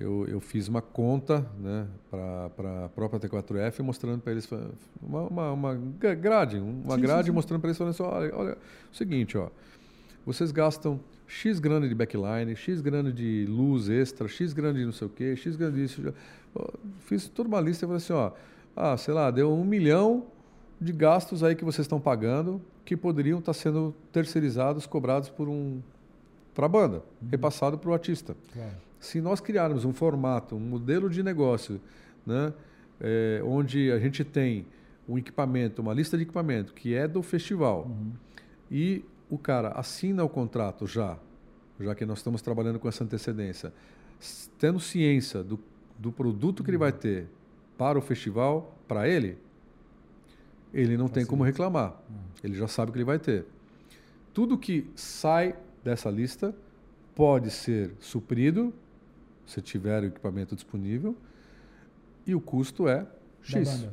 [0.00, 4.48] eu, eu fiz uma conta né, para a própria T4F, mostrando para eles
[5.02, 7.34] uma, uma, uma gra- grade, uma Sim, grade sim, sim.
[7.34, 8.58] mostrando para eles, falando assim, olha, olha,
[8.92, 9.48] o seguinte, ó,
[10.24, 10.98] vocês gastam
[11.28, 15.10] X grana de backline, X grana de luz extra, X grana de não sei o
[15.10, 16.12] quê, X grana disso.
[17.00, 18.32] Fiz toda uma lista e falei assim, ó,
[18.74, 20.24] ah, sei lá, deu um milhão
[20.80, 25.80] de gastos aí que vocês estão pagando que poderiam estar sendo terceirizados, cobrados por um
[26.54, 28.34] para a banda, repassado para o artista.
[28.52, 28.89] claro.
[29.00, 31.80] Se nós criarmos um formato, um modelo de negócio,
[32.24, 32.52] né,
[33.00, 34.66] é, onde a gente tem
[35.08, 38.12] um equipamento, uma lista de equipamento que é do festival Uhum.
[38.70, 41.18] e o cara assina o contrato já,
[41.80, 43.72] já que nós estamos trabalhando com essa antecedência,
[44.58, 45.58] tendo ciência do,
[45.98, 47.26] do produto que ele vai ter
[47.78, 49.38] para o festival, para ele,
[50.74, 51.64] ele não tem como Facilita.
[51.64, 52.00] reclamar.
[52.44, 53.46] Ele já sabe o que ele vai ter.
[54.34, 56.54] Tudo que sai dessa lista
[57.14, 58.72] pode ser suprido,
[59.46, 61.16] se tiver o equipamento disponível,
[62.26, 63.06] e o custo é Da
[63.42, 63.68] X.
[63.68, 63.92] banda.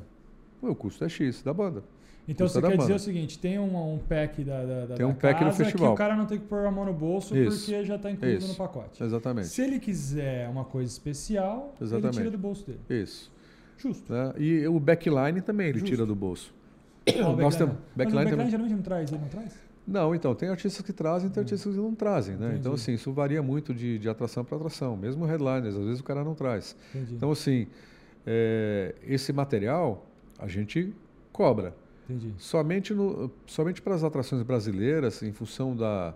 [0.62, 1.84] O custo é X da banda.
[2.28, 3.02] Então Custa você da quer dizer banda.
[3.02, 5.88] o seguinte, tem um, um pack da, da, da Tem um pack no festival.
[5.90, 7.60] que o cara não tem que pôr a mão no bolso Isso.
[7.66, 8.50] porque já está incluído Isso.
[8.50, 9.02] no pacote.
[9.02, 9.48] Exatamente.
[9.48, 12.18] Se ele quiser uma coisa especial, ele Exatamente.
[12.18, 12.80] tira do bolso dele.
[12.90, 13.32] Isso.
[13.78, 14.12] Justo.
[14.12, 14.34] né?
[14.38, 15.94] E o backline também ele Justo.
[15.94, 16.54] tira do bolso.
[17.08, 17.58] Ah, o Nós backline.
[17.58, 18.50] Mas o backline backline também.
[18.50, 19.54] geralmente não traz, ele não traz?
[19.88, 22.48] Não, então, tem artistas que trazem, tem artistas que não trazem, né?
[22.60, 22.76] Então, Entendi.
[22.76, 24.98] assim, isso varia muito de, de atração para atração.
[24.98, 26.76] Mesmo headliners, às vezes o cara não traz.
[26.94, 27.16] Entendi.
[27.16, 27.68] Então, assim,
[28.26, 30.06] é, esse material
[30.38, 30.94] a gente
[31.32, 31.74] cobra.
[32.10, 32.34] Entendi.
[32.38, 36.14] Somente, no, somente para as atrações brasileiras, em função da,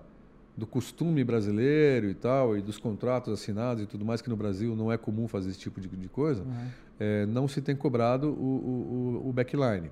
[0.58, 4.76] do costume brasileiro e tal, e dos contratos assinados e tudo mais, que no Brasil
[4.76, 6.68] não é comum fazer esse tipo de, de coisa, Aham.
[7.00, 9.90] é, não se tem cobrado o, o, o- o backline.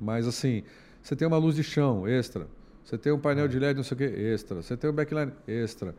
[0.00, 0.62] Mas, assim,
[1.02, 2.46] você tem uma luz de chão extra,
[2.84, 5.32] você tem um painel de LED, não sei o que, extra, você tem um backline
[5.48, 5.94] extra.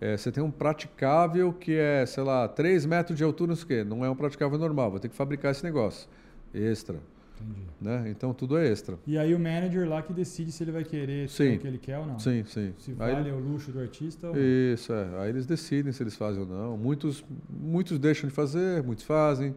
[0.00, 3.64] É, você tem um praticável que é, sei lá, 3 metros de altura, não sei
[3.64, 3.84] o quê.
[3.84, 6.06] Não é um praticável normal, vou ter que fabricar esse negócio.
[6.52, 6.98] Extra.
[7.40, 7.66] Entendi.
[7.80, 8.04] Né?
[8.10, 8.98] Então tudo é extra.
[9.06, 11.56] E aí o manager lá que decide se ele vai querer Sim.
[11.56, 12.18] o que ele quer ou não.
[12.18, 12.74] Sim, sim.
[12.78, 14.36] Se vale ele- o luxo do artista ou.
[14.36, 15.06] Isso, é.
[15.22, 16.76] Aí eles decidem se eles fazem ou não.
[16.78, 19.54] Muitos, muitos deixam de fazer, muitos fazem.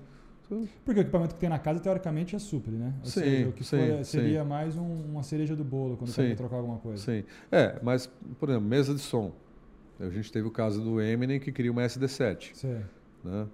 [0.83, 2.93] Porque o equipamento que tem na casa, teoricamente, é supre, né?
[3.01, 4.03] Ou Sim, seja, o que sim, for, sim.
[4.03, 6.29] seria mais um- uma cereja do bolo quando Sim.
[6.29, 7.03] quer trocar alguma coisa.
[7.03, 7.23] Sim.
[7.51, 8.07] É, mas,
[8.39, 9.31] por exemplo, mesa de som.
[9.99, 12.51] A gente teve o caso do Eminem que queria uma SD7.
[12.55, 12.89] Certo.
[13.23, 13.45] Né?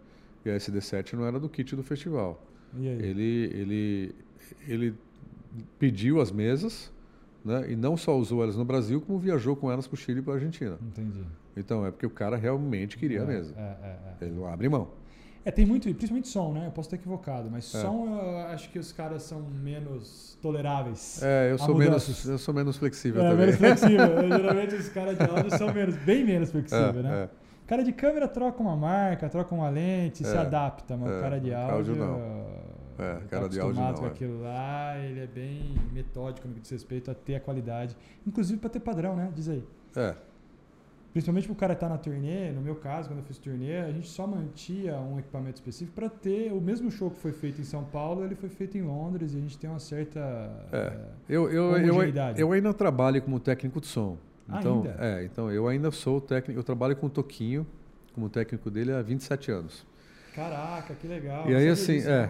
[0.45, 2.41] E a SD7 não era do kit do festival.
[2.77, 3.01] E aí?
[3.01, 4.15] Ele, ele,
[4.67, 4.95] ele
[5.79, 6.91] pediu as mesas
[7.43, 7.71] né?
[7.71, 10.21] e não só usou elas no Brasil, como viajou com elas para o Chile e
[10.21, 10.77] para a Argentina.
[10.81, 11.23] Entendi.
[11.57, 13.53] Então é porque o cara realmente queria a É, mesa.
[13.57, 14.25] É, é, é.
[14.25, 14.89] Ele não abre mão.
[15.45, 16.65] É, tem muito, principalmente som, né?
[16.65, 17.79] Eu posso estar equivocado, mas É.
[17.81, 21.21] som eu acho que os caras são menos toleráveis.
[21.21, 23.45] É, eu sou, menos, eu sou menos flexível É, também.
[23.45, 24.07] menos flexível.
[24.27, 27.29] Geralmente os caras de áudio são menos, bem menos flexíveis, É, né?
[27.31, 27.45] é.
[27.63, 31.13] O cara de câmera troca uma marca, troca uma lente, se É, adapta, mas o
[31.17, 31.75] é, cara de áudio.
[31.75, 32.65] áudio não.
[32.97, 34.07] É, tá cara de áudio não, com é.
[34.07, 37.95] aquilo lá, ele é bem metódico no que diz respeito a ter a qualidade.
[38.25, 39.29] Inclusive para ter padrão, né?
[39.35, 39.63] Diz aí.
[39.95, 40.15] É,
[41.15, 44.05] Principalmente pro cara estar na turnê, no meu caso, quando eu fiz turnê, a gente
[44.05, 47.85] só mantia um equipamento específico para ter o mesmo show que foi feito em São
[47.85, 50.19] Paulo, ele foi feito em Londres e a gente tem uma certa.
[50.73, 50.93] É.
[51.29, 51.95] eu, eu, eu,
[52.35, 54.17] eu ainda trabalho como técnico de som.
[54.45, 54.97] Então, Ainda?
[54.99, 57.65] É, então eu ainda sou técnico, eu trabalho com o Toquinho,
[58.13, 59.87] como técnico dele há 27 anos.
[60.35, 61.49] Caraca, que legal.
[61.49, 62.29] E aí, não assim, é,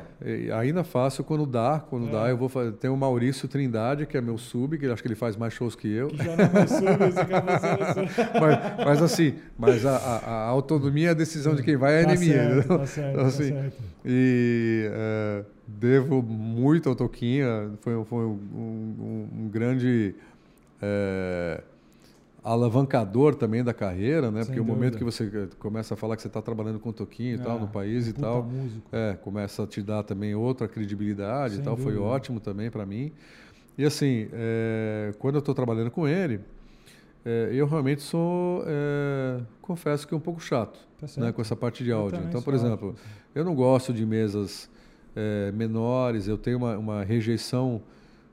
[0.54, 2.12] ainda faço quando dá, quando É.
[2.12, 2.74] dá, eu vou fazer.
[2.74, 5.76] Tem o Maurício Trindade, que é meu sub, que acho que ele faz mais shows
[5.76, 6.10] que eu.
[6.10, 8.16] Que já não vai subir, esse sendo sub.
[8.40, 12.12] mas, mas assim, mas a, a- a autonomia, a decisão de quem vai é Tá
[12.14, 12.34] a minha.
[12.34, 12.78] certo, entendeu?
[12.80, 13.78] tá certo, Então, tá assim, certo.
[14.06, 20.14] E é, devo muito ao Toquinha, foi, foi um, um- um grande
[20.82, 21.62] é,
[22.46, 24.44] alavancador também da carreira, né?
[24.44, 24.98] Sem Porque o momento dúvida.
[25.00, 27.68] que você começa a falar que você está trabalhando com Toquinho e tal É, no
[27.68, 28.88] país e puta tal, músico.
[28.92, 32.02] é, começa a te dar também outra credibilidade Sem e tal, foi dúvida.
[32.04, 33.12] ótimo também para mim.
[33.78, 36.40] E assim, é, quando eu estou trabalhando com ele,
[37.26, 41.84] é, eu realmente sou, é, confesso que um pouco chato Tá né, com essa parte
[41.84, 42.22] de áudio.
[42.30, 43.10] Então, por exemplo, assim.
[43.36, 44.70] eu não gosto de mesas
[45.14, 47.82] eh, menores, eu tenho uma, uma rejeição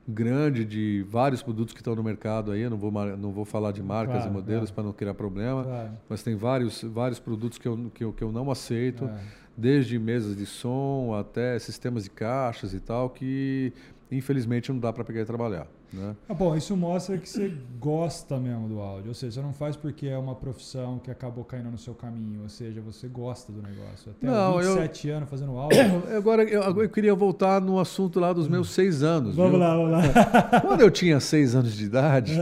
[0.07, 3.71] grande de vários produtos que estão no mercado aí, eu não vou, não vou falar
[3.71, 4.73] de marcas Claro, e modelos claro.
[4.75, 5.91] para não criar problema, Claro.
[6.09, 9.17] mas tem vários, vários produtos que eu, que, eu, que eu não aceito, É.
[9.55, 13.71] desde mesas de som até sistemas de caixas e tal, que
[14.17, 15.67] infelizmente não dá para pegar e trabalhar.
[15.91, 16.15] Né?
[16.27, 19.09] Ah, bom, isso mostra que você gosta mesmo do áudio.
[19.09, 22.41] Ou seja, você não faz porque é uma profissão que acabou caindo no seu caminho.
[22.43, 24.11] Ou seja, você gosta do negócio.
[24.11, 25.77] Até Não, eu- 27 anos fazendo áudio.
[26.15, 29.35] Agora, eu, eu queria voltar no assunto lá dos meus seis anos.
[29.35, 29.59] vamos viu?
[29.59, 30.61] lá, vamos lá.
[30.61, 32.33] Quando eu tinha seis anos de idade,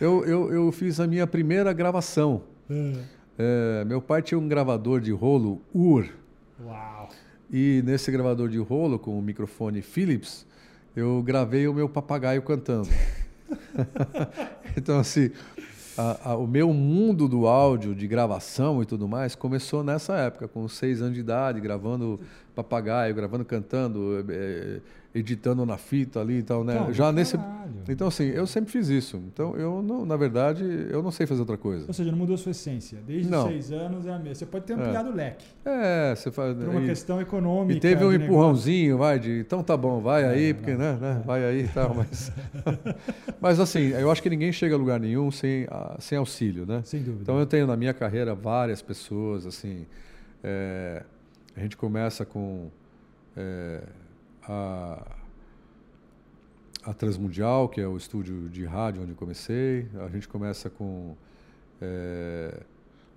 [0.00, 2.42] eu, eu, eu fiz a minha primeira gravação.
[3.38, 6.06] É, meu pai tinha um gravador de rolo UR,
[6.64, 7.08] Uau.
[7.50, 10.46] e nesse gravador de rolo, com o microfone Philips,
[10.96, 12.88] eu gravei o meu papagaio cantando.
[14.76, 15.30] então, assim,
[15.96, 20.48] a- a- o meu mundo do áudio, de gravação e tudo mais, começou nessa época,
[20.48, 22.20] com seis anos de idade, gravando
[22.54, 24.80] papagaio, gravando, cantando, eh,
[25.14, 26.74] editando na fita ali e tal, né?
[26.74, 27.38] Então, Já nesse.
[27.38, 27.72] caralho.
[27.88, 29.16] Então, assim, eu sempre fiz isso.
[29.32, 31.84] Então, eu, não, na verdade, eu não sei fazer outra coisa.
[31.86, 32.98] Ou seja, não mudou sua essência.
[33.06, 33.46] Desde Não.
[33.46, 34.34] 6 anos é a mesma.
[34.34, 35.44] Você pode ter ampliado o leque.
[35.64, 36.56] É, você faz.
[36.56, 37.76] Por uma e- questão econômica.
[37.76, 40.78] E teve um empurrãozinho, vai, de então tá bom, vai aí, É, porque, não.
[40.78, 42.32] né, né, vai aí e tal, mas...
[43.40, 46.74] mas assim, eu acho que ninguém chega a lugar nenhum sem, ah, sem auxílio, né?
[46.74, 46.90] negócio.
[46.90, 47.22] Sem dúvida.
[47.22, 49.86] Então eu tenho na minha carreira várias pessoas, assim,
[50.42, 51.02] é,
[51.56, 52.68] a gente começa com
[53.36, 53.80] é,
[54.48, 55.16] a,
[56.84, 61.16] a Transmundial, que é o estúdio de rádio onde eu comecei, a gente começa com
[61.80, 62.60] é,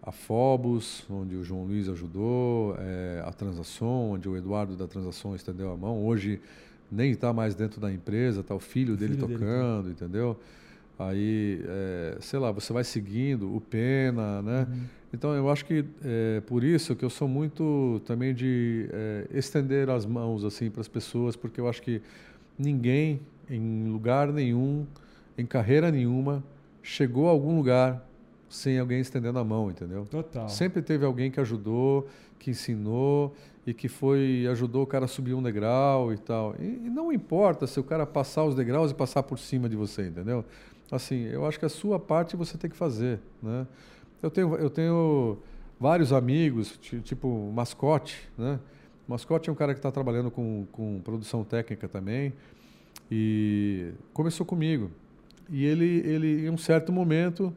[0.01, 5.35] a Phobos, onde o João Luiz ajudou, é, a Transação, onde o Eduardo da Transação
[5.35, 6.39] estendeu a mão, hoje
[6.91, 10.39] nem está mais dentro da empresa, está o filho O dele filho dele tocando, entendeu?
[10.97, 14.67] Aí, é, sei lá, você vai seguindo o Pena, né?
[14.69, 14.83] Uhum.
[15.13, 19.89] Então eu acho que é por isso que eu sou muito também de é, estender
[19.89, 22.01] as mãos assim para as pessoas, porque eu acho que
[22.57, 24.85] ninguém em lugar nenhum
[25.37, 26.43] em carreira nenhuma,
[26.81, 28.03] chegou a algum lugar
[28.49, 30.05] sem alguém estendendo a mão, entendeu?
[30.09, 30.49] Total.
[30.49, 32.07] Sempre teve alguém que ajudou,
[32.39, 33.35] que ensinou
[33.65, 36.55] e que foi ajudou o cara a subir um degrau e tal.
[36.59, 39.75] E, e não importa se o cara passar os degraus e passar por cima de
[39.75, 40.43] você, entendeu?
[40.89, 43.67] Assim, eu acho que a sua parte você tem que fazer, né?
[44.21, 45.37] Eu tenho, eu tenho
[45.79, 48.59] vários amigos, ti- tipo Mascote, né?
[49.07, 52.33] Mascote é um cara que está trabalhando com, com produção técnica também
[53.11, 54.91] e começou comigo.
[55.49, 57.53] E ele, ele em um certo momento,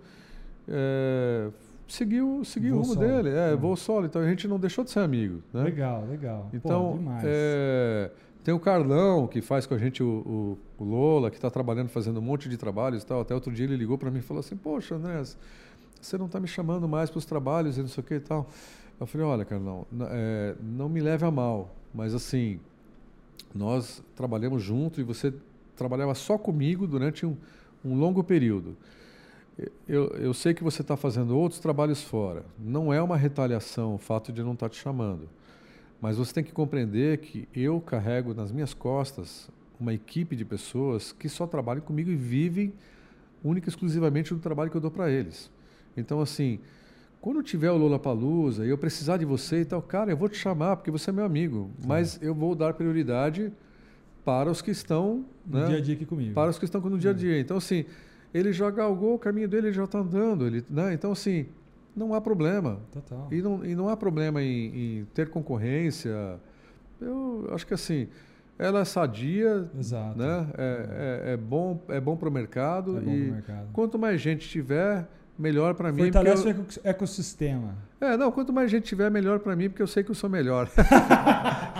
[0.68, 1.48] é,
[1.88, 3.06] seguiu, seguiu o rumo solo.
[3.06, 3.30] dele.
[3.30, 3.56] É, É.
[3.56, 4.06] voo solo.
[4.06, 5.64] Então a gente não deixou de ser amigo, né?
[5.64, 6.48] Legal, legal.
[6.50, 7.24] Pô, Então, demais.
[7.26, 8.10] é,
[8.44, 11.88] tem o Carlão, que faz com a gente o, o- o Lola, que está trabalhando,
[11.88, 13.20] fazendo um monte de trabalhos e tal.
[13.22, 15.20] Até outro dia ele ligou para mim e falou assim, poxa, André,
[16.00, 18.20] você não está me chamando mais para os trabalhos e não sei o que e
[18.20, 18.48] tal.
[18.98, 22.60] Eu falei, olha, Carlão, é, não me leve a mal, mas assim,
[23.54, 25.32] nós trabalhamos junto e você
[25.76, 27.36] trabalhava só comigo durante um,
[27.84, 28.76] um longo período.
[29.88, 32.44] Eu, eu sei que você está fazendo outros trabalhos fora.
[32.58, 35.28] Não é uma retaliação o fato de não estar te chamando.
[36.00, 41.12] Mas você tem que compreender que eu carrego nas minhas costas uma equipe de pessoas
[41.12, 42.72] que só trabalham comigo e vivem
[43.42, 45.50] única e exclusivamente do trabalho que eu dou para eles.
[45.96, 46.60] Então, assim,
[47.20, 50.28] quando tiver o Lola Palusa e eu precisar de você e tal, cara, eu vou
[50.28, 51.70] te chamar porque você é meu amigo.
[51.86, 53.52] Mas eu vou dar prioridade
[54.24, 56.34] para os que estão no né, dia a dia aqui comigo.
[56.34, 57.38] para os que estão no dia a dia.
[57.38, 57.84] Então, assim,
[58.32, 60.46] ele já galgou o caminho dele, ele já está andando.
[60.46, 60.94] Ele, né?
[60.94, 61.46] Então, assim,
[61.94, 62.80] não há problema.
[62.92, 63.28] Total.
[63.30, 66.38] E não, e não há problema em, em ter concorrência.
[67.00, 68.08] Eu acho que, assim,
[68.58, 70.18] ela é sadia, Exato.
[70.18, 70.46] né?
[70.56, 72.98] É, é, é bom, é bom para o mercado.
[72.98, 73.68] É bom e mercado.
[73.72, 75.08] quanto mais gente tiver,
[75.40, 76.02] melhor para mim.
[76.04, 77.74] Fortalece eu- o eco- ecossistema.
[78.00, 80.28] É, não, quanto mais gente tiver, melhor para mim, porque eu sei que eu sou
[80.30, 80.68] melhor.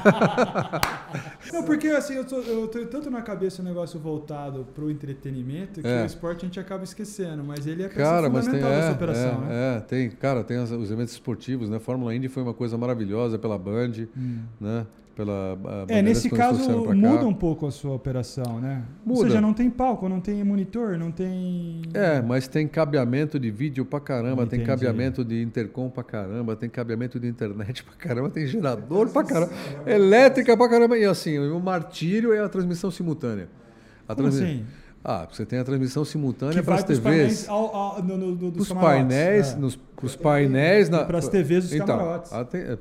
[1.53, 5.81] Não, porque assim, eu, tô, eu tenho tanto na cabeça o negócio voltado pro entretenimento
[5.81, 6.03] que É.
[6.03, 8.93] o esporte a gente acaba esquecendo, mas ele é peça Cara, mas tem, fundamental é,
[8.93, 9.77] operação, é, né?
[9.77, 11.79] é, tem, cara, tem as- os eventos esportivos, né?
[11.79, 14.41] Fórmula Indy foi uma coisa maravilhosa pela Band, Hum.
[14.61, 14.87] né?
[15.15, 15.59] Pela
[15.89, 18.85] É, nesse caso muda um pouco a sua operação, né?
[19.07, 19.29] Ou Muda.
[19.29, 21.83] seja, não tem palco, não tem monitor, não tem.
[21.93, 24.65] É, mas tem cabeamento de vídeo pra caramba, tem Entendi.
[24.67, 29.53] cabeamento de intercom pra caramba, tem cabeamento de internet pra caramba, tem gerador pra caramba,
[29.85, 30.97] elétrica pra caramba.
[30.97, 33.49] E assim, o martírio é a transmissão simultânea.
[34.09, 34.65] A Como transmi- assim?
[35.03, 37.01] Ah, você tem a transmissão simultânea para as TVs.
[37.03, 39.57] painéis ao, ao, no, no, no, dos Os painéis, É.
[39.57, 42.31] nos, os painéis na, Pras TVs dos então, camarotes.
[42.33, 42.77] é,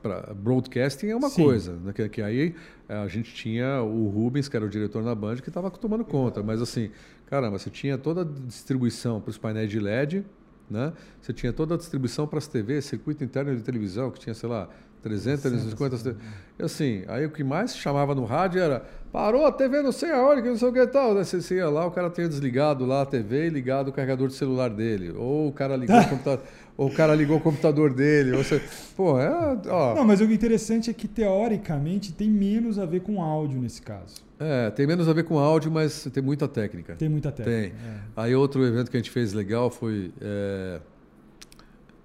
[0.00, 1.44] pra- broadcasting é uma Sim.
[1.44, 2.54] coisa, né, que, que aí
[2.88, 6.04] é, a gente tinha o Rubens, que era o diretor na Band, que estava tomando
[6.04, 6.90] conta, mas assim,
[7.26, 10.24] caramba, você tinha toda a distribuição para os painéis de LED,
[10.70, 10.92] né?
[11.20, 14.48] Você tinha toda a distribuição para as TVs, circuito interno de televisão, que tinha, sei
[14.48, 14.66] lá,
[15.02, 16.16] 300, 350 TVs.
[16.58, 20.10] E assim, aí o que mais chamava no rádio era parou a TV não sei
[20.10, 21.14] aonde, que não sei o que e tal.
[21.14, 24.28] Você você ia lá, o cara tinha desligado lá a TV e ligado o carregador
[24.28, 25.12] de celular dele.
[25.16, 26.44] Ou o cara ligou o computador,
[26.76, 28.32] ou o cara ligou o computador dele.
[28.32, 28.62] Ou você,
[28.96, 33.20] pô, é, ó, Não, mas o interessante é que teoricamente tem menos a ver com
[33.22, 34.22] áudio nesse caso.
[34.38, 36.94] é, tem menos a ver com áudio, mas tem muita técnica.
[36.94, 37.60] Tem muita técnica.
[37.60, 37.70] Tem.
[37.70, 38.00] é.
[38.16, 40.80] Aí outro evento que a gente fez legal foi é,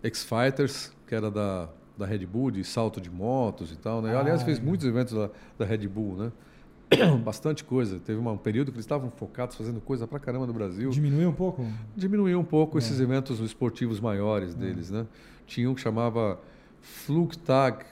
[0.03, 4.01] X-Fighters, que era da, da Red Bull, de salto de motos e tal.
[4.01, 4.15] Né?
[4.15, 4.69] Ah, aliás, fez legal.
[4.69, 6.31] muitos eventos da, da Red Bull, né?
[7.23, 7.99] Bastante coisa.
[7.99, 10.89] Teve um período que eles estavam focados fazendo coisa pra caramba no Brasil.
[10.89, 11.65] Diminuiu um pouco?
[11.95, 12.79] Diminuiu um pouco É.
[12.79, 15.05] esses eventos esportivos maiores deles, né?
[15.45, 16.39] Tinha um que chamava
[16.81, 17.85] Flugtag,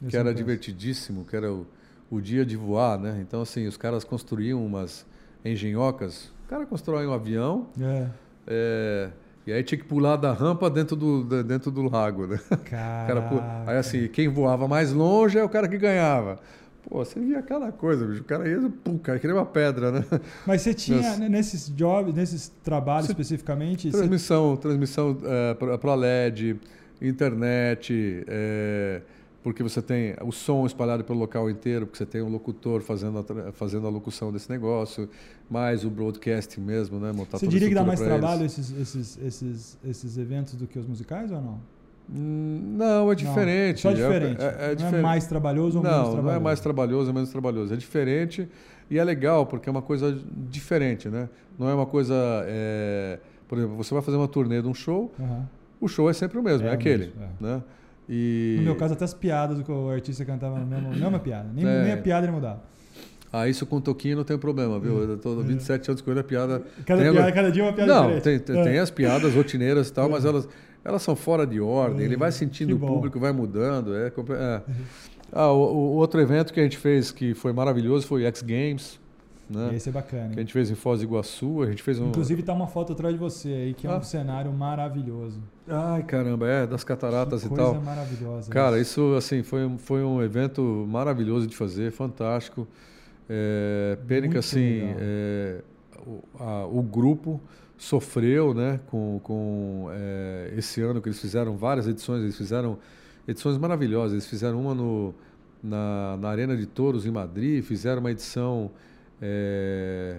[0.00, 1.66] Esse que era divertidíssimo, que era o,
[2.10, 3.18] o dia de voar, né?
[3.20, 5.04] Então, assim, os caras construíam umas
[5.44, 6.32] engenhocas.
[6.46, 8.08] O cara constrói um avião, É.
[8.46, 9.10] é,
[9.46, 12.38] e aí tinha que pular da rampa dentro do, dentro do lago, né?
[12.64, 13.28] Cara
[13.66, 16.38] aí assim, quem voava mais longe é o cara que ganhava.
[16.88, 18.20] Pô, você via cada coisa, bicho.
[18.22, 20.04] O cara ia, pum, cara, que nem uma pedra, né?
[20.46, 25.16] Mas você tinha, né, nesses jobs, nesses trabalhos Você- especificamente, você- Transmissão, transmissão
[25.80, 26.60] para LED,
[27.02, 29.00] internet, é,
[29.46, 33.20] porque você tem o som espalhado pelo local inteiro, porque você tem um locutor fazendo
[33.20, 35.08] a, fazendo a locução desse negócio,
[35.48, 37.12] mais o broadcasting mesmo, né?
[37.12, 40.84] Montar você diria que dá mais trabalho esses, esses, esses, esses eventos do que os
[40.84, 41.60] musicais ou não?
[42.12, 43.82] Hum, Não, é diferente.
[43.82, 44.42] Só É- diferente.
[44.42, 44.96] É, é não diferente.
[44.96, 46.26] é mais trabalhoso ou menos Não, trabalhoso?
[46.26, 47.72] não é mais trabalhoso ou menos trabalhoso.
[47.72, 48.48] É diferente
[48.90, 50.18] e é legal porque é uma coisa
[50.50, 51.28] diferente, né?
[51.56, 52.16] Não é uma coisa...
[52.48, 55.48] é, Por exemplo, você vai fazer uma turnê de um show, Aham.
[55.80, 57.62] o show é sempre o mesmo, É é, aquele, mesmo, né?
[58.08, 58.54] E...
[58.58, 61.48] No meu caso, até as piadas que o artista cantava, não é mesma piada.
[61.52, 61.82] Nem, É.
[61.84, 62.62] nem a piada ele mudava.
[63.32, 64.98] Ah, isso com o Toquinho não tem problema, viu?
[65.02, 66.62] Eu tô 27 anos com ele, a piada...
[66.86, 68.44] Cada, Tem piada, cada dia é uma piada Não, diferente.
[68.44, 68.78] tem, tem, É.
[68.78, 70.48] as piadas rotineiras e tal, mas elas,
[70.84, 72.06] elas são fora de ordem.
[72.06, 73.94] Ele vai sentindo o público, vai mudando.
[73.94, 74.62] É, é.
[75.32, 78.40] Ah, o, o outro evento que a gente fez que foi maravilhoso foi o X
[78.42, 78.98] Games.
[79.48, 79.74] Né?
[79.74, 80.28] Esse é bacana.
[80.30, 82.08] Que a gente fez em Foz do Iguaçu, a gente fez um...
[82.08, 84.02] Inclusive tá uma foto atrás de você aí, que é um Ah.
[84.02, 85.40] cenário maravilhoso.
[85.68, 87.80] Ai, caramba, é, das cataratas que e coisa tal.
[87.82, 88.50] maravilhosa.
[88.50, 92.66] Cara, isso assim foi, um- foi um evento maravilhoso de fazer, fantástico.
[93.28, 95.60] É, pena que assim é,
[96.06, 97.40] o, a- o grupo
[97.76, 102.78] sofreu, né, com, com é, esse ano que eles fizeram várias edições, eles fizeram
[103.28, 104.12] edições maravilhosas.
[104.12, 105.14] Eles fizeram uma no,
[105.62, 108.70] na, na Arena de Touros em Madrid, fizeram uma edição,
[109.20, 110.18] é,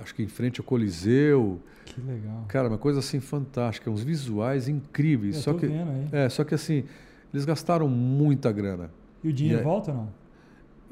[0.00, 1.60] acho que em frente ao Coliseu.
[1.84, 2.44] Que legal.
[2.48, 5.36] Cara, uma coisa assim fantástica, uns visuais incríveis.
[5.36, 6.08] Eu só que vendo aí.
[6.12, 6.84] é, só que assim,
[7.32, 8.90] eles gastaram muita grana.
[9.22, 10.08] E o dinheiro E é- volta ou não?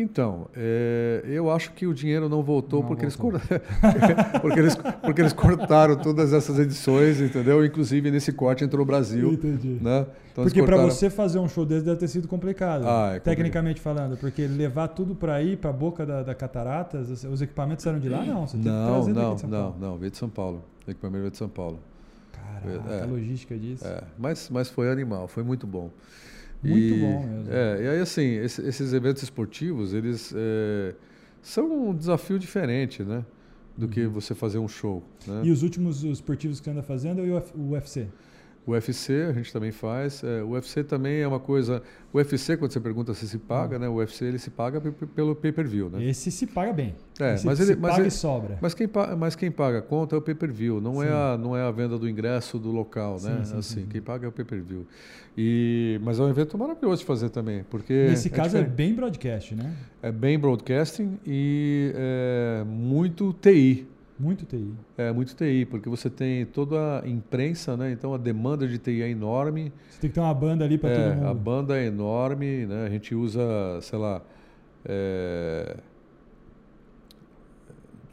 [0.02, 3.30] Então, é, eu acho que o dinheiro não voltou, Não porque, voltou.
[3.32, 7.64] Eles cor- porque, eles, porque eles cortaram todas essas edições, entendeu?
[7.64, 9.78] Inclusive nesse corte entrou o Brasil, Entendi.
[9.80, 10.06] né?
[10.32, 13.18] Então, Porque para cortaram- você fazer um show desse deve ter sido complicado, Ah, é
[13.20, 17.42] tecnicamente falando, porque levar tudo para aí, para a boca da, da cataratas, os- os
[17.42, 18.24] equipamentos eram de lá?
[18.24, 19.76] Não, você tem que Não, trazer daqui não, de São não, Paulo.
[19.80, 20.64] não, veio de São Paulo.
[20.86, 21.78] O equipamento veio de São Paulo.
[22.32, 23.02] Caraca, É.
[23.02, 23.86] a logística disso.
[23.86, 25.90] É, mas, mas foi animal, foi muito bom.
[26.62, 27.52] Muito bom mesmo.
[27.52, 30.94] É, e aí assim, esse- esses eventos esportivos, eles é,
[31.42, 33.24] são um desafio diferente, né?
[33.76, 35.02] Do que você fazer um show.
[35.26, 35.34] Né?
[35.40, 35.44] Uhum.
[35.46, 38.08] E os últimos esportivos que você anda fazendo é o UFC?
[38.70, 40.22] UFC a gente também faz.
[40.24, 41.82] É, o UFC também é uma coisa.
[42.12, 43.88] O UFC, quando você pergunta se se paga, né?
[43.88, 46.04] O UFC ele se paga pe- pe- pelo pay-per-view, né?
[46.04, 46.94] Esse se paga bem.
[47.20, 48.58] É, Esse mas se ele- mas paga ele- e sobra.
[48.60, 48.88] Mas quem,
[49.18, 51.98] mas quem paga a conta é o pay-per-view, não, é a, não é a venda
[51.98, 53.42] do ingresso do local, né?
[53.44, 53.86] Sim, assim, sim, sim.
[53.88, 54.86] quem paga é o pay-per-view.
[55.38, 58.74] E, mas é um evento maravilhoso de fazer também, porque Nesse caso é diferente.
[58.76, 59.72] bem broadcast, né?
[60.02, 63.86] é bem broadcasting e é muito TI.
[64.20, 64.74] Muito TI.
[64.98, 67.90] É muito TI, porque você tem toda a imprensa, né?
[67.90, 69.72] Então a demanda de TI é enorme.
[69.88, 71.26] Você tem que ter uma banda ali para É, todo mundo.
[71.26, 72.84] a banda é enorme, né?
[72.86, 73.40] A gente usa,
[73.80, 74.20] sei lá,
[74.84, 75.76] é,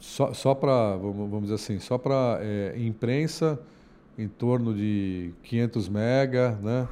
[0.00, 2.40] só, só para, vamos dizer assim, só para
[2.76, 3.58] imprensa
[4.16, 6.88] em torno de 500 mega, né?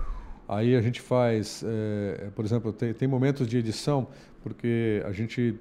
[0.49, 4.07] Aí a gente faz, é, por exemplo, tem, tem momentos de edição,
[4.43, 5.59] porque a gente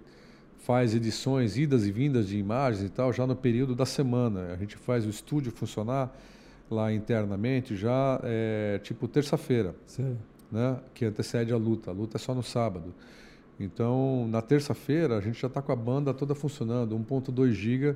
[0.65, 4.51] faz edições, idas e vindas de imagens e tal, já no período da semana.
[4.51, 6.11] A gente faz o estúdio funcionar
[6.71, 9.75] lá internamente já, é, tipo, terça-feira
[10.51, 11.91] né, que antecede a luta.
[11.91, 12.95] A luta é só no sábado.
[13.59, 17.95] Então, na terça-feira, a gente já está com a banda toda funcionando, 1.2 GB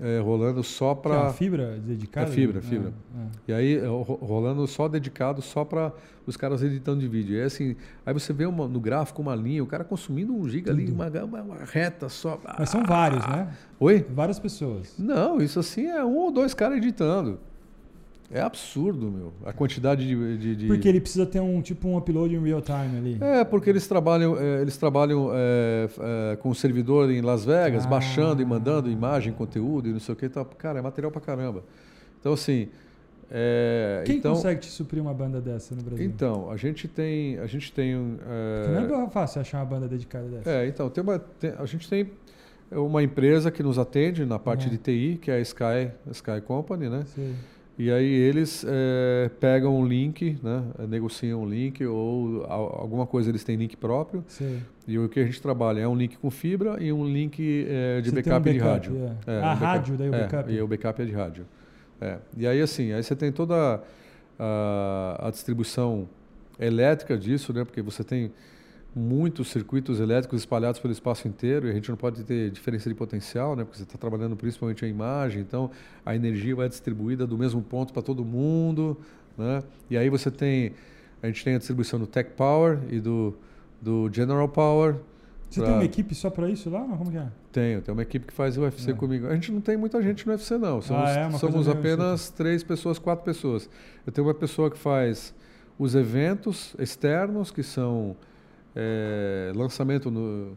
[0.00, 1.32] é, rolando só Que é uma para.
[1.32, 2.28] fibra dedicada?
[2.28, 2.92] É fibra, Ah, fibra.
[3.16, 3.26] ah.
[3.46, 5.92] E aí, é, ro- rolando só dedicado só para
[6.26, 7.34] os caras editando de vídeo.
[7.36, 10.48] E aí, assim, aí você vê uma- no gráfico uma linha, o cara consumindo um
[10.48, 10.94] giga ali, Tudo.
[10.94, 12.40] uma, uma, uma reta só.
[12.58, 13.52] Mas são vários, né?
[13.78, 14.06] Oi?
[14.10, 14.94] Várias pessoas.
[14.98, 17.38] Não, isso assim é um ou dois caras editando.
[18.34, 19.32] É absurdo, meu.
[19.44, 20.38] A quantidade de.
[20.38, 23.18] de- de- Porque ele precisa ter um tipo um upload em real time ali.
[23.20, 25.88] É, porque eles trabalham, é, eles trabalham é,
[26.32, 27.88] é, com o servidor em Las Vegas, Ah.
[27.88, 30.28] baixando e mandando imagem, conteúdo e não sei o que.
[30.30, 31.62] Tá, cara, é material pra caramba.
[32.20, 32.68] Então, assim.
[33.30, 36.04] é, Quem então, consegue te suprir uma banda dessa no Brasil?
[36.04, 37.38] Então, a gente tem.
[37.38, 38.16] A gente tem.
[38.64, 40.50] Porque não é fácil achar uma banda dedicada dessa.
[40.50, 42.10] é, então, tem uma, tem- a gente tem
[42.70, 44.70] uma empresa que nos atende na parte É.
[44.70, 47.02] de TI, que é a Sky, Sky Company, né?
[47.14, 47.34] Sei.
[47.84, 53.28] E aí eles eh, pegam um link, né, negociam um link ou al- alguma coisa
[53.28, 54.22] eles têm link próprio.
[54.28, 54.58] Sei.
[54.86, 58.00] E o que a gente trabalha é um link com fibra e um link eh,
[58.00, 58.96] de backup, um de backup, rádio.
[59.26, 59.32] é.
[59.32, 60.52] É, Ah, um rádio, daí o É, backup.
[60.52, 61.44] e o backup é de rádio.
[62.00, 62.18] É.
[62.36, 63.82] E aí assim, aí você tem toda
[64.38, 66.08] a, a distribuição
[66.60, 68.30] elétrica disso, né, porque você tem
[68.94, 72.94] muitos circuitos elétricos espalhados pelo espaço inteiro e a gente não pode ter diferença de
[72.94, 73.64] potencial, né?
[73.64, 75.70] Porque você está trabalhando principalmente a imagem, então
[76.04, 78.98] a energia vai distribuída do mesmo ponto para todo mundo,
[79.36, 79.62] né?
[79.88, 80.72] E aí você tem,
[81.22, 83.34] a gente tem a distribuição do Tech Power e do,
[83.80, 84.96] do General Power.
[85.48, 86.80] Você pra- tem uma equipe só pra isso lá?
[86.80, 87.28] Como que é?
[87.50, 88.94] Tenho, tem uma equipe que faz o UFC É.
[88.94, 89.26] comigo.
[89.26, 91.26] A gente não tem muita gente no UFC não, somos, é?
[91.26, 93.68] Uma somos apenas três pessoas, quatro pessoas.
[94.06, 95.34] Eu tenho uma pessoa que faz
[95.78, 98.16] os eventos externos, que são
[98.74, 100.52] é, lançamento no,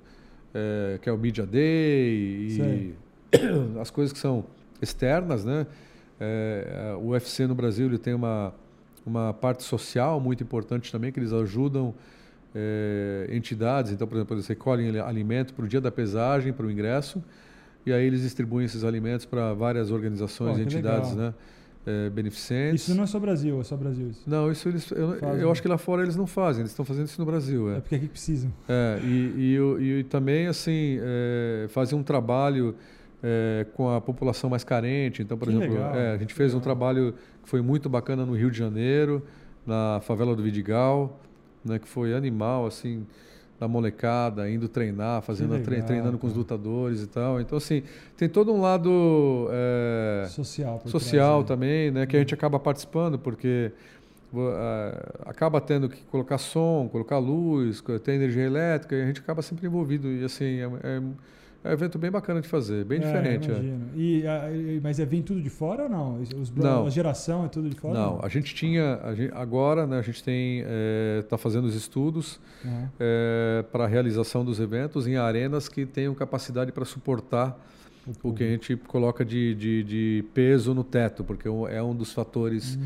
[0.53, 2.93] é, que é o Media Day e
[3.79, 4.45] as coisas que são
[4.81, 5.65] externas, né?
[6.19, 8.53] É, o UFC no Brasil ele tem uma,
[9.05, 11.93] uma parte social muito importante também, que eles ajudam
[12.55, 13.91] é, entidades.
[13.91, 17.21] Então, por exemplo, eles recolhem ali- alimento para o dia da pesagem, para o ingresso,
[17.85, 21.27] e aí eles distribuem esses alimentos para várias organizações e entidades legal.
[21.27, 21.33] né?
[21.85, 22.87] É, beneficentes.
[22.87, 24.23] Isso não é só Brasil, é só Brasil isso.
[24.25, 25.41] Não, isso eles, eu, Fazem.
[25.41, 27.69] eu acho que lá fora eles não fazem, eles estão fazendo isso no Brasil.
[27.71, 27.79] É É.
[27.79, 28.51] porque aqui precisam.
[28.67, 32.73] É, e, e, e também, assim, é, fazem um trabalho
[33.21, 35.21] é, com a população mais carente.
[35.21, 37.13] Então, por Que exemplo, é, a gente fez um trabalho
[37.43, 39.23] que foi muito bacana no Rio de Janeiro,
[39.65, 41.19] na favela do Vidigal,
[41.63, 43.05] né, que foi animal, assim.
[43.59, 46.39] Da molecada, indo treinar, fazendo legal, treinando com os cara.
[46.39, 47.39] lutadores e tal.
[47.39, 47.83] Então, assim,
[48.17, 50.81] tem todo um lado é, Social.
[50.85, 51.47] social trás, né?
[51.47, 52.05] também, né?
[52.05, 53.71] Que a gente acaba participando, porque
[54.35, 59.41] ah, acaba tendo que colocar som, colocar luz, ter energia elétrica, e a gente acaba
[59.41, 60.09] sempre envolvido.
[60.09, 61.01] E, assim, é, é,
[61.65, 63.49] é um evento bem bacana de fazer, bem É, diferente.
[63.49, 63.53] é.
[63.53, 63.81] imagino.
[63.95, 66.21] E, a- e- mas é, vem tudo de fora ou não?
[66.21, 66.85] Os, Não.
[66.85, 67.93] A geração é tudo de fora?
[67.93, 70.63] Não, a gente tinha, a gente- agora né, a gente tem,
[71.19, 72.89] está fazendo os estudos Aham.
[73.71, 77.59] para a realização dos eventos em arenas que tenham capacidade para suportar
[78.21, 82.13] o que a gente coloca de, de, de peso no teto, porque é um dos
[82.13, 82.77] fatores,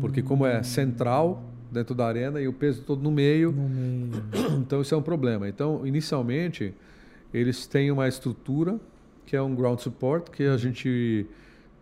[0.00, 4.10] porque como é central dentro da arena e o peso todo no meio, No meio.
[4.60, 5.48] então isso é um problema.
[5.48, 6.74] Então, inicialmente,
[7.34, 8.78] eles têm uma estrutura
[9.26, 11.26] que é um ground support que a gente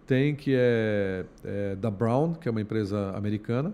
[0.06, 3.72] tem que é, é da Brown, que é uma empresa americana.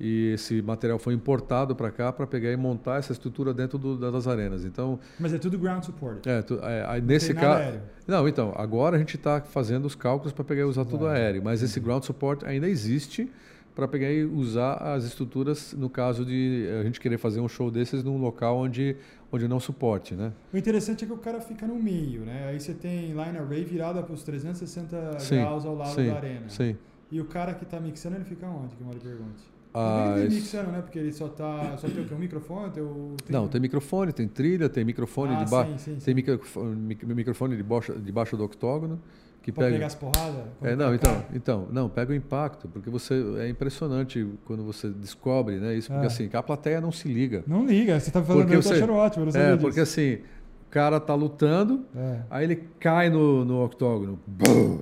[0.00, 3.96] E esse material foi importado para cá para pegar e montar essa estrutura dentro do-
[4.10, 4.64] das arenas.
[4.64, 6.26] Então, Mas é tudo ground support.
[6.26, 10.32] é, tu- é, aí nesse caso, não, então agora a gente está fazendo os cálculos
[10.32, 13.30] para pegar e usar tudo aéreo, mas esse ground support ainda existe
[13.76, 17.70] para pegar e usar as estruturas no caso de a gente querer fazer um show
[17.70, 18.96] desses num local onde
[19.32, 20.32] onde não suporte, né?
[20.52, 22.48] O interessante é que o cara fica no meio, né?
[22.48, 26.16] Aí você tem line array virada para os 360 Sim, graus ao lado sim, da
[26.16, 26.48] arena.
[26.48, 26.76] Sim.
[27.10, 28.76] E o cara que tá mixando, ele fica onde?
[28.76, 29.42] Que mal pergunte.
[29.74, 30.82] Ah, ele esse- mixando, né?
[30.82, 31.76] Porque ele só tá.
[31.78, 32.14] Só tem o quê?
[32.14, 32.70] Um microfone?
[32.72, 35.64] Tem o, Não, tem microfone, tem trilha, tem microfone Ah, de ba...
[35.64, 36.04] sim, sim, sim.
[36.04, 39.00] tem microfone, mic- microfone debaixo, debaixo do octógono
[39.42, 40.44] que pega pegar as porradas?
[40.62, 45.56] É, não, então, então, não, pega o impacto, porque você é impressionante quando você descobre,
[45.56, 46.06] né, isso, porque Ah.
[46.06, 47.42] assim, que a plateia não se liga.
[47.46, 49.58] Não liga, você tá falando, Porque eu tô você- achando ótimo, eu não É, disso.
[49.60, 54.80] porque assim, o cara tá lutando, É, aí ele cai no, no octógono, bum,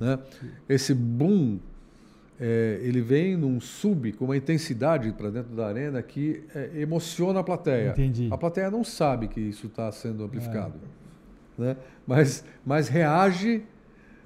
[0.00, 0.18] né?
[0.68, 1.58] Esse boom,
[2.40, 7.40] é, ele vem num sub com uma intensidade para dentro da arena que é, emociona
[7.40, 7.90] a plateia.
[7.90, 8.28] Entendi.
[8.30, 10.74] A plateia não sabe que isso está sendo amplificado,
[11.58, 11.62] É.
[11.62, 11.76] né?
[12.06, 13.62] Mas, mas reage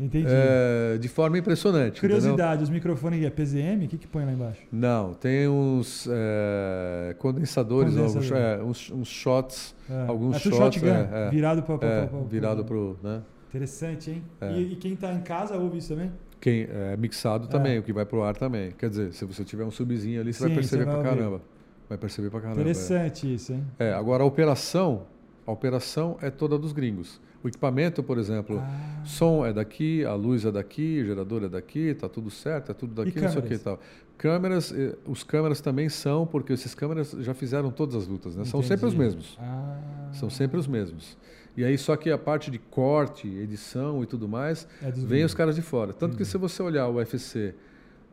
[0.04, 0.26] Entendi.
[0.28, 1.98] é, de forma impressionante.
[1.98, 2.16] entendeu?
[2.18, 3.84] Curiosidade, os microfones é PZM?
[3.84, 4.60] O que que põe lá embaixo?
[4.72, 8.22] Não, tem uns é, condensadores, Condensador.
[8.22, 10.06] alguns, é, uns, uns shots, É.
[10.08, 11.30] alguns é shots, shotgun, é, é.
[11.30, 11.86] virado para...
[11.86, 13.22] é, virado pro, né?
[13.48, 14.22] Interessante, hein?
[14.56, 16.10] E, e quem tá em casa ouve isso também?
[16.40, 18.72] Quem é mixado também, o que vai pro ar também.
[18.72, 21.02] Quer dizer, se você tiver um subzinho ali, você Sim, vai perceber ouvir.
[21.04, 21.40] caramba.
[21.88, 22.60] Vai perceber pra caramba.
[22.62, 23.62] Interessante isso, hein?
[23.78, 25.02] É, agora a operação,
[25.46, 27.20] a operação é toda dos gringos.
[27.44, 31.48] O equipamento, por exemplo, Ah, som é daqui, a luz é daqui, o gerador é
[31.48, 33.80] daqui, tá tudo certo, é tudo daqui, E não sei o que e tal.
[34.16, 38.44] Câmeras, eh, os câmeras também são, porque esses câmeras já fizeram todas as lutas, né?
[38.44, 39.04] São sempre os entendi.
[39.16, 39.36] mesmos.
[39.40, 41.16] Ah, São sempre os mesmos.
[41.56, 45.34] E aí, só que a parte de corte, edição e tudo mais, é vem os
[45.34, 45.92] caras de fora.
[45.92, 47.54] Tanto que se você olhar o UFC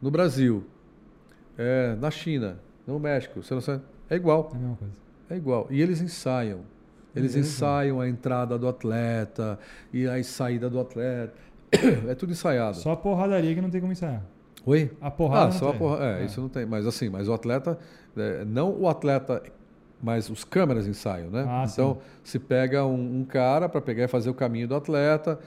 [0.01, 0.63] no Brasil,
[1.57, 4.49] é, na China, no México, você não sabe, é igual.
[4.53, 4.93] É a mesma coisa.
[5.29, 5.67] É igual.
[5.69, 6.61] E eles ensaiam.
[7.15, 7.39] Eles Beleza.
[7.39, 9.59] ensaiam a entrada do atleta
[9.91, 11.33] e a saída do atleta.
[12.09, 12.77] É tudo ensaiado.
[12.77, 14.23] Só a porradaria que não tem como ensaiar.
[14.65, 14.91] Oi?
[14.99, 16.03] A porrada ah, só a porra.
[16.03, 16.65] É, isso não tem.
[16.65, 17.77] Mas assim, mas o atleta,
[18.17, 19.41] é, não o atleta,
[20.01, 21.45] mas os câmeras ensaiam, né?
[21.47, 25.39] Ah, então, se pega um, um cara para pegar e fazer o caminho do atleta,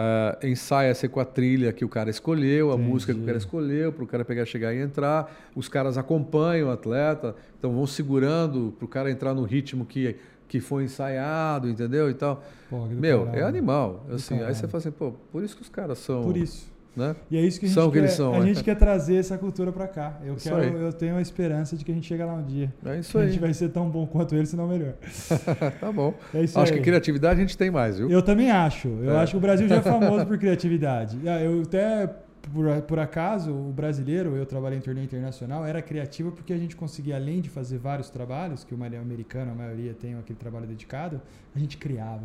[0.00, 2.88] ah, ensaia-se com a trilha que o cara escolheu, a Entendi.
[2.88, 5.28] música que o cara escolheu, para o cara pegar, chegar e entrar.
[5.56, 10.16] Os caras acompanham o atleta, então vão segurando para o cara entrar no ritmo que,
[10.48, 12.10] que foi ensaiado, entendeu?
[12.10, 12.42] E tal.
[12.70, 13.42] Porra, que Meu, caralho.
[13.44, 14.04] é animal.
[14.08, 16.22] Do Assim, aí você fala assim, pô, por isso que os caras são.
[16.22, 16.66] Por isso.
[16.96, 17.14] Né?
[17.30, 18.42] E é isso que a gente, São que quer, eles são, a é.
[18.42, 20.18] gente quer trazer essa cultura pra cá.
[20.24, 20.74] Eu, Isso quero, aí.
[20.82, 22.74] eu tenho a esperança de que a gente chega lá um dia.
[22.84, 23.28] É isso Que a aí.
[23.28, 24.94] gente vai ser tão bom quanto eles, se não melhor.
[25.80, 26.12] tá bom.
[26.34, 26.78] É isso Acho aí.
[26.78, 28.10] que criatividade a gente tem mais, viu?
[28.10, 28.88] Eu também acho.
[28.88, 29.18] Eu É.
[29.18, 31.20] acho que o Brasil já é famoso por criatividade.
[31.24, 32.10] Ah, Eu até,
[32.52, 36.76] por, por acaso, o brasileiro, eu trabalhei em torneio internacional, era criativo porque a gente
[36.76, 41.20] conseguia, além de fazer vários trabalhos, que o americano, a maioria tem aquele trabalho dedicado,
[41.54, 42.24] a gente criava.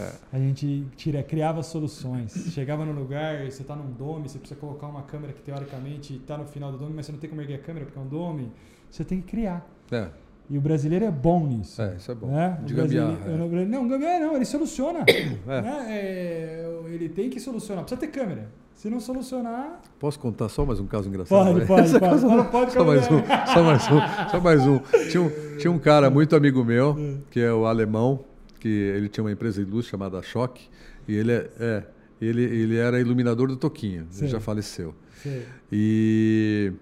[0.00, 0.10] É.
[0.32, 2.32] A gente tira, criava soluções.
[2.52, 6.36] Chegava no lugar, você está num dome, você precisa colocar uma câmera que teoricamente está
[6.38, 8.08] no final do dome, mas você não tem como erguer a câmera porque é um
[8.08, 8.50] dome.
[8.90, 9.66] Você tem que criar.
[9.90, 10.08] É,
[10.50, 11.80] E o brasileiro é bom nisso.
[11.80, 12.26] é, isso é bom.
[12.28, 12.58] Né?
[12.64, 13.18] De O gambiarra.
[13.26, 13.64] é.
[13.66, 15.00] Não, gambiarra não, ele soluciona.
[15.46, 15.62] É.
[15.62, 15.86] Né?
[15.88, 18.48] É, ele tem que solucionar, precisa ter câmera.
[18.74, 19.80] Se não solucionar.
[19.98, 21.44] Posso contar só mais um caso engraçado?
[21.44, 21.66] Pode, Vai?
[21.66, 22.20] pode, pode.
[22.20, 23.20] Fala, pode, só mais um,
[23.52, 24.78] só mais um, só mais um.
[25.10, 26.96] Tinha um, tinha um cara muito amigo meu,
[27.30, 28.24] que é o alemão,
[28.58, 30.68] que ele tinha uma empresa de luz chamada Choque,
[31.06, 31.84] e ele é, é,
[32.20, 34.24] ele, ele era iluminador do Toquinho, Sei.
[34.26, 34.94] ele já faleceu.
[35.22, 35.46] Sei.
[35.70, 36.72] E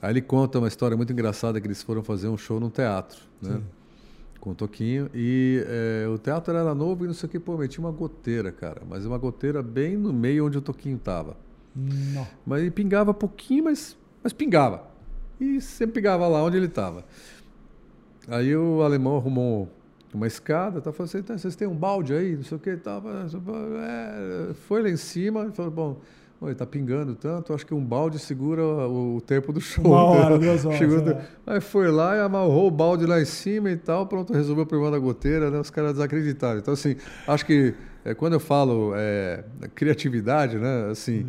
[0.00, 3.20] aí ele conta uma história muito engraçada que eles foram fazer um show num teatro,
[3.42, 3.54] né?
[3.56, 3.62] Sim.
[4.40, 5.10] Com o Toquinho.
[5.14, 8.50] E é, o teatro era novo e não sei o que, pô, tinha uma goteira,
[8.50, 8.82] cara.
[8.88, 11.36] Mas uma goteira bem no meio onde o Toquinho tava.
[11.76, 12.26] Não.
[12.46, 14.84] Mas ele pingava pouquinho, mas, mas pingava.
[15.38, 17.04] E sempre pingava lá onde ele estava.
[18.28, 19.68] Aí o alemão arrumou
[20.12, 22.76] uma escada, tá falando assim, "Tá, vocês têm um balde aí, não sei o que,
[22.76, 23.26] tava,
[23.80, 26.00] é, foi lá em cima e falou, bom,
[26.42, 29.84] Oi, tá pingando tanto, acho que um balde segura o, tempo do show.
[29.84, 31.20] Uma hora, duas horas, Chegou- é.
[31.46, 34.66] Aí foi lá e amarrou o balde lá em cima e tal, pronto, resolveu o
[34.66, 35.60] problema da goteira, né?
[35.60, 36.58] Os caras desacreditaram.
[36.58, 36.96] Então, assim,
[37.28, 39.44] acho que é, quando eu falo é,
[39.74, 40.88] criatividade, né?
[40.90, 41.26] Assim,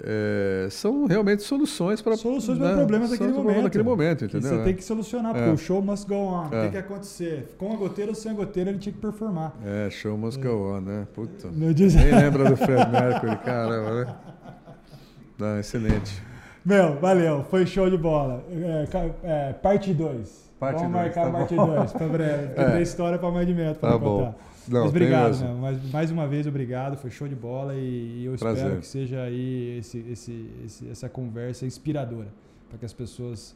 [0.00, 3.62] é, são realmente soluções para Soluções para problemas daquele momento.
[3.62, 4.58] Naquele momento, Que entendeu?
[4.58, 5.52] Você tem que solucionar, porque É.
[5.52, 6.48] o show must go on.
[6.52, 6.64] É.
[6.66, 7.54] que, que acontecer?
[7.58, 9.54] Com a goteira ou sem a goteira, ele tinha que performar.
[9.64, 11.06] É, show must go on, né?
[11.14, 11.48] Puta.
[11.52, 14.14] Não diz- Nem lembra do Fred Mercury, caramba, né?
[15.38, 16.22] Não, excelente.
[16.64, 17.44] Meu, valeu.
[17.50, 18.42] Foi show de bola.
[18.50, 18.86] É,
[19.22, 20.44] é, parte 2.
[20.58, 21.66] Parte Vamos dois, marcar tá a parte bom.
[21.66, 22.48] 2 para breve.
[22.56, 22.70] É.
[22.70, 24.34] tem história para mais de metro para Tá bom.
[24.68, 25.48] Não, Mas obrigado, mesmo.
[25.48, 25.56] meu.
[25.58, 26.96] Mais, mais uma vez, obrigado.
[26.96, 28.80] Foi show de bola e, eu espero Prazer.
[28.80, 32.28] que seja aí esse, esse, esse- essa conversa inspiradora
[32.68, 33.54] para que as pessoas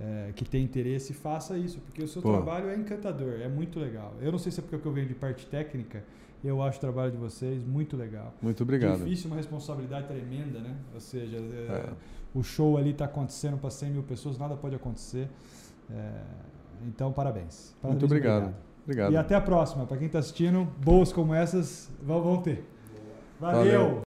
[0.00, 2.30] é, que têm interesse façam isso, porque o seu Pô.
[2.32, 4.14] trabalho é encantador, é muito legal.
[4.20, 6.04] Eu não sei se é porque eu venho de parte técnica,
[6.44, 8.32] eu acho o trabalho de vocês muito legal.
[8.40, 8.98] Muito obrigado.
[8.98, 10.76] Difícil, uma responsabilidade tremenda, né?
[10.94, 11.90] Ou seja, é, É.
[12.32, 15.28] o show ali está acontecendo para 100 mil pessoas, nada pode acontecer.
[15.90, 16.12] É,
[16.86, 17.74] então, parabéns.
[17.74, 18.54] Muito Parabéns, obrigado.
[18.88, 19.12] Obrigado.
[19.12, 19.84] E até a próxima.
[19.84, 22.64] Para quem está assistindo, boas como essas vão, ter.
[23.38, 23.58] Valeu.
[23.58, 24.07] Valeu.